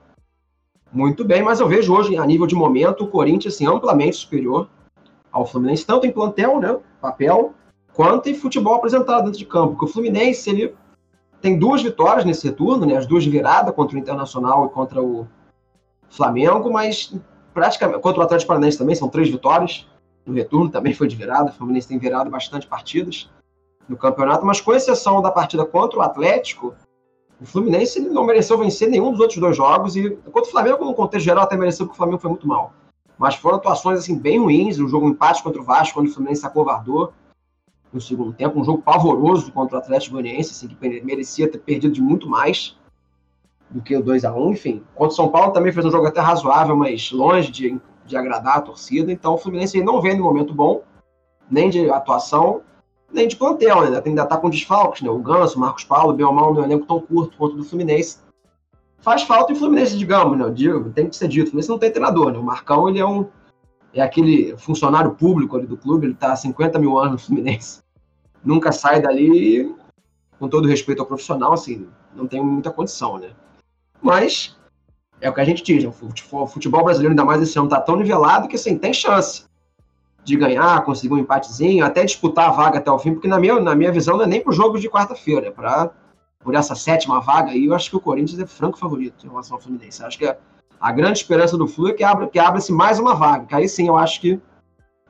muito 0.93 1.25
bem, 1.25 1.43
mas 1.43 1.61
eu 1.61 1.69
vejo 1.69 1.95
hoje, 1.95 2.17
a 2.17 2.25
nível 2.25 2.47
de 2.47 2.55
momento, 2.55 3.05
o 3.05 3.09
Corinthians 3.09 3.55
assim, 3.55 3.67
amplamente 3.67 4.17
superior 4.17 4.69
ao 5.31 5.45
Fluminense, 5.45 5.87
tanto 5.87 6.07
em 6.07 6.13
plantel, 6.13 6.59
né? 6.61 6.79
Papel, 7.01 7.53
quanto 7.93 8.29
em 8.29 8.35
futebol 8.35 8.75
apresentado 8.75 9.25
dentro 9.25 9.39
de 9.39 9.47
campo. 9.47 9.73
Porque 9.73 9.85
o 9.85 9.89
Fluminense, 9.89 10.49
ele 10.49 10.75
tem 11.41 11.59
duas 11.59 11.83
vitórias 11.83 12.25
nesse 12.25 12.47
retorno, 12.47 12.87
né? 12.87 12.97
As 12.97 13.07
duas 13.07 13.25
de 13.25 13.31
virada 13.31 13.73
contra 13.73 13.97
o 13.97 13.99
Internacional 13.99 14.67
e 14.67 14.69
contra 14.71 15.03
o 15.03 15.27
Flamengo, 16.09 16.73
mas 16.73 17.15
praticamente 17.53 18.01
contra 18.01 18.21
o 18.21 18.25
Atlético 18.25 18.49
Paranaense 18.49 18.79
também 18.79 18.95
são 18.95 19.09
três 19.09 19.29
vitórias. 19.29 19.87
No 20.25 20.35
retorno 20.35 20.71
também 20.71 20.95
foi 20.95 21.07
de 21.07 21.17
virada. 21.17 21.51
O 21.51 21.53
Fluminense 21.53 21.89
tem 21.89 21.99
virado 21.99 22.31
bastante 22.31 22.67
partidas 22.67 23.31
no 23.89 23.97
campeonato, 23.97 24.45
mas 24.45 24.61
com 24.61 24.73
exceção 24.73 25.23
da 25.23 25.31
partida 25.31 25.65
contra 25.65 25.99
o 25.99 26.03
Atlético, 26.03 26.75
o 27.41 27.45
Fluminense 27.45 28.01
não 28.01 28.25
mereceu 28.25 28.57
vencer 28.59 28.89
nenhum 28.89 29.11
dos 29.11 29.21
outros 29.21 29.39
dois 29.39 29.57
jogos 29.57 29.97
e 29.97 30.11
contra 30.11 30.49
o 30.49 30.53
Flamengo 30.53 30.85
no 30.85 30.95
contexto 30.95 31.25
geral 31.25 31.45
até 31.45 31.57
mereceu 31.57 31.87
porque 31.87 31.97
o 31.97 31.99
Flamengo 31.99 32.19
foi 32.19 32.31
muito 32.31 32.49
mal. 32.49 32.73
Mas 33.19 33.35
foram 33.35 33.57
atuações 33.57 33.99
assim 33.99 34.17
bem 34.19 34.39
ruins, 34.39 34.79
o 34.79 34.89
jogo 34.89 35.09
empate 35.09 35.43
contra 35.43 35.61
o 35.61 35.65
Vasco, 35.65 35.95
quando 35.95 36.09
o 36.09 36.13
Fluminense 36.13 36.41
se 36.43 36.47
acovardou 36.47 37.13
no 37.93 38.01
segundo 38.01 38.33
tempo, 38.33 38.61
um 38.61 38.65
jogo 38.65 38.83
pavoroso 38.83 39.51
contra 39.53 39.77
o 39.77 39.81
Atlético 39.81 40.17
Goianiense, 40.17 40.53
assim, 40.53 40.69
que 40.69 41.05
merecia 41.05 41.51
ter 41.51 41.59
perdido 41.59 41.95
de 41.95 42.03
muito 42.03 42.29
mais 42.29 42.77
do 43.71 43.81
que 43.81 43.97
o 43.97 44.03
2 44.03 44.25
a 44.25 44.35
1 44.35 44.53
enfim. 44.53 44.83
Contra 44.95 45.13
o 45.13 45.17
São 45.17 45.29
Paulo 45.29 45.53
também 45.53 45.73
fez 45.73 45.85
um 45.85 45.91
jogo 45.91 46.07
até 46.07 46.21
razoável, 46.21 46.77
mas 46.77 47.11
longe 47.11 47.51
de, 47.51 47.81
de 48.05 48.17
agradar 48.17 48.59
a 48.59 48.61
torcida, 48.61 49.11
então 49.11 49.35
o 49.35 49.39
Fluminense 49.39 49.83
não 49.83 50.01
vem 50.01 50.17
no 50.17 50.25
momento 50.25 50.55
bom, 50.55 50.83
nem 51.51 51.71
de 51.71 51.89
atuação, 51.91 52.63
nem 53.13 53.29
de 53.29 53.37
plantel, 53.37 53.89
né? 53.89 54.03
Ainda 54.05 54.23
está 54.23 54.37
com 54.37 54.51
desfalques, 54.51 55.03
né? 55.03 55.11
O 55.11 55.19
Ganso, 55.19 55.57
o 55.57 55.61
Marcos 55.61 55.85
Paulo, 55.85 56.13
o 56.13 56.17
Belmal, 56.17 56.53
no 56.53 56.65
elenco 56.65 56.87
tão 56.87 57.01
curto 57.01 57.37
quanto 57.37 57.55
o 57.55 57.57
do 57.59 57.65
Fluminense. 57.65 58.19
Faz 58.99 59.23
falta 59.23 59.53
em 59.53 59.57
Fluminense, 59.57 59.97
digamos, 59.97 60.39
né? 60.39 60.51
Digo, 60.51 60.91
tem 60.91 61.09
que 61.09 61.17
ser 61.17 61.29
dito. 61.29 61.47
O 61.47 61.51
Fluminense 61.51 61.69
não 61.69 61.79
tem 61.79 61.91
treinador, 61.91 62.33
né? 62.33 62.39
O 62.39 62.43
Marcão, 62.43 62.89
ele 62.89 62.99
é 62.99 63.07
um 63.07 63.27
é 63.95 64.03
aquele 64.03 64.55
funcionário 64.59 65.13
público 65.15 65.57
ali 65.57 65.67
do 65.67 65.77
clube, 65.77 66.07
ele 66.07 66.13
está 66.13 66.33
há 66.33 66.37
50 66.37 66.79
mil 66.79 66.99
anos 66.99 67.13
no 67.13 67.19
Fluminense. 67.19 67.81
Nunca 68.45 68.71
sai 68.71 69.01
dali, 69.01 69.75
com 70.39 70.49
todo 70.49 70.69
respeito 70.69 71.01
ao 71.01 71.07
profissional, 71.07 71.55
assim, 71.55 71.89
não 72.15 72.27
tem 72.27 72.45
muita 72.45 72.71
condição, 72.71 73.19
né? 73.19 73.31
Mas 74.03 74.55
é 75.19 75.31
o 75.31 75.33
que 75.33 75.41
a 75.41 75.45
gente 75.45 75.63
diz, 75.63 75.83
né? 75.83 75.91
o 75.91 76.47
futebol 76.47 76.85
brasileiro, 76.85 77.13
ainda 77.13 77.25
mais 77.25 77.41
esse 77.41 77.59
ano, 77.59 77.71
tá 77.71 77.81
tão 77.81 77.97
nivelado 77.97 78.49
que, 78.49 78.57
assim, 78.57 78.77
tem 78.77 78.93
chance 78.93 79.47
de 80.27 80.37
ganhar, 80.37 80.85
conseguir 80.85 81.15
um 81.15 81.19
empatezinho, 81.19 81.85
até 81.85 82.05
disputar 82.05 82.49
a 82.49 82.53
vaga 82.53 82.79
até 82.79 82.91
o 82.91 82.99
fim, 82.99 83.13
porque 83.13 83.29
na 83.29 83.39
minha, 83.39 83.61
na 83.61 83.77
minha 83.77 83.93
visão 83.93 84.17
não 84.17 84.25
é 84.25 84.27
nem 84.27 84.41
para 84.41 84.51
o 84.51 84.53
jogo 84.53 84.77
de 84.77 84.91
quarta-feira, 84.91 85.47
é 85.47 85.51
para 85.53 85.93
por 86.41 86.55
essa 86.57 86.75
sétima 86.75 87.21
vaga 87.21 87.53
aí, 87.53 87.67
eu 87.67 87.75
acho 87.75 87.91
que 87.91 87.97
o 87.97 88.01
Corinthians 88.01 88.41
é 88.41 88.47
franco 88.47 88.77
favorito 88.77 89.25
em 89.25 89.29
relação 89.29 89.57
ao 89.57 89.63
Fluminense. 89.63 90.01
Eu 90.01 90.07
acho 90.09 90.19
que 90.19 90.27
a, 90.27 90.37
a 90.81 90.93
grande 90.93 91.19
esperança 91.19 91.57
do 91.57 91.69
Flu 91.69 91.89
é 91.89 91.93
que 91.93 92.03
abra 92.03 92.27
que 92.27 92.39
abra-se 92.41 92.73
mais 92.73 92.99
uma 92.99 93.15
vaga, 93.15 93.47
que 93.47 93.55
aí 93.55 93.69
sim 93.69 93.87
eu 93.87 93.97
acho 93.97 94.21
que 94.21 94.41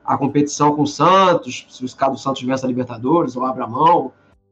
a 0.05 0.15
competição 0.17 0.75
com 0.75 0.83
o 0.83 0.87
Santos, 0.87 1.65
se 1.69 1.83
o 1.83 1.95
caso 1.95 2.13
do 2.13 2.19
Santos 2.19 2.39
tivesse 2.39 2.63
a 2.63 2.67
Libertadores, 2.67 3.35
ou 3.35 3.43
abra 3.43 3.65
mão 3.65 4.11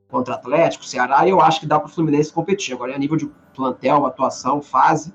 contra 0.09 0.33
Atlético, 0.33 0.83
Ceará, 0.83 1.27
eu 1.27 1.39
acho 1.41 1.59
que 1.59 1.67
dá 1.67 1.79
para 1.79 1.87
o 1.87 1.91
Fluminense 1.91 2.33
competir. 2.33 2.73
Agora, 2.73 2.95
a 2.95 2.97
nível 2.97 3.17
de 3.17 3.29
plantel, 3.55 4.05
atuação, 4.05 4.61
fase. 4.61 5.13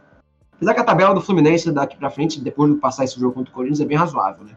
Apesar 0.53 0.75
que 0.75 0.81
a 0.81 0.85
tabela 0.85 1.15
do 1.15 1.21
Fluminense 1.21 1.71
daqui 1.73 1.97
para 1.97 2.11
frente, 2.11 2.41
depois 2.41 2.73
de 2.73 2.79
passar 2.79 3.05
esse 3.05 3.19
jogo 3.19 3.35
contra 3.35 3.51
o 3.51 3.55
Corinthians, 3.55 3.81
é 3.81 3.85
bem 3.85 3.97
razoável, 3.97 4.45
né? 4.45 4.57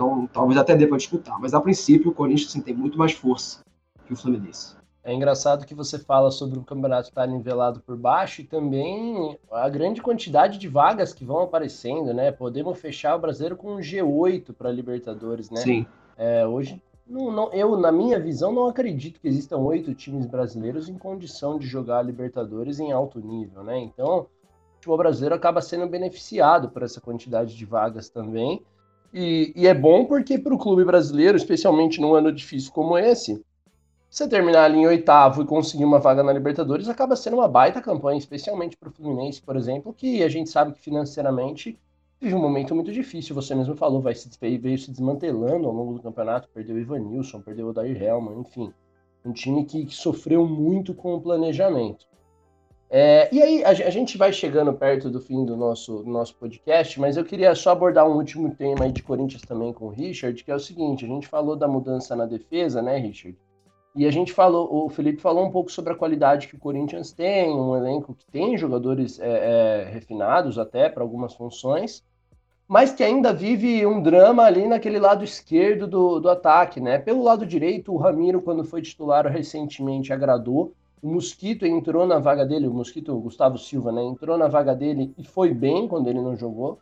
Então, 0.00 0.26
talvez 0.32 0.58
até 0.58 0.74
dê 0.74 0.86
para 0.86 0.96
disputar. 0.96 1.38
Mas, 1.38 1.52
a 1.52 1.60
princípio, 1.60 2.10
o 2.10 2.14
Corinthians 2.14 2.48
assim, 2.48 2.62
tem 2.62 2.74
muito 2.74 2.98
mais 2.98 3.12
força 3.12 3.60
que 4.06 4.14
o 4.14 4.16
Fluminense. 4.16 4.74
É 5.04 5.12
engraçado 5.12 5.66
que 5.66 5.74
você 5.74 5.98
fala 5.98 6.30
sobre 6.30 6.58
o 6.58 6.64
campeonato 6.64 7.08
estar 7.08 7.26
nivelado 7.26 7.80
por 7.80 7.96
baixo 7.98 8.40
e 8.40 8.44
também 8.44 9.38
a 9.50 9.68
grande 9.68 10.00
quantidade 10.00 10.58
de 10.58 10.68
vagas 10.68 11.12
que 11.12 11.24
vão 11.24 11.40
aparecendo, 11.40 12.14
né? 12.14 12.32
Podemos 12.32 12.78
fechar 12.78 13.14
o 13.14 13.18
brasileiro 13.18 13.56
com 13.56 13.74
um 13.74 13.78
G8 13.78 14.54
para 14.54 14.72
Libertadores, 14.72 15.50
né? 15.50 15.60
Sim. 15.60 15.86
É, 16.16 16.46
hoje, 16.46 16.82
não, 17.06 17.30
não, 17.30 17.52
eu, 17.52 17.78
na 17.78 17.92
minha 17.92 18.18
visão, 18.18 18.52
não 18.52 18.68
acredito 18.68 19.20
que 19.20 19.28
existam 19.28 19.58
oito 19.58 19.94
times 19.94 20.26
brasileiros 20.26 20.88
em 20.88 20.96
condição 20.96 21.58
de 21.58 21.66
jogar 21.66 22.02
Libertadores 22.02 22.80
em 22.80 22.90
alto 22.90 23.20
nível, 23.20 23.62
né? 23.62 23.78
Então, 23.78 24.20
o 24.20 24.26
futebol 24.76 24.98
brasileiro 24.98 25.34
acaba 25.34 25.60
sendo 25.60 25.86
beneficiado 25.86 26.70
por 26.70 26.82
essa 26.82 27.00
quantidade 27.00 27.54
de 27.54 27.64
vagas 27.66 28.08
também. 28.08 28.62
E, 29.12 29.52
e 29.56 29.66
é 29.66 29.74
bom 29.74 30.04
porque 30.04 30.38
para 30.38 30.54
o 30.54 30.58
clube 30.58 30.84
brasileiro, 30.84 31.36
especialmente 31.36 32.00
num 32.00 32.14
ano 32.14 32.32
difícil 32.32 32.72
como 32.72 32.96
esse, 32.96 33.44
você 34.08 34.28
terminar 34.28 34.64
ali 34.64 34.78
em 34.78 34.86
oitavo 34.86 35.42
e 35.42 35.46
conseguir 35.46 35.84
uma 35.84 36.00
vaga 36.00 36.22
na 36.22 36.32
Libertadores 36.32 36.88
acaba 36.88 37.14
sendo 37.14 37.36
uma 37.36 37.46
baita 37.46 37.80
campanha, 37.80 38.18
especialmente 38.18 38.76
para 38.76 38.88
o 38.88 38.92
Fluminense, 38.92 39.40
por 39.40 39.56
exemplo, 39.56 39.92
que 39.92 40.22
a 40.22 40.28
gente 40.28 40.50
sabe 40.50 40.72
que 40.72 40.80
financeiramente 40.80 41.78
vive 42.20 42.34
um 42.34 42.40
momento 42.40 42.74
muito 42.74 42.92
difícil. 42.92 43.34
Você 43.36 43.54
mesmo 43.54 43.76
falou, 43.76 44.00
vai 44.00 44.14
se, 44.14 44.28
veio 44.58 44.78
se 44.78 44.90
desmantelando 44.90 45.66
ao 45.66 45.72
longo 45.72 45.94
do 45.94 46.02
campeonato, 46.02 46.48
perdeu 46.52 46.74
o 46.74 46.78
Ivanilson, 46.80 47.40
perdeu 47.40 47.68
o 47.68 47.72
Dair 47.72 48.02
Helman, 48.02 48.40
enfim. 48.40 48.72
Um 49.24 49.32
time 49.32 49.64
que, 49.64 49.86
que 49.86 49.94
sofreu 49.94 50.44
muito 50.44 50.92
com 50.92 51.14
o 51.14 51.20
planejamento. 51.20 52.09
É, 52.92 53.32
e 53.32 53.40
aí, 53.40 53.64
a, 53.64 53.68
a, 53.68 53.90
gente 53.90 54.18
vai 54.18 54.32
chegando 54.32 54.72
perto 54.72 55.08
do 55.08 55.20
fim 55.20 55.44
do 55.44 55.56
nosso, 55.56 56.02
do 56.02 56.10
nosso 56.10 56.34
podcast, 56.34 56.98
mas 56.98 57.16
eu 57.16 57.24
queria 57.24 57.54
só 57.54 57.70
abordar 57.70 58.04
um 58.04 58.16
último 58.16 58.52
tema 58.52 58.84
aí 58.84 58.90
de 58.90 59.00
Corinthians 59.00 59.42
também 59.42 59.72
com 59.72 59.86
o 59.86 59.90
Richard, 59.90 60.42
que 60.42 60.50
é 60.50 60.54
o 60.56 60.58
seguinte: 60.58 61.04
a 61.04 61.08
gente 61.08 61.28
falou 61.28 61.54
da 61.54 61.68
mudança 61.68 62.16
na 62.16 62.26
defesa, 62.26 62.82
né, 62.82 62.98
Richard? 62.98 63.38
E 63.94 64.06
a 64.06 64.10
gente 64.10 64.32
falou, 64.32 64.86
o 64.86 64.88
Felipe 64.88 65.20
falou 65.20 65.46
um 65.46 65.52
pouco 65.52 65.70
sobre 65.70 65.92
a 65.92 65.96
qualidade 65.96 66.48
que 66.48 66.56
o 66.56 66.58
Corinthians 66.58 67.12
tem, 67.12 67.50
um 67.50 67.76
elenco 67.76 68.12
que 68.12 68.26
tem 68.26 68.58
jogadores 68.58 69.20
é, 69.20 69.84
é, 69.84 69.90
refinados 69.90 70.58
até 70.58 70.88
para 70.88 71.02
algumas 71.02 71.34
funções, 71.34 72.04
mas 72.66 72.92
que 72.92 73.04
ainda 73.04 73.32
vive 73.32 73.86
um 73.86 74.02
drama 74.02 74.44
ali 74.44 74.66
naquele 74.66 74.98
lado 74.98 75.22
esquerdo 75.22 75.86
do, 75.86 76.18
do 76.18 76.28
ataque, 76.28 76.80
né? 76.80 76.98
Pelo 76.98 77.22
lado 77.22 77.46
direito, 77.46 77.92
o 77.92 77.96
Ramiro, 77.96 78.42
quando 78.42 78.64
foi 78.64 78.82
titular 78.82 79.26
recentemente, 79.26 80.12
agradou 80.12 80.72
o 81.02 81.08
Mosquito 81.08 81.64
entrou 81.64 82.06
na 82.06 82.18
vaga 82.18 82.44
dele, 82.44 82.68
o 82.68 82.74
Mosquito, 82.74 83.14
o 83.14 83.20
Gustavo 83.20 83.56
Silva, 83.56 83.90
né? 83.90 84.02
Entrou 84.02 84.36
na 84.36 84.48
vaga 84.48 84.74
dele 84.74 85.14
e 85.16 85.24
foi 85.24 85.52
bem 85.52 85.88
quando 85.88 86.08
ele 86.08 86.20
não 86.20 86.36
jogou. 86.36 86.78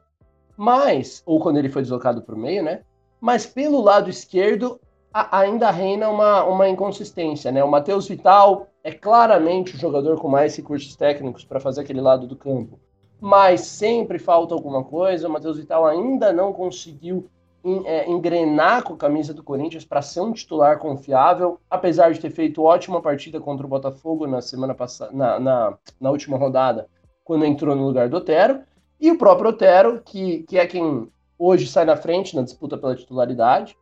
Mas, 0.56 1.22
ou 1.24 1.38
quando 1.38 1.58
ele 1.58 1.68
foi 1.68 1.82
deslocado 1.82 2.22
para 2.22 2.34
o 2.34 2.38
meio, 2.38 2.62
né? 2.62 2.82
Mas 3.20 3.46
pelo 3.46 3.80
lado 3.80 4.10
esquerdo 4.10 4.80
a, 5.12 5.38
ainda 5.38 5.70
reina 5.70 6.08
uma, 6.08 6.44
uma 6.44 6.68
inconsistência, 6.68 7.52
né? 7.52 7.62
O 7.62 7.70
Matheus 7.70 8.08
Vital 8.08 8.66
é 8.82 8.92
claramente 8.92 9.74
o 9.74 9.78
jogador 9.78 10.18
com 10.18 10.28
mais 10.28 10.56
recursos 10.56 10.96
técnicos 10.96 11.44
para 11.44 11.60
fazer 11.60 11.82
aquele 11.82 12.00
lado 12.00 12.26
do 12.26 12.36
campo. 12.36 12.80
Mas 13.20 13.62
sempre 13.62 14.18
falta 14.18 14.54
alguma 14.54 14.84
coisa. 14.84 15.28
O 15.28 15.32
Matheus 15.32 15.58
Vital 15.58 15.86
ainda 15.86 16.32
não 16.32 16.52
conseguiu 16.52 17.28
engrenar 17.64 18.82
com 18.82 18.94
a 18.94 18.96
camisa 18.96 19.34
do 19.34 19.42
Corinthians 19.42 19.84
para 19.84 20.00
ser 20.00 20.20
um 20.20 20.32
titular 20.32 20.78
confiável, 20.78 21.60
apesar 21.68 22.12
de 22.12 22.20
ter 22.20 22.30
feito 22.30 22.62
ótima 22.62 23.02
partida 23.02 23.40
contra 23.40 23.66
o 23.66 23.68
Botafogo 23.68 24.26
na 24.26 24.40
semana 24.40 24.74
passada, 24.74 25.12
na, 25.12 25.40
na, 25.40 25.78
na, 26.00 26.10
última 26.10 26.38
rodada, 26.38 26.86
quando 27.24 27.44
entrou 27.44 27.74
no 27.74 27.86
lugar 27.86 28.08
do 28.08 28.16
Otero, 28.16 28.60
e 29.00 29.10
o 29.10 29.18
próprio 29.18 29.50
Otero, 29.50 30.00
que, 30.04 30.44
que 30.44 30.58
é 30.58 30.66
quem 30.66 31.08
hoje 31.38 31.66
sai 31.66 31.84
na 31.84 31.96
frente 31.96 32.34
na 32.34 32.42
disputa 32.42 32.76
pela 32.76 32.96
titularidade, 32.96 33.76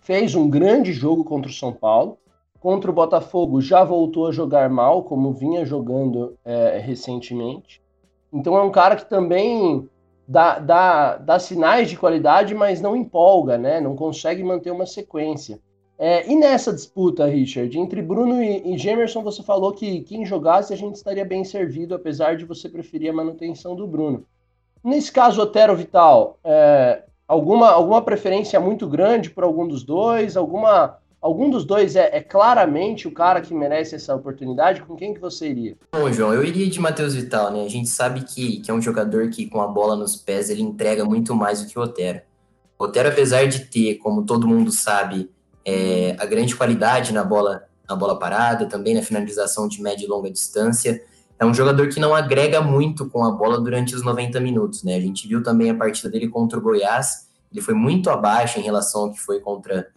fez 0.00 0.34
um 0.34 0.48
grande 0.48 0.92
jogo 0.92 1.24
contra 1.24 1.50
o 1.50 1.54
São 1.54 1.72
Paulo. 1.72 2.18
Contra 2.58 2.90
o 2.90 2.94
Botafogo 2.94 3.60
já 3.60 3.84
voltou 3.84 4.26
a 4.26 4.32
jogar 4.32 4.68
mal, 4.68 5.02
como 5.04 5.32
vinha 5.32 5.64
jogando 5.64 6.36
é, 6.44 6.78
recentemente. 6.78 7.82
Então 8.32 8.56
é 8.56 8.62
um 8.62 8.70
cara 8.70 8.96
que 8.96 9.08
também 9.08 9.88
dá, 10.30 10.60
dá, 10.60 11.16
dá 11.16 11.38
sinais 11.40 11.90
de 11.90 11.96
qualidade, 11.96 12.54
mas 12.54 12.80
não 12.80 12.94
empolga, 12.94 13.58
né? 13.58 13.80
Não 13.80 13.96
consegue 13.96 14.44
manter 14.44 14.70
uma 14.70 14.86
sequência. 14.86 15.58
É, 15.98 16.30
e 16.30 16.36
nessa 16.36 16.72
disputa, 16.72 17.26
Richard, 17.26 17.76
entre 17.76 18.00
Bruno 18.00 18.40
e, 18.40 18.72
e 18.72 18.78
Gemerson, 18.78 19.24
você 19.24 19.42
falou 19.42 19.72
que 19.72 20.02
quem 20.02 20.24
jogasse 20.24 20.72
a 20.72 20.76
gente 20.76 20.94
estaria 20.94 21.24
bem 21.24 21.42
servido, 21.42 21.96
apesar 21.96 22.36
de 22.36 22.44
você 22.44 22.68
preferir 22.68 23.10
a 23.10 23.12
manutenção 23.12 23.74
do 23.74 23.88
Bruno. 23.88 24.24
Nesse 24.84 25.10
caso, 25.10 25.42
Otero 25.42 25.74
Vital, 25.74 26.38
é, 26.44 27.02
alguma, 27.26 27.68
alguma 27.68 28.00
preferência 28.00 28.60
muito 28.60 28.86
grande 28.86 29.30
por 29.30 29.42
algum 29.42 29.66
dos 29.66 29.82
dois? 29.82 30.36
Alguma 30.36 30.96
algum 31.20 31.50
dos 31.50 31.64
dois 31.64 31.96
é, 31.96 32.16
é, 32.16 32.20
claramente 32.20 33.06
o 33.06 33.12
cara 33.12 33.40
que 33.40 33.52
merece 33.52 33.94
essa 33.94 34.14
oportunidade? 34.14 34.82
Com 34.82 34.96
quem 34.96 35.12
que 35.12 35.20
você 35.20 35.48
iria? 35.48 35.76
Bom, 35.92 36.10
João, 36.12 36.32
eu 36.32 36.44
iria 36.44 36.68
de 36.68 36.80
Matheus 36.80 37.14
Vital, 37.14 37.52
né? 37.52 37.64
A 37.64 37.68
gente 37.68 37.88
sabe 37.88 38.22
que, 38.22 38.60
que 38.60 38.70
é 38.70 38.74
um 38.74 38.80
jogador 38.80 39.28
que 39.28 39.48
com 39.48 39.60
a 39.60 39.66
bola 39.66 39.94
nos 39.94 40.16
pés 40.16 40.48
ele 40.48 40.62
entrega 40.62 41.04
muito 41.04 41.34
mais 41.34 41.62
do 41.62 41.68
que 41.68 41.78
o 41.78 41.82
Otero. 41.82 42.22
O 42.78 42.84
Otero, 42.84 43.10
apesar 43.10 43.46
de 43.46 43.66
ter, 43.66 43.96
como 43.96 44.24
todo 44.24 44.48
mundo 44.48 44.72
sabe, 44.72 45.30
é, 45.64 46.16
a 46.18 46.24
grande 46.24 46.56
qualidade 46.56 47.12
na 47.12 47.22
bola, 47.22 47.64
na 47.88 47.94
bola 47.94 48.18
parada, 48.18 48.66
também 48.66 48.94
na 48.94 49.02
finalização 49.02 49.68
de 49.68 49.82
média 49.82 50.04
e 50.04 50.08
longa 50.08 50.30
distância, 50.30 51.02
é 51.38 51.44
um 51.44 51.54
jogador 51.54 51.88
que 51.88 52.00
não 52.00 52.14
agrega 52.14 52.60
muito 52.60 53.08
com 53.08 53.24
a 53.24 53.30
bola 53.30 53.60
durante 53.60 53.94
os 53.94 54.02
90 54.02 54.40
minutos, 54.40 54.82
né? 54.82 54.96
A 54.96 55.00
gente 55.00 55.26
viu 55.26 55.42
também 55.42 55.70
a 55.70 55.74
partida 55.74 56.08
dele 56.10 56.28
contra 56.28 56.58
o 56.58 56.62
Goiás, 56.62 57.28
ele 57.50 57.60
foi 57.60 57.74
muito 57.74 58.10
abaixo 58.10 58.58
em 58.58 58.62
relação 58.62 59.02
ao 59.02 59.12
que 59.12 59.18
foi 59.18 59.40
contra 59.40 59.88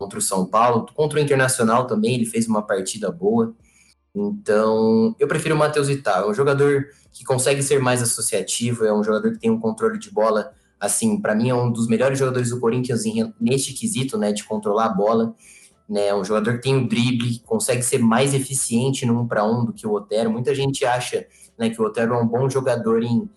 contra 0.00 0.18
o 0.18 0.22
São 0.22 0.46
Paulo, 0.46 0.86
contra 0.94 1.18
o 1.18 1.22
Internacional 1.22 1.86
também, 1.86 2.14
ele 2.14 2.24
fez 2.24 2.48
uma 2.48 2.62
partida 2.62 3.12
boa. 3.12 3.54
Então, 4.14 5.14
eu 5.20 5.28
prefiro 5.28 5.54
o 5.54 5.58
Matheus 5.58 5.88
Vital. 5.88 6.24
É 6.24 6.30
um 6.30 6.34
jogador 6.34 6.86
que 7.12 7.22
consegue 7.22 7.62
ser 7.62 7.78
mais 7.80 8.00
associativo, 8.02 8.86
é 8.86 8.92
um 8.94 9.04
jogador 9.04 9.32
que 9.32 9.38
tem 9.38 9.50
um 9.50 9.60
controle 9.60 9.98
de 9.98 10.10
bola, 10.10 10.52
assim, 10.80 11.20
para 11.20 11.34
mim 11.34 11.50
é 11.50 11.54
um 11.54 11.70
dos 11.70 11.86
melhores 11.86 12.18
jogadores 12.18 12.48
do 12.48 12.58
Corinthians 12.58 13.02
neste 13.38 13.74
quesito, 13.74 14.16
né, 14.16 14.32
de 14.32 14.42
controlar 14.42 14.86
a 14.86 14.94
bola. 14.94 15.34
Né, 15.86 16.06
é 16.06 16.14
um 16.14 16.24
jogador 16.24 16.54
que 16.54 16.62
tem 16.62 16.76
o 16.76 16.88
drible, 16.88 17.40
consegue 17.40 17.82
ser 17.82 17.98
mais 17.98 18.32
eficiente 18.32 19.04
no 19.04 19.20
um 19.20 19.28
para 19.28 19.44
um 19.44 19.66
do 19.66 19.72
que 19.72 19.86
o 19.86 19.92
Otero. 19.92 20.30
Muita 20.30 20.54
gente 20.54 20.82
acha 20.86 21.26
né, 21.58 21.68
que 21.68 21.80
o 21.80 21.84
Otero 21.84 22.14
é 22.14 22.16
um 22.16 22.26
bom 22.26 22.48
jogador 22.48 23.02
em 23.02 23.28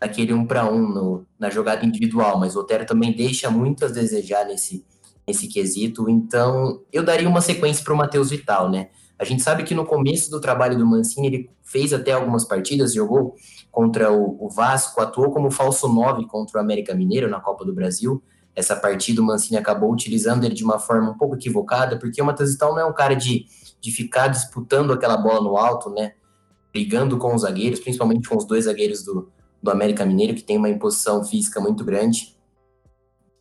aquele 0.00 0.32
um 0.32 0.44
para 0.44 0.68
um 0.68 1.24
na 1.38 1.48
jogada 1.48 1.86
individual, 1.86 2.40
mas 2.40 2.56
o 2.56 2.60
Otero 2.60 2.84
também 2.84 3.14
deixa 3.14 3.50
muito 3.50 3.84
a 3.84 3.88
desejar 3.88 4.46
nesse, 4.46 4.84
nesse 5.28 5.46
quesito. 5.46 6.08
Então, 6.08 6.80
eu 6.90 7.04
daria 7.04 7.28
uma 7.28 7.42
sequência 7.42 7.84
para 7.84 7.92
o 7.92 7.96
Matheus 7.96 8.30
Vital, 8.30 8.70
né? 8.70 8.88
A 9.18 9.24
gente 9.24 9.42
sabe 9.42 9.62
que 9.62 9.74
no 9.74 9.84
começo 9.84 10.30
do 10.30 10.40
trabalho 10.40 10.78
do 10.78 10.86
Mancini, 10.86 11.26
ele 11.26 11.50
fez 11.62 11.92
até 11.92 12.12
algumas 12.12 12.44
partidas, 12.44 12.94
jogou 12.94 13.34
contra 13.70 14.10
o, 14.10 14.48
Vasco, 14.48 15.00
atuou 15.00 15.30
como 15.30 15.50
falso 15.50 15.86
9 15.88 16.26
contra 16.26 16.58
o 16.58 16.60
América 16.60 16.94
Mineiro 16.94 17.28
na 17.28 17.40
Copa 17.40 17.64
do 17.64 17.74
Brasil. 17.74 18.22
Essa 18.56 18.74
partida 18.74 19.20
o 19.20 19.24
Mancini 19.24 19.58
acabou 19.58 19.92
utilizando 19.92 20.44
ele 20.44 20.54
de 20.54 20.64
uma 20.64 20.78
forma 20.78 21.10
um 21.10 21.18
pouco 21.18 21.34
equivocada, 21.34 21.98
porque 21.98 22.22
o 22.22 22.24
Matheus 22.24 22.52
Vital 22.52 22.72
não 22.72 22.80
é 22.80 22.84
um 22.86 22.94
cara 22.94 23.14
de, 23.14 23.44
de 23.80 23.90
ficar 23.90 24.28
disputando 24.28 24.92
aquela 24.92 25.16
bola 25.16 25.40
no 25.40 25.56
alto, 25.56 25.90
né? 25.90 26.12
Brigando 26.72 27.18
com 27.18 27.34
os 27.34 27.42
zagueiros, 27.42 27.80
principalmente 27.80 28.28
com 28.28 28.36
os 28.36 28.46
dois 28.46 28.64
zagueiros 28.64 29.04
do, 29.04 29.30
do 29.62 29.70
América 29.70 30.06
Mineiro, 30.06 30.34
que 30.34 30.42
tem 30.42 30.56
uma 30.56 30.68
imposição 30.68 31.22
física 31.24 31.60
muito 31.60 31.84
grande. 31.84 32.37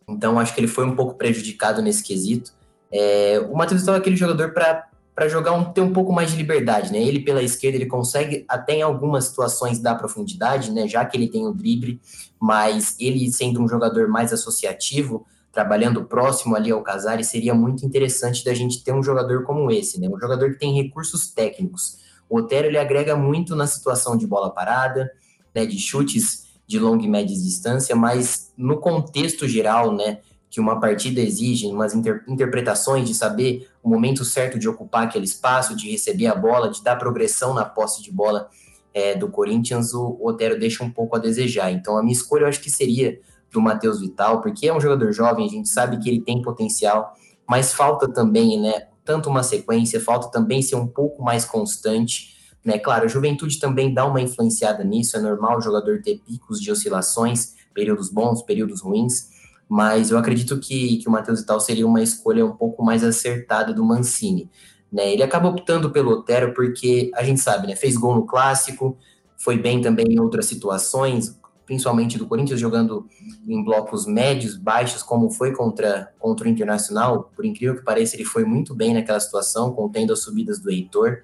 Então, 0.08 0.40
acho 0.40 0.54
que 0.54 0.60
ele 0.62 0.68
foi 0.68 0.86
um 0.86 0.96
pouco 0.96 1.16
prejudicado 1.16 1.82
nesse 1.82 2.02
quesito. 2.02 2.54
É, 2.92 3.40
o 3.50 3.56
Matheus 3.56 3.82
Vital 3.82 3.96
é 3.96 3.98
aquele 3.98 4.16
jogador 4.16 4.54
para 4.54 5.28
jogar 5.28 5.52
um, 5.52 5.66
ter 5.66 5.82
um 5.82 5.92
pouco 5.92 6.14
mais 6.14 6.32
de 6.32 6.38
liberdade, 6.38 6.92
né? 6.92 7.00
Ele 7.00 7.20
pela 7.20 7.44
esquerda 7.44 7.78
ele 7.78 7.88
consegue 7.88 8.46
até 8.48 8.76
em 8.76 8.82
algumas 8.82 9.26
situações 9.26 9.80
dar 9.80 9.96
profundidade, 9.96 10.72
né? 10.72 10.88
Já 10.88 11.04
que 11.04 11.18
ele 11.18 11.28
tem 11.28 11.46
o 11.46 11.54
drible, 11.54 12.00
mas 12.40 12.96
ele 13.00 13.30
sendo 13.32 13.62
um 13.62 13.68
jogador 13.68 14.08
mais 14.08 14.32
associativo, 14.32 15.26
trabalhando 15.52 16.06
próximo 16.06 16.56
ali 16.56 16.72
ao 16.72 16.82
Casares, 16.82 17.28
seria 17.28 17.54
muito 17.54 17.86
interessante 17.86 18.46
da 18.46 18.54
gente 18.54 18.84
ter 18.84 18.94
um 18.94 19.04
jogador 19.04 19.44
como 19.44 19.70
esse, 19.72 20.00
né? 20.00 20.08
Um 20.08 20.20
jogador 20.20 20.52
que 20.52 20.60
tem 20.60 20.74
recursos 20.82 21.32
técnicos. 21.32 21.98
O 22.30 22.38
Otero 22.38 22.68
ele 22.68 22.78
agrega 22.78 23.16
muito 23.16 23.56
na 23.56 23.68
situação 23.68 24.16
de 24.16 24.26
bola 24.26 24.52
parada, 24.52 25.12
né? 25.54 25.66
De 25.66 25.78
chutes 25.78 26.47
de 26.68 26.78
longa 26.78 27.06
e 27.06 27.08
média 27.08 27.36
distância, 27.36 27.96
mas 27.96 28.52
no 28.58 28.78
contexto 28.78 29.48
geral, 29.48 29.96
né? 29.96 30.20
que 30.50 30.60
uma 30.60 30.80
partida 30.80 31.20
exige, 31.20 31.68
umas 31.68 31.94
inter 31.94 32.24
interpretações 32.28 33.08
de 33.08 33.14
saber 33.14 33.68
o 33.84 33.90
momento 33.90 34.24
certo 34.24 34.58
de 34.58 34.68
ocupar 34.68 35.04
aquele 35.04 35.26
espaço, 35.26 35.76
de 35.76 35.92
receber 35.92 36.28
a 36.28 36.36
bola, 36.36 36.70
de 36.70 36.82
dar 36.82 36.96
progressão 36.96 37.54
na 37.54 37.66
posse 37.66 38.02
de 38.02 38.12
bola 38.12 38.50
é, 38.94 39.14
do 39.16 39.28
Corinthians, 39.28 39.94
o, 39.94 40.18
Otero 40.22 40.60
deixa 40.60 40.84
um 40.84 40.90
pouco 40.90 41.16
a 41.16 41.20
desejar. 41.20 41.72
Então, 41.72 41.98
a 41.98 42.02
minha 42.02 42.14
escolha 42.14 42.44
eu 42.44 42.48
acho 42.48 42.62
que 42.62 42.72
seria 42.72 43.20
do 43.52 43.62
Matheus 43.62 44.00
Vital, 44.00 44.42
porque 44.42 44.68
é 44.68 44.74
um 44.74 44.80
jogador 44.80 45.12
jovem, 45.12 45.46
a 45.46 45.50
gente 45.50 45.70
sabe 45.70 46.00
que 46.00 46.10
ele 46.10 46.22
tem 46.22 46.42
potencial, 46.42 47.14
mas 47.48 47.74
falta 47.74 48.08
também, 48.08 48.60
né, 48.60 48.88
tanto 49.06 49.30
uma 49.30 49.44
sequência, 49.44 50.02
falta 50.02 50.30
também 50.30 50.62
ser 50.62 50.76
um 50.76 50.88
pouco 50.88 51.24
mais 51.24 51.46
constante, 51.46 52.37
né, 52.64 52.78
claro, 52.78 53.06
a 53.06 53.08
juventude 53.08 53.60
também 53.60 53.94
dá 53.94 54.06
uma 54.06 54.22
influenciada 54.22 54.84
nisso, 54.84 55.16
é 55.16 55.20
normal 55.20 55.58
o 55.58 55.62
jogador 55.62 56.02
ter 56.02 56.20
picos 56.26 56.60
de 56.60 56.72
oscilações, 56.72 57.56
períodos 57.74 58.10
bons, 58.10 58.42
períodos 58.42 58.82
ruins, 58.82 59.30
mas 59.70 60.12
eu 60.12 60.18
acredito 60.18 60.60
que, 60.60 60.98
que 60.98 61.08
o 61.08 61.12
Matheus 61.12 61.42
Vital 61.42 61.60
seria 61.60 61.86
uma 61.86 62.02
escolha 62.02 62.46
um 62.46 62.56
pouco 62.56 62.84
mais 62.84 63.04
acertada 63.04 63.74
do 63.74 63.84
Mancini. 63.84 64.50
Né? 64.92 65.14
Ele 65.14 65.24
acaba 65.24 65.50
optando 65.50 65.92
pelo 65.92 66.12
Otero 66.12 66.54
porque 66.54 67.12
a 67.16 67.24
gente 67.24 67.40
sabe, 67.40 67.68
né? 67.68 67.76
fez 67.76 67.98
gol 67.98 68.16
no 68.16 68.26
clássico, 68.26 68.98
foi 69.38 69.58
bem 69.58 69.82
também 69.82 70.06
em 70.10 70.20
outras 70.20 70.46
situações, 70.46 71.38
principalmente 71.66 72.18
do 72.18 72.26
Corinthians 72.26 72.60
jogando 72.60 73.06
em 73.46 73.62
blocos 73.62 74.06
médios, 74.08 74.56
baixos, 74.56 75.04
como 75.04 75.30
foi 75.30 75.54
contra, 75.54 76.14
contra 76.18 76.48
o 76.48 76.50
Internacional. 76.50 77.30
Por 77.36 77.46
incrível 77.46 77.76
que 77.76 77.84
pareça, 77.84 78.16
ele 78.16 78.24
foi 78.24 78.46
muito 78.46 78.74
bem 78.74 78.94
naquela 78.94 79.20
situação, 79.20 79.74
contendo 79.74 80.14
as 80.14 80.20
subidas 80.20 80.60
do 80.60 80.72
Heitor. 80.72 81.24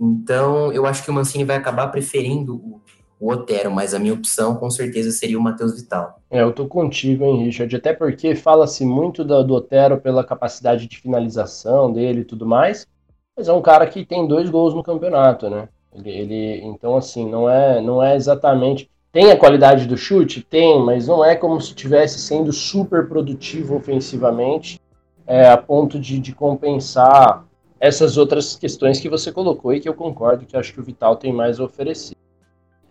Então, 0.00 0.72
eu 0.72 0.86
acho 0.86 1.02
que 1.04 1.10
o 1.10 1.14
Mancini 1.14 1.44
vai 1.44 1.56
acabar 1.56 1.88
preferindo 1.88 2.56
o, 2.56 2.80
o 3.20 3.30
Otero, 3.30 3.70
mas 3.70 3.94
a 3.94 3.98
minha 3.98 4.14
opção 4.14 4.56
com 4.56 4.68
certeza 4.70 5.10
seria 5.10 5.38
o 5.38 5.42
Matheus 5.42 5.80
Vital. 5.80 6.20
É, 6.30 6.42
eu 6.42 6.52
tô 6.52 6.66
contigo, 6.66 7.24
hein, 7.24 7.44
Richard, 7.44 7.74
até 7.74 7.92
porque 7.92 8.34
fala-se 8.34 8.84
muito 8.84 9.24
do, 9.24 9.42
do 9.44 9.54
Otero 9.54 10.00
pela 10.00 10.24
capacidade 10.24 10.86
de 10.86 10.98
finalização 10.98 11.92
dele 11.92 12.20
e 12.20 12.24
tudo 12.24 12.46
mais, 12.46 12.86
mas 13.36 13.48
é 13.48 13.52
um 13.52 13.62
cara 13.62 13.86
que 13.86 14.04
tem 14.04 14.26
dois 14.26 14.50
gols 14.50 14.74
no 14.74 14.82
campeonato, 14.82 15.48
né? 15.48 15.68
Ele, 15.94 16.10
ele, 16.10 16.64
então 16.64 16.96
assim, 16.96 17.28
não 17.28 17.48
é, 17.48 17.80
não 17.80 18.02
é 18.02 18.16
exatamente 18.16 18.90
tem 19.14 19.30
a 19.30 19.36
qualidade 19.36 19.86
do 19.86 19.96
chute, 19.96 20.42
tem, 20.42 20.84
mas 20.84 21.06
não 21.06 21.24
é 21.24 21.36
como 21.36 21.60
se 21.60 21.68
estivesse 21.68 22.18
sendo 22.18 22.52
super 22.52 23.06
produtivo 23.06 23.76
ofensivamente, 23.76 24.80
é, 25.24 25.46
a 25.48 25.56
ponto 25.56 26.00
de, 26.00 26.18
de 26.18 26.34
compensar 26.34 27.44
essas 27.86 28.16
outras 28.16 28.56
questões 28.56 28.98
que 28.98 29.10
você 29.10 29.30
colocou 29.30 29.74
e 29.74 29.78
que 29.78 29.86
eu 29.86 29.92
concordo 29.92 30.46
que 30.46 30.56
acho 30.56 30.72
que 30.72 30.80
o 30.80 30.82
Vital 30.82 31.16
tem 31.16 31.34
mais 31.34 31.60
a 31.60 31.64
oferecer. 31.64 32.16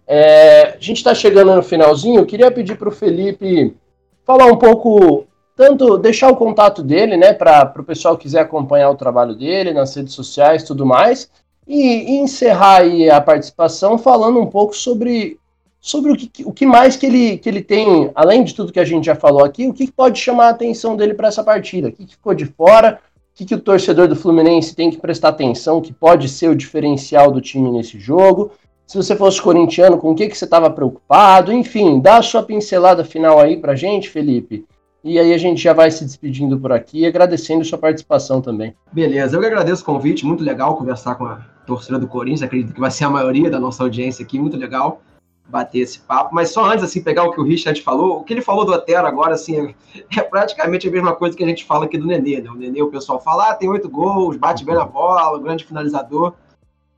É, 0.05 0.75
a 0.75 0.79
gente 0.79 0.97
está 0.97 1.15
chegando 1.15 1.55
no 1.55 1.63
finalzinho, 1.63 2.19
eu 2.19 2.25
queria 2.27 2.51
pedir 2.51 2.77
para 2.77 2.89
o 2.89 2.91
Felipe 2.91 3.75
falar 4.23 4.45
um 4.45 4.55
pouco, 4.55 5.25
tanto 5.55 5.97
deixar 5.97 6.29
o 6.29 6.35
contato 6.35 6.83
dele, 6.83 7.17
né, 7.17 7.33
para 7.33 7.73
o 7.75 7.83
pessoal 7.83 8.15
quiser 8.15 8.41
acompanhar 8.41 8.91
o 8.91 8.95
trabalho 8.95 9.33
dele 9.33 9.73
nas 9.73 9.95
redes 9.95 10.13
sociais 10.13 10.61
tudo 10.61 10.85
mais, 10.85 11.27
e, 11.67 12.11
e 12.11 12.17
encerrar 12.17 12.81
aí 12.81 13.09
a 13.09 13.19
participação 13.19 13.97
falando 13.97 14.39
um 14.39 14.45
pouco 14.45 14.75
sobre, 14.75 15.39
sobre 15.79 16.11
o, 16.11 16.15
que, 16.15 16.45
o 16.45 16.53
que 16.53 16.67
mais 16.67 16.95
que 16.95 17.07
ele, 17.07 17.37
que 17.39 17.49
ele 17.49 17.63
tem, 17.63 18.11
além 18.13 18.43
de 18.43 18.53
tudo 18.53 18.71
que 18.71 18.79
a 18.79 18.85
gente 18.85 19.05
já 19.05 19.15
falou 19.15 19.43
aqui, 19.43 19.65
o 19.67 19.73
que 19.73 19.91
pode 19.91 20.19
chamar 20.19 20.47
a 20.47 20.49
atenção 20.49 20.95
dele 20.95 21.15
para 21.15 21.29
essa 21.29 21.43
partida, 21.43 21.87
o 21.87 21.91
que 21.91 22.05
ficou 22.05 22.35
de 22.35 22.45
fora, 22.45 22.99
o 23.33 23.35
que, 23.35 23.45
que 23.45 23.55
o 23.55 23.59
torcedor 23.59 24.07
do 24.07 24.15
Fluminense 24.15 24.75
tem 24.75 24.91
que 24.91 24.97
prestar 24.99 25.29
atenção, 25.29 25.81
que 25.81 25.91
pode 25.91 26.29
ser 26.29 26.49
o 26.49 26.55
diferencial 26.55 27.31
do 27.31 27.41
time 27.41 27.71
nesse 27.71 27.97
jogo. 27.97 28.51
Se 28.85 28.95
você 28.95 29.15
fosse 29.15 29.41
corintiano, 29.41 29.97
com 29.97 30.11
o 30.11 30.15
que, 30.15 30.27
que 30.27 30.37
você 30.37 30.45
estava 30.45 30.69
preocupado? 30.69 31.51
Enfim, 31.51 31.99
dá 31.99 32.17
a 32.17 32.21
sua 32.21 32.43
pincelada 32.43 33.03
final 33.03 33.39
aí 33.39 33.57
pra 33.57 33.73
gente, 33.73 34.07
Felipe. 34.07 34.65
E 35.03 35.17
aí 35.17 35.33
a 35.33 35.37
gente 35.39 35.63
já 35.63 35.73
vai 35.73 35.89
se 35.89 36.05
despedindo 36.05 36.59
por 36.59 36.71
aqui, 36.71 37.07
agradecendo 37.07 37.65
sua 37.65 37.79
participação 37.79 38.39
também. 38.39 38.75
Beleza, 38.91 39.35
eu 39.35 39.41
que 39.41 39.47
agradeço 39.47 39.81
o 39.81 39.85
convite, 39.85 40.25
muito 40.25 40.43
legal 40.43 40.77
conversar 40.77 41.15
com 41.15 41.25
a 41.25 41.37
torcida 41.65 41.97
do 41.97 42.07
Corinthians, 42.07 42.43
acredito 42.43 42.71
que 42.71 42.79
vai 42.79 42.91
ser 42.91 43.05
a 43.05 43.09
maioria 43.09 43.49
da 43.49 43.59
nossa 43.59 43.81
audiência 43.81 44.23
aqui, 44.23 44.37
muito 44.37 44.57
legal 44.57 45.01
bater 45.47 45.79
esse 45.79 45.99
papo. 45.99 46.33
Mas 46.33 46.51
só 46.51 46.65
antes, 46.65 46.83
assim, 46.83 47.03
pegar 47.03 47.23
o 47.23 47.31
que 47.31 47.39
o 47.39 47.43
Richard 47.43 47.81
falou, 47.81 48.19
o 48.19 48.23
que 48.23 48.33
ele 48.33 48.41
falou 48.41 48.65
do 48.65 48.71
Otero 48.71 49.05
agora, 49.05 49.33
assim, 49.33 49.57
é, 49.57 49.75
é 50.17 50.21
praticamente 50.21 50.87
a 50.87 50.91
mesma 50.91 51.15
coisa 51.15 51.35
que 51.35 51.43
a 51.43 51.47
gente 51.47 51.65
fala 51.65 51.85
aqui 51.85 51.97
do 51.97 52.07
Nenê, 52.07 52.41
né? 52.41 52.49
O 52.49 52.55
Nenê, 52.55 52.81
o 52.81 52.89
pessoal 52.89 53.19
fala, 53.19 53.49
ah, 53.49 53.55
tem 53.55 53.69
oito 53.69 53.89
gols, 53.89 54.37
bate 54.37 54.65
bem 54.65 54.75
na 54.75 54.85
bola, 54.85 55.39
grande 55.39 55.65
finalizador 55.65 56.33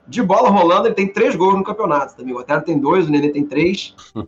de 0.08 0.22
bola 0.22 0.50
rolando, 0.50 0.88
ele 0.88 0.96
tem 0.96 1.08
três 1.08 1.36
gols 1.36 1.56
no 1.56 1.64
campeonato 1.64 2.16
também. 2.16 2.34
O 2.34 2.38
Otero 2.38 2.62
tem 2.62 2.78
dois, 2.78 3.08
o 3.08 3.12
Nenê 3.12 3.30
tem 3.30 3.46
três. 3.46 3.96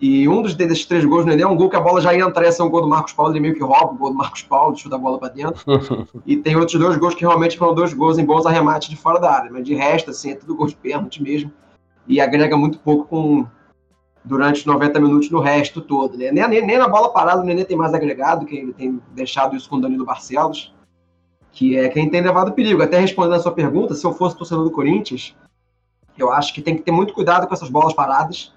E 0.00 0.28
um 0.28 0.42
dos 0.42 0.54
desses 0.54 0.86
três 0.86 1.04
gols 1.04 1.24
do 1.24 1.28
Nenê 1.28 1.42
é 1.42 1.46
um 1.48 1.56
gol 1.56 1.68
que 1.68 1.74
a 1.74 1.80
bola 1.80 2.00
já 2.00 2.14
entra, 2.16 2.46
esse 2.46 2.60
é 2.60 2.64
um 2.64 2.70
gol 2.70 2.82
do 2.82 2.86
Marcos 2.86 3.12
Paulo, 3.12 3.32
ele 3.32 3.40
meio 3.40 3.54
que 3.54 3.62
rouba 3.64 3.92
o 3.92 3.96
gol 3.96 4.10
do 4.10 4.16
Marcos 4.16 4.42
Paulo, 4.42 4.76
chuta 4.76 4.94
a 4.94 4.98
bola 4.98 5.18
para 5.18 5.30
dentro. 5.30 5.60
e 6.24 6.36
tem 6.36 6.54
outros 6.54 6.80
dois 6.80 6.96
gols 6.96 7.16
que 7.16 7.22
realmente 7.22 7.58
foram 7.58 7.74
dois 7.74 7.92
gols 7.92 8.16
em 8.16 8.24
bons 8.24 8.46
arremates 8.46 8.88
de 8.88 8.94
fora 8.94 9.18
da 9.18 9.32
área, 9.32 9.50
mas 9.50 9.64
de 9.64 9.74
resto, 9.74 10.10
assim, 10.10 10.30
é 10.30 10.34
tudo 10.36 10.54
gol 10.54 10.68
de 10.68 10.76
pênalti 10.76 11.20
mesmo. 11.20 11.50
E 12.06 12.20
agrega 12.20 12.56
muito 12.56 12.78
pouco 12.78 13.06
com 13.06 13.46
durante 14.28 14.60
os 14.60 14.66
90 14.66 15.00
minutos 15.00 15.30
no 15.30 15.40
resto 15.40 15.80
todo. 15.80 16.16
Né? 16.16 16.30
Nem, 16.30 16.48
nem, 16.48 16.66
nem 16.66 16.78
na 16.78 16.88
bola 16.88 17.12
parada 17.12 17.40
o 17.40 17.44
Nenê 17.44 17.64
tem 17.64 17.76
mais 17.76 17.94
agregado, 17.94 18.46
que 18.46 18.56
ele 18.56 18.72
tem 18.72 19.00
deixado 19.14 19.56
isso 19.56 19.68
com 19.68 19.76
o 19.76 19.80
Danilo 19.80 20.04
Barcelos 20.04 20.72
que 21.58 21.76
é 21.76 21.88
quem 21.88 22.08
tem 22.08 22.20
levado 22.20 22.52
perigo. 22.52 22.82
Até 22.82 23.00
respondendo 23.00 23.34
a 23.34 23.40
sua 23.40 23.50
pergunta, 23.50 23.92
se 23.92 24.06
eu 24.06 24.12
fosse 24.12 24.36
torcedor 24.36 24.62
do 24.62 24.70
Corinthians, 24.70 25.34
eu 26.16 26.30
acho 26.30 26.54
que 26.54 26.62
tem 26.62 26.76
que 26.76 26.82
ter 26.82 26.92
muito 26.92 27.12
cuidado 27.12 27.48
com 27.48 27.54
essas 27.54 27.68
bolas 27.68 27.92
paradas 27.92 28.52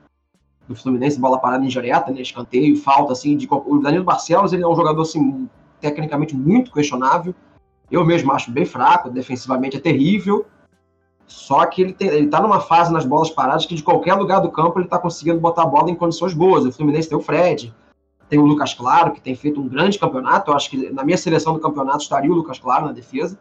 do 0.68 0.76
Fluminense, 0.76 1.20
bola 1.20 1.40
parada 1.40 1.66
indireta, 1.66 2.12
né, 2.12 2.22
escanteio, 2.22 2.78
falta, 2.78 3.14
assim, 3.14 3.36
de, 3.36 3.48
o 3.50 3.80
Danilo 3.80 4.04
Barcelos, 4.04 4.54
ele 4.54 4.64
é 4.64 4.68
um 4.68 4.76
jogador, 4.76 5.02
assim, 5.02 5.50
tecnicamente 5.80 6.36
muito 6.36 6.72
questionável, 6.72 7.34
eu 7.90 8.06
mesmo 8.06 8.32
acho 8.32 8.52
bem 8.52 8.66
fraco, 8.66 9.10
defensivamente 9.10 9.78
é 9.78 9.80
terrível, 9.80 10.46
só 11.32 11.66
que 11.66 11.82
ele, 11.82 11.94
tem, 11.94 12.10
ele 12.10 12.28
tá 12.28 12.42
numa 12.42 12.60
fase 12.60 12.92
nas 12.92 13.06
bolas 13.06 13.30
paradas 13.30 13.66
que 13.66 13.74
de 13.74 13.82
qualquer 13.82 14.16
lugar 14.16 14.42
do 14.42 14.52
campo 14.52 14.78
ele 14.80 14.88
tá 14.90 15.00
conseguindo 15.00 15.40
botar 15.40 15.64
a 15.64 15.66
bola 15.66 15.90
em 15.90 15.96
condições 15.96 16.34
boas, 16.34 16.66
o 16.66 16.72
Fluminense 16.74 17.08
tem 17.08 17.18
o 17.18 17.22
Fred, 17.22 17.74
tem 18.28 18.38
o 18.38 18.46
Lucas 18.46 18.74
Claro, 18.74 19.14
que 19.14 19.22
tem 19.22 19.34
feito 19.34 19.62
um 19.62 19.68
grande 19.68 19.98
campeonato. 19.98 20.52
Eu 20.52 20.56
acho 20.56 20.70
que 20.70 20.92
na 20.92 21.06
minha 21.06 21.18
seleção 21.18 21.54
do 21.54 21.60
campeonato 21.60 22.00
estaria 22.00 22.30
o 22.30 22.36
Lucas 22.36 22.60
Claro 22.60 22.86
na 22.86 22.92
defesa. 22.92 23.40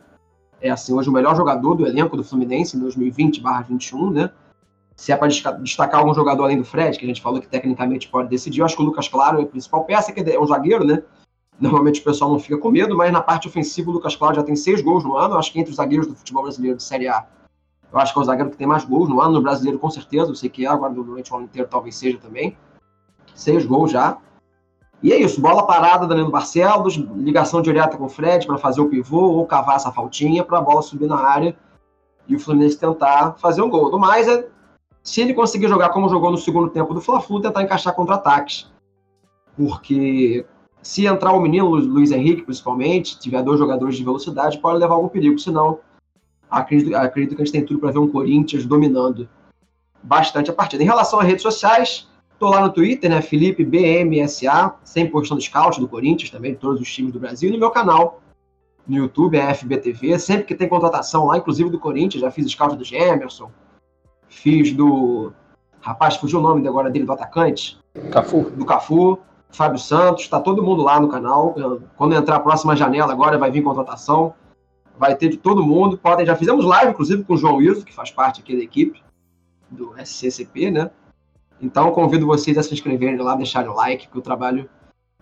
É 0.60 0.70
assim, 0.70 0.94
hoje 0.94 1.08
o 1.08 1.12
melhor 1.12 1.34
jogador 1.34 1.74
do 1.74 1.84
elenco 1.84 2.16
do 2.16 2.22
Fluminense 2.22 2.76
em 2.76 2.80
2020/21, 2.80 4.12
né? 4.12 4.30
Se 4.94 5.10
é 5.10 5.16
para 5.16 5.26
destacar 5.26 5.98
algum 5.98 6.14
jogador 6.14 6.44
além 6.44 6.58
do 6.58 6.64
Fred, 6.64 6.96
que 6.96 7.04
a 7.04 7.08
gente 7.08 7.20
falou 7.20 7.40
que 7.40 7.48
tecnicamente 7.48 8.08
pode 8.08 8.28
decidir, 8.28 8.60
eu 8.60 8.66
acho 8.66 8.76
que 8.76 8.82
o 8.82 8.84
Lucas 8.84 9.08
Claro 9.08 9.40
é 9.40 9.42
a 9.42 9.46
principal 9.46 9.82
peça, 9.84 10.12
que 10.12 10.20
é 10.20 10.38
um 10.38 10.46
zagueiro, 10.46 10.84
né? 10.84 11.02
Normalmente 11.58 12.00
o 12.00 12.04
pessoal 12.04 12.30
não 12.30 12.38
fica 12.38 12.56
com 12.56 12.70
medo, 12.70 12.96
mas 12.96 13.12
na 13.12 13.20
parte 13.20 13.48
ofensiva 13.48 13.90
o 13.90 13.94
Lucas 13.94 14.14
Claro 14.14 14.36
já 14.36 14.44
tem 14.44 14.54
seis 14.54 14.80
gols 14.80 15.02
no 15.02 15.16
ano. 15.16 15.34
Eu 15.34 15.38
acho 15.40 15.52
que 15.52 15.58
entre 15.58 15.70
os 15.70 15.76
zagueiros 15.76 16.06
do 16.06 16.14
futebol 16.14 16.44
brasileiro 16.44 16.76
de 16.76 16.84
Série 16.84 17.08
A 17.08 17.26
Eu 17.92 17.98
acho 17.98 18.12
que 18.12 18.18
é 18.18 18.22
o 18.22 18.24
zagueiro 18.24 18.50
que 18.50 18.56
tem 18.56 18.66
mais 18.66 18.84
gols 18.84 19.08
no 19.08 19.20
ano, 19.20 19.34
no 19.34 19.42
brasileiro 19.42 19.78
com 19.78 19.90
certeza, 19.90 20.30
eu 20.30 20.34
sei 20.34 20.48
que 20.48 20.64
é, 20.64 20.68
agora 20.68 20.92
durante 20.92 21.32
o 21.32 21.36
ano 21.36 21.44
inteiro 21.44 21.68
talvez 21.68 21.96
seja 21.96 22.18
também. 22.18 22.56
Seis 23.34 23.64
gols 23.64 23.90
já. 23.90 24.18
E 25.02 25.12
é 25.12 25.18
isso, 25.18 25.40
bola 25.40 25.66
parada 25.66 26.06
da 26.06 26.14
Leandro 26.14 26.32
Barcelos, 26.32 26.94
ligação 26.94 27.62
direta 27.62 27.96
com 27.96 28.04
o 28.04 28.08
Fred 28.08 28.46
para 28.46 28.58
fazer 28.58 28.82
o 28.82 28.88
pivô 28.88 29.30
ou 29.30 29.46
cavar 29.46 29.76
essa 29.76 29.90
faltinha 29.90 30.44
para 30.44 30.58
a 30.58 30.60
bola 30.60 30.82
subir 30.82 31.06
na 31.06 31.16
área 31.16 31.56
e 32.28 32.36
o 32.36 32.38
Fluminense 32.38 32.78
tentar 32.78 33.32
fazer 33.38 33.62
um 33.62 33.70
gol. 33.70 33.90
Do 33.90 33.98
mais, 33.98 34.28
é, 34.28 34.46
se 35.02 35.20
ele 35.22 35.34
conseguir 35.34 35.68
jogar 35.68 35.88
como 35.88 36.08
jogou 36.08 36.30
no 36.30 36.36
segundo 36.36 36.68
tempo 36.68 36.92
do 36.92 37.00
Fla-Flu, 37.00 37.40
tentar 37.40 37.62
encaixar 37.62 37.94
contra-ataques. 37.94 38.70
Porque 39.56 40.46
se 40.82 41.06
entrar 41.06 41.32
o 41.32 41.40
menino 41.40 41.68
Luiz 41.68 42.10
Henrique, 42.10 42.42
principalmente, 42.42 43.18
tiver 43.18 43.42
dois 43.42 43.58
jogadores 43.58 43.96
de 43.96 44.04
velocidade, 44.04 44.58
pode 44.58 44.78
levar 44.78 44.94
algum 44.94 45.08
perigo. 45.08 45.38
Senão, 45.38 45.78
acredito, 46.50 46.94
acredito 46.94 47.36
que 47.36 47.42
a 47.42 47.44
gente 47.44 47.52
tem 47.52 47.64
tudo 47.64 47.80
para 47.80 47.90
ver 47.90 47.98
um 47.98 48.08
Corinthians 48.08 48.66
dominando 48.66 49.28
bastante 50.02 50.50
a 50.50 50.54
partida. 50.54 50.82
Em 50.82 50.86
relação 50.86 51.20
às 51.20 51.26
redes 51.26 51.42
sociais, 51.42 52.08
Tô 52.40 52.48
lá 52.48 52.62
no 52.62 52.72
Twitter, 52.72 53.10
né? 53.10 53.20
Felipe 53.20 53.62
BMSA, 53.62 54.74
sempre 54.82 55.12
postando 55.12 55.42
scout 55.42 55.78
do 55.78 55.86
Corinthians 55.86 56.30
também, 56.30 56.52
de 56.52 56.58
todos 56.58 56.80
os 56.80 56.90
times 56.90 57.12
do 57.12 57.20
Brasil. 57.20 57.50
E 57.50 57.52
no 57.52 57.58
meu 57.58 57.70
canal, 57.70 58.22
no 58.88 58.96
YouTube, 58.96 59.36
é 59.36 59.52
FBTV. 59.52 60.18
Sempre 60.18 60.44
que 60.44 60.54
tem 60.54 60.66
contratação 60.66 61.26
lá, 61.26 61.36
inclusive 61.36 61.68
do 61.68 61.78
Corinthians, 61.78 62.22
já 62.22 62.30
fiz 62.30 62.50
scout 62.50 62.76
do 62.76 62.82
Gemerson, 62.82 63.50
fiz 64.26 64.72
do. 64.72 65.34
Rapaz, 65.82 66.16
fugiu 66.16 66.38
o 66.38 66.42
nome 66.42 66.66
agora 66.66 66.88
dele, 66.88 67.04
do 67.04 67.12
atacante. 67.12 67.78
Cafu. 68.10 68.50
Do 68.56 68.64
Cafu. 68.64 69.18
Fábio 69.50 69.78
Santos, 69.78 70.26
tá 70.26 70.40
todo 70.40 70.62
mundo 70.62 70.82
lá 70.82 70.98
no 70.98 71.08
canal. 71.08 71.54
Quando 71.94 72.14
entrar 72.14 72.36
a 72.36 72.40
próxima 72.40 72.74
janela 72.74 73.12
agora, 73.12 73.36
vai 73.36 73.50
vir 73.50 73.62
contratação. 73.62 74.32
Vai 75.00 75.16
ter 75.16 75.30
de 75.30 75.38
todo 75.38 75.64
mundo. 75.64 75.96
Podem, 75.96 76.26
já 76.26 76.36
fizemos 76.36 76.62
live, 76.62 76.92
inclusive, 76.92 77.24
com 77.24 77.32
o 77.32 77.36
João 77.38 77.56
Wilson, 77.56 77.86
que 77.86 77.94
faz 77.94 78.10
parte 78.10 78.42
aqui 78.42 78.54
da 78.54 78.62
equipe 78.62 79.02
do 79.70 79.94
SCCP, 79.96 80.70
né? 80.70 80.90
Então, 81.58 81.90
convido 81.90 82.26
vocês 82.26 82.58
a 82.58 82.62
se 82.62 82.74
inscreverem 82.74 83.16
lá, 83.16 83.34
deixarem 83.34 83.70
o 83.70 83.74
like, 83.74 84.08
porque 84.08 84.18
o 84.18 84.22
trabalho 84.22 84.68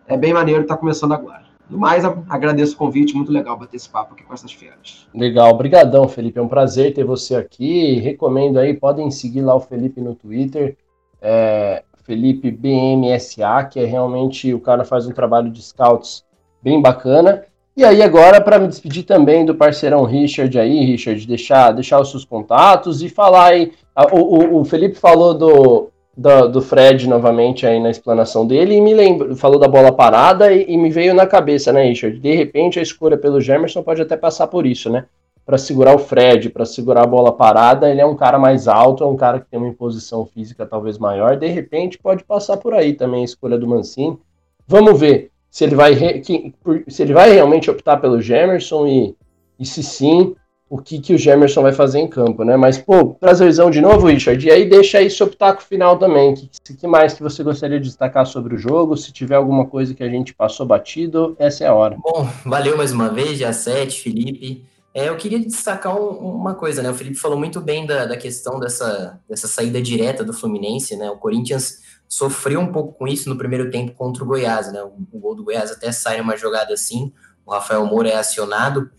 é 0.09 0.17
bem 0.17 0.35
maneiro 0.35 0.63
está 0.63 0.77
começando 0.77 1.13
agora. 1.13 1.45
No 1.71 1.79
mais, 1.79 2.05
agradeço 2.05 2.75
o 2.75 2.77
convite, 2.77 3.15
muito 3.15 3.31
legal 3.31 3.57
bater 3.57 3.77
esse 3.77 3.89
papo 3.89 4.15
aqui 4.15 4.25
com 4.25 4.35
essas 4.35 4.53
férias. 4.53 5.07
Legal, 5.15 5.49
obrigadão, 5.51 6.09
Felipe, 6.09 6.41
é 6.41 6.43
um 6.43 6.49
prazer 6.49 6.93
ter 6.93 7.05
você 7.05 7.37
aqui. 7.37 8.01
Recomendo 8.01 8.59
aí, 8.59 8.75
podem 8.75 9.13
seguir 9.13 9.43
lá 9.43 9.55
o 9.55 9.61
Felipe 9.61 10.01
no 10.01 10.17
Twitter, 10.17 10.77
é, 11.23 11.85
Felipe 12.03 12.51
BMSA, 12.51 13.63
que 13.71 13.79
é 13.79 13.85
realmente 13.85 14.53
o 14.53 14.61
cara 14.61 14.85
faz 14.85 15.07
um 15.07 15.13
trabalho 15.13 15.53
de 15.53 15.63
scouts 15.63 16.25
bem 16.61 16.83
bacana. 16.83 17.45
E 17.79 17.85
aí 17.85 18.03
agora 18.03 18.41
para 18.41 18.59
me 18.59 18.67
despedir 18.67 19.05
também 19.05 19.47
do 19.47 19.55
parceirão 19.55 20.03
Richard 20.03 20.59
aí, 20.59 20.85
Richard, 20.85 21.25
deixar 21.25 21.71
deixar 21.71 22.01
os 22.01 22.11
seus 22.11 22.25
contatos 22.25 23.05
e 23.05 23.09
falar 23.09 23.51
aí. 23.51 23.73
O, 24.11 24.17
o, 24.17 24.61
o 24.61 24.65
Felipe 24.65 24.97
falou 24.97 25.33
do 25.33 25.89
do, 26.17 26.49
do, 26.49 26.61
Fred 26.61 27.09
novamente 27.09 27.65
aí 27.65 27.79
na 27.79 27.89
explanação 27.89 28.45
dele 28.45 28.75
e 28.75 28.81
me 28.81 28.93
lembro, 28.93 29.37
falou 29.37 29.61
da 29.61 29.69
bola 29.69 29.93
parada 29.93 30.53
e, 30.53 30.65
e, 30.69 30.77
me 30.77 30.91
veio 30.91 31.15
na 31.15 31.25
cabeça, 31.25 31.73
né, 31.73 31.85
Richard? 31.85 32.19
De 32.19 32.35
repente 32.35 32.81
a 32.81 32.83
escolha 32.83 33.17
pelo 33.17 33.41
Gemerson 33.41 33.81
pode 33.85 34.03
até 34.03 34.17
passar 34.17 34.49
por 34.49 34.67
isso, 34.67 34.91
né? 34.91 35.05
Para 35.47 35.57
segurar 35.57 35.95
o 35.95 36.01
Fred, 36.01 36.51
para 36.51 36.65
segurar 36.65 37.05
a 37.05 37.07
bola 37.07 37.31
parada, 37.31 37.89
ele 37.89 38.01
é 38.01 38.07
um 38.07 38.17
cara 38.17 38.41
mais 38.41 38.67
alto, 38.67 39.05
é 39.05 39.07
um 39.07 39.17
cara 39.17 39.39
que 39.39 39.49
tem 39.49 39.61
uma 39.61 39.69
imposição 39.69 40.27
física 40.27 40.67
talvez 40.67 40.99
maior. 40.99 41.37
De 41.37 41.47
repente 41.47 41.97
pode 41.97 42.25
passar 42.25 42.57
por 42.57 42.75
aí 42.75 42.95
também 42.95 43.21
a 43.21 43.27
escolha 43.27 43.57
do 43.57 43.69
Mancini. 43.69 44.19
Vamos 44.67 44.99
ver 44.99 45.31
se 45.51 45.65
ele 45.65 45.75
vai, 45.75 45.95
se 46.89 47.03
ele 47.03 47.13
vai 47.13 47.33
realmente 47.33 47.71
optar 47.71 47.97
pelo 47.97 48.21
Gemerson 48.21 48.87
e, 48.87 49.17
e 49.59 49.65
se 49.67 49.83
sim, 49.83 50.35
o 50.71 50.79
que, 50.79 51.01
que 51.01 51.15
o 51.15 51.19
Gemerson 51.19 51.63
vai 51.63 51.73
fazer 51.73 51.99
em 51.99 52.07
campo, 52.07 52.45
né? 52.45 52.57
Mas, 52.57 52.77
pô, 52.77 53.15
prazerzão 53.15 53.71
de 53.71 53.81
novo, 53.81 54.07
Richard. 54.07 54.47
E 54.47 54.51
aí 54.51 54.69
deixa 54.69 54.99
aí 54.99 55.09
seu 55.09 55.27
pitaco 55.27 55.63
final 55.63 55.99
também. 55.99 56.35
O 56.35 56.35
que, 56.35 56.75
que, 56.77 56.87
mais 56.87 57.15
que 57.15 57.23
você 57.23 57.43
gostaria 57.43 57.81
de 57.81 57.87
destacar 57.87 58.27
sobre 58.27 58.55
o 58.55 58.59
jogo? 58.59 58.97
Se 58.97 59.11
tiver 59.11 59.37
alguma 59.37 59.67
coisa 59.67 59.95
que 59.95 60.03
a 60.03 60.09
gente 60.09 60.35
passou 60.35 60.67
batido, 60.67 61.35
essa 61.39 61.65
é 61.65 61.69
a 61.69 61.75
hora. 61.75 61.97
Bom, 61.99 62.29
valeu 62.45 62.77
mais 62.77 62.93
uma 62.93 63.09
vez, 63.09 63.39
já 63.39 63.53
sete, 63.53 64.03
Felipe. 64.03 64.63
É, 64.99 65.09
eu 65.09 65.17
queria 65.17 65.39
destacar 65.39 65.97
um, 65.97 66.09
uma 66.09 66.57
coisa, 66.57 66.83
né? 66.83 66.91
O 66.91 66.95
Felipe 66.95 67.15
falou 67.15 67.39
muito 67.39 67.61
bem 67.61 67.87
da, 67.87 68.05
da 68.05 68.17
questão 68.17 68.59
dessa, 68.59 69.21
dessa 69.29 69.47
saída 69.47 69.81
direta 69.81 70.25
do 70.25 70.33
Fluminense, 70.33 70.97
né? 70.97 71.09
O 71.09 71.17
Corinthians 71.17 71.83
sofreu 72.09 72.59
um 72.59 72.73
pouco 72.73 72.99
com 72.99 73.07
isso 73.07 73.29
no 73.29 73.39
primeiro 73.39 73.71
tempo 73.71 73.93
contra 73.93 74.25
o 74.25 74.27
Goiás, 74.27 74.73
né? 74.73 74.83
O, 74.83 74.95
o 75.13 75.21
gol 75.21 75.37
do 75.37 75.45
Goiás 75.45 75.71
até 75.71 75.93
sai 75.93 76.21
uma 76.21 76.37
jogada 76.37 76.75
assim, 76.75 77.13
o 77.47 77.53
Rafael 77.53 77.87
Moura 77.87 78.09
é 78.09 78.17
acionado 78.17 78.91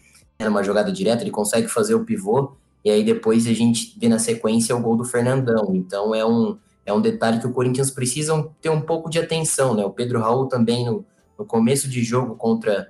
numa 0.41 0.63
jogada 0.63 0.89
direta, 0.89 1.21
ele 1.21 1.31
consegue 1.31 1.67
fazer 1.67 1.95
o 1.95 2.05
pivô, 2.05 2.53
e 2.85 2.89
aí 2.89 3.03
depois 3.03 3.45
a 3.45 3.51
gente 3.51 3.99
vê 3.99 4.07
na 4.07 4.19
sequência 4.19 4.73
o 4.77 4.81
gol 4.81 4.95
do 4.95 5.03
Fernandão. 5.03 5.75
Então 5.75 6.15
é 6.15 6.25
um, 6.25 6.57
é 6.85 6.93
um 6.93 7.01
detalhe 7.01 7.41
que 7.41 7.47
o 7.47 7.51
Corinthians 7.51 7.91
precisam 7.91 8.55
ter 8.61 8.69
um 8.69 8.79
pouco 8.79 9.09
de 9.09 9.19
atenção, 9.19 9.73
né? 9.73 9.83
O 9.83 9.91
Pedro 9.91 10.21
Raul 10.21 10.47
também 10.47 10.85
no, 10.85 11.05
no 11.37 11.43
começo 11.43 11.89
de 11.89 12.01
jogo 12.01 12.37
contra 12.37 12.87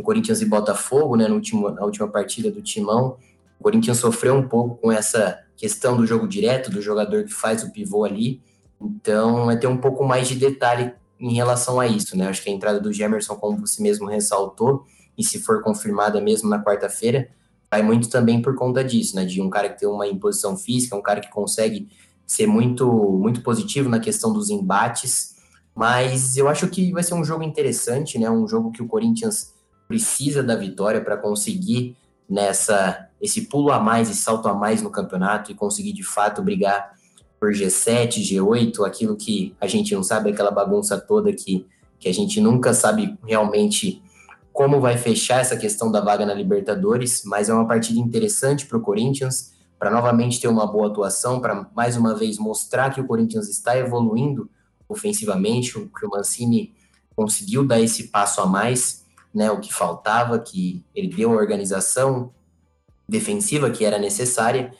o 0.00 0.02
Corinthians 0.02 0.40
e 0.40 0.46
Botafogo, 0.46 1.16
né? 1.16 1.28
No 1.28 1.36
último, 1.36 1.70
na 1.70 1.84
última 1.84 2.08
partida 2.08 2.50
do 2.50 2.62
Timão, 2.62 3.16
o 3.58 3.62
Corinthians 3.62 3.98
sofreu 3.98 4.34
um 4.34 4.48
pouco 4.48 4.76
com 4.76 4.90
essa 4.90 5.38
questão 5.56 5.96
do 5.96 6.06
jogo 6.06 6.26
direto, 6.26 6.70
do 6.70 6.80
jogador 6.80 7.24
que 7.24 7.32
faz 7.32 7.62
o 7.62 7.70
pivô 7.70 8.04
ali. 8.04 8.42
Então 8.80 9.50
é 9.50 9.56
ter 9.56 9.66
um 9.66 9.76
pouco 9.76 10.04
mais 10.04 10.26
de 10.26 10.34
detalhe 10.34 10.92
em 11.20 11.34
relação 11.34 11.78
a 11.78 11.86
isso, 11.86 12.16
né? 12.16 12.28
Acho 12.28 12.42
que 12.42 12.48
a 12.48 12.52
entrada 12.52 12.80
do 12.80 12.92
Gemerson, 12.92 13.36
como 13.36 13.58
você 13.58 13.82
mesmo 13.82 14.08
ressaltou, 14.08 14.84
e 15.16 15.22
se 15.22 15.38
for 15.38 15.62
confirmada 15.62 16.18
mesmo 16.20 16.48
na 16.48 16.64
quarta-feira, 16.64 17.28
vai 17.70 17.82
muito 17.82 18.08
também 18.08 18.40
por 18.40 18.54
conta 18.54 18.82
disso, 18.82 19.14
né? 19.14 19.24
De 19.26 19.40
um 19.42 19.50
cara 19.50 19.68
que 19.68 19.78
tem 19.78 19.88
uma 19.88 20.06
imposição 20.06 20.56
física, 20.56 20.96
um 20.96 21.02
cara 21.02 21.20
que 21.20 21.30
consegue 21.30 21.88
ser 22.26 22.46
muito, 22.46 22.88
muito 22.90 23.42
positivo 23.42 23.88
na 23.88 24.00
questão 24.00 24.32
dos 24.32 24.48
embates. 24.48 25.36
Mas 25.74 26.36
eu 26.36 26.48
acho 26.48 26.66
que 26.68 26.90
vai 26.90 27.02
ser 27.02 27.14
um 27.14 27.24
jogo 27.24 27.42
interessante, 27.42 28.18
né? 28.18 28.30
Um 28.30 28.48
jogo 28.48 28.72
que 28.72 28.82
o 28.82 28.86
Corinthians 28.86 29.52
precisa 29.90 30.40
da 30.40 30.54
vitória 30.54 31.00
para 31.00 31.16
conseguir 31.16 31.96
nessa 32.28 33.08
esse 33.20 33.48
pulo 33.48 33.72
a 33.72 33.80
mais 33.80 34.08
e 34.08 34.14
salto 34.14 34.46
a 34.46 34.54
mais 34.54 34.80
no 34.80 34.88
campeonato 34.88 35.50
e 35.50 35.54
conseguir 35.54 35.92
de 35.92 36.04
fato 36.04 36.40
brigar 36.40 36.92
por 37.40 37.50
G7, 37.50 38.20
G8, 38.20 38.86
aquilo 38.86 39.16
que 39.16 39.52
a 39.60 39.66
gente 39.66 39.92
não 39.92 40.04
sabe, 40.04 40.30
aquela 40.30 40.52
bagunça 40.52 40.96
toda 40.96 41.32
que, 41.32 41.66
que 41.98 42.08
a 42.08 42.14
gente 42.14 42.40
nunca 42.40 42.72
sabe 42.72 43.18
realmente 43.26 44.00
como 44.52 44.80
vai 44.80 44.96
fechar 44.96 45.40
essa 45.40 45.56
questão 45.56 45.90
da 45.90 46.00
vaga 46.00 46.24
na 46.24 46.34
Libertadores, 46.34 47.24
mas 47.24 47.48
é 47.48 47.52
uma 47.52 47.66
partida 47.66 47.98
interessante 47.98 48.66
para 48.66 48.78
o 48.78 48.80
Corinthians, 48.80 49.54
para 49.76 49.90
novamente 49.90 50.40
ter 50.40 50.46
uma 50.46 50.70
boa 50.70 50.86
atuação, 50.86 51.40
para 51.40 51.68
mais 51.74 51.96
uma 51.96 52.14
vez 52.14 52.38
mostrar 52.38 52.90
que 52.90 53.00
o 53.00 53.06
Corinthians 53.06 53.48
está 53.48 53.76
evoluindo 53.76 54.48
ofensivamente, 54.88 55.72
que 55.72 56.06
o 56.06 56.10
Mancini 56.10 56.72
conseguiu 57.16 57.66
dar 57.66 57.80
esse 57.80 58.04
passo 58.04 58.40
a 58.40 58.46
mais, 58.46 59.00
né, 59.34 59.50
o 59.50 59.60
que 59.60 59.72
faltava, 59.72 60.38
que 60.38 60.84
ele 60.94 61.08
deu 61.08 61.32
a 61.32 61.36
organização 61.36 62.32
defensiva 63.08 63.70
que 63.70 63.84
era 63.84 63.98
necessária, 63.98 64.72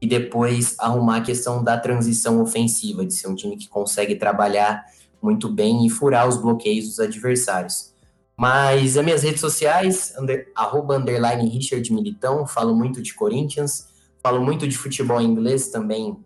e 0.00 0.06
depois 0.06 0.76
arrumar 0.78 1.18
a 1.18 1.22
questão 1.22 1.62
da 1.62 1.78
transição 1.78 2.40
ofensiva, 2.42 3.04
de 3.04 3.14
ser 3.14 3.28
um 3.28 3.34
time 3.34 3.56
que 3.56 3.68
consegue 3.68 4.16
trabalhar 4.16 4.84
muito 5.22 5.48
bem 5.48 5.86
e 5.86 5.90
furar 5.90 6.28
os 6.28 6.36
bloqueios 6.36 6.86
dos 6.86 7.00
adversários. 7.00 7.94
Mas 8.36 8.98
as 8.98 9.04
minhas 9.04 9.22
redes 9.22 9.40
sociais, 9.40 10.14
under, 10.18 10.52
arroba 10.54 10.96
underline 10.96 11.48
Richard 11.48 11.90
Militão, 11.92 12.46
falo 12.46 12.74
muito 12.74 13.00
de 13.00 13.14
Corinthians, 13.14 13.88
falo 14.22 14.44
muito 14.44 14.68
de 14.68 14.76
futebol 14.76 15.20
inglês 15.20 15.68
também, 15.68 16.16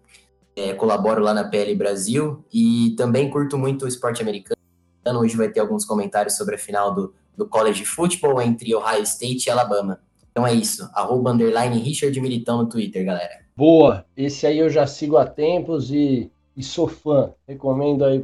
é, 0.57 0.75
colaboro 0.75 1.23
lá 1.23 1.33
na 1.33 1.45
PL 1.45 1.75
Brasil 1.77 2.45
e 2.53 2.95
também 2.97 3.31
curto 3.31 3.57
muito 3.57 3.85
o 3.85 3.89
esporte 3.89 4.21
americano. 4.21 4.59
Hoje 5.07 5.37
vai 5.37 5.49
ter 5.49 5.61
alguns 5.61 5.85
comentários 5.85 6.37
sobre 6.37 6.57
a 6.57 6.59
final 6.59 6.93
do, 6.95 7.15
do 7.37 7.47
College 7.47 7.85
Football 7.85 8.43
entre 8.43 8.75
Ohio 8.75 9.03
State 9.03 9.47
e 9.47 9.51
Alabama. 9.51 10.01
Então 10.31 10.47
é 10.47 10.55
isso, 10.55 10.89
arroba 10.95 11.33
underline 11.33 11.79
Richard 11.79 12.19
Militão 12.21 12.59
no 12.59 12.69
Twitter, 12.69 13.05
galera. 13.05 13.41
Boa, 13.57 14.07
esse 14.17 14.47
aí 14.47 14.59
eu 14.59 14.71
já 14.71 14.87
sigo 14.87 15.17
há 15.17 15.27
tempos 15.27 15.91
e, 15.91 16.31
e 16.57 16.63
sou 16.63 16.89
fã. 16.89 17.33
Recomendo 17.47 18.05
aí 18.05 18.23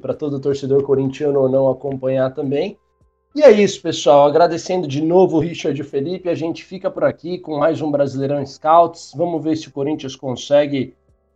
para 0.00 0.14
todo 0.14 0.40
torcedor 0.40 0.82
corintiano 0.82 1.40
ou 1.40 1.48
não 1.48 1.70
acompanhar 1.70 2.34
também. 2.34 2.76
E 3.34 3.42
é 3.42 3.50
isso, 3.50 3.82
pessoal. 3.82 4.26
Agradecendo 4.26 4.86
de 4.86 5.00
novo 5.00 5.38
o 5.38 5.40
Richard 5.40 5.76
e 5.76 5.82
o 5.82 5.86
Felipe. 5.86 6.28
A 6.28 6.34
gente 6.34 6.64
fica 6.64 6.90
por 6.90 7.02
aqui 7.02 7.38
com 7.38 7.58
mais 7.58 7.80
um 7.80 7.90
Brasileirão 7.90 8.44
Scouts. 8.46 9.12
Vamos 9.16 9.42
ver 9.42 9.56
se 9.56 9.68
o 9.68 9.72
Corinthians 9.72 10.14
consegue, 10.14 10.94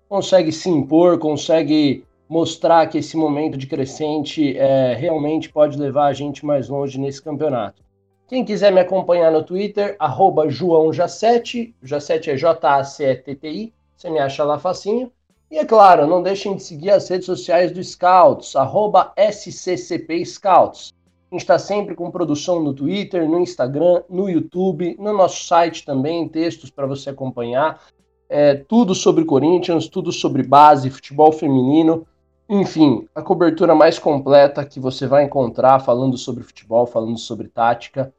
consegue 0.08 0.52
se 0.52 0.68
impor, 0.68 1.18
consegue 1.18 2.04
mostrar 2.28 2.86
que 2.88 2.98
esse 2.98 3.16
momento 3.16 3.56
de 3.56 3.66
crescente 3.66 4.56
é, 4.56 4.94
realmente 4.94 5.48
pode 5.50 5.78
levar 5.78 6.06
a 6.06 6.12
gente 6.12 6.44
mais 6.44 6.68
longe 6.68 6.98
nesse 7.00 7.22
campeonato. 7.22 7.82
Quem 8.28 8.44
quiser 8.44 8.70
me 8.70 8.80
acompanhar 8.80 9.32
no 9.32 9.42
Twitter, 9.42 9.96
arroba 9.98 10.50
João 10.50 10.92
Jacete, 10.92 11.74
Jacete 11.82 12.30
é 12.30 12.36
J-A-C-E-T-T-I, 12.36 13.72
você 13.96 14.10
me 14.10 14.18
acha 14.18 14.44
lá 14.44 14.58
facinho. 14.58 15.10
E 15.50 15.56
é 15.56 15.64
claro, 15.64 16.06
não 16.06 16.22
deixem 16.22 16.54
de 16.54 16.62
seguir 16.62 16.90
as 16.90 17.08
redes 17.08 17.24
sociais 17.24 17.72
do 17.72 17.82
Scouts, 17.82 18.54
arroba 18.54 19.14
SCCP 19.16 20.22
Scouts. 20.26 20.92
A 21.30 21.34
gente 21.34 21.40
está 21.40 21.58
sempre 21.58 21.94
com 21.94 22.10
produção 22.10 22.62
no 22.62 22.74
Twitter, 22.74 23.26
no 23.26 23.40
Instagram, 23.40 24.02
no 24.10 24.28
YouTube, 24.28 24.94
no 24.98 25.12
nosso 25.14 25.44
site 25.44 25.84
também, 25.84 26.28
textos 26.28 26.70
para 26.70 26.86
você 26.86 27.10
acompanhar. 27.10 27.80
é, 28.28 28.54
tudo 28.54 28.94
sobre 28.94 29.24
Corinthians, 29.24 29.88
tudo 29.88 30.12
sobre 30.12 30.42
base, 30.42 30.90
futebol 30.90 31.32
feminino, 31.32 32.06
enfim, 32.48 33.06
a 33.14 33.20
cobertura 33.20 33.74
mais 33.74 33.98
completa 33.98 34.64
que 34.64 34.80
você 34.80 35.06
vai 35.06 35.24
encontrar 35.24 35.80
falando 35.80 36.16
sobre 36.16 36.42
futebol, 36.42 36.86
falando 36.86 37.18
sobre 37.18 37.48
tática, 37.48 38.12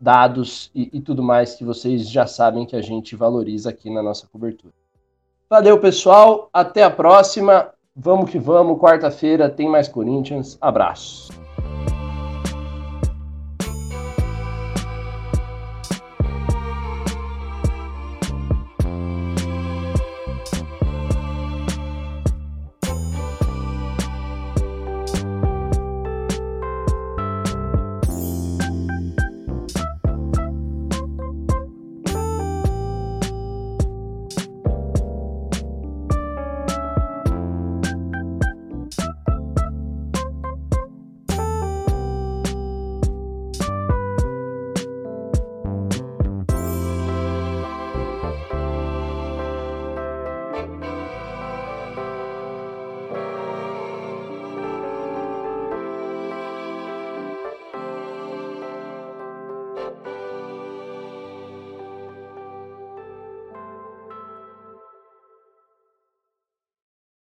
dados 0.00 0.70
e, 0.74 0.90
e 0.92 1.00
tudo 1.00 1.22
mais 1.22 1.54
que 1.54 1.64
vocês 1.64 2.08
já 2.10 2.26
sabem 2.26 2.66
que 2.66 2.74
a 2.74 2.82
gente 2.82 3.14
valoriza 3.14 3.70
aqui 3.70 3.88
na 3.88 4.02
nossa 4.02 4.26
cobertura. 4.26 4.74
Valeu, 5.48 5.78
pessoal. 5.78 6.50
Até 6.52 6.82
a 6.82 6.90
próxima. 6.90 7.70
Vamos 7.94 8.30
que 8.30 8.38
vamos. 8.38 8.78
Quarta-feira 8.78 9.48
tem 9.48 9.68
mais 9.68 9.86
Corinthians. 9.86 10.58
Abraço. 10.60 11.32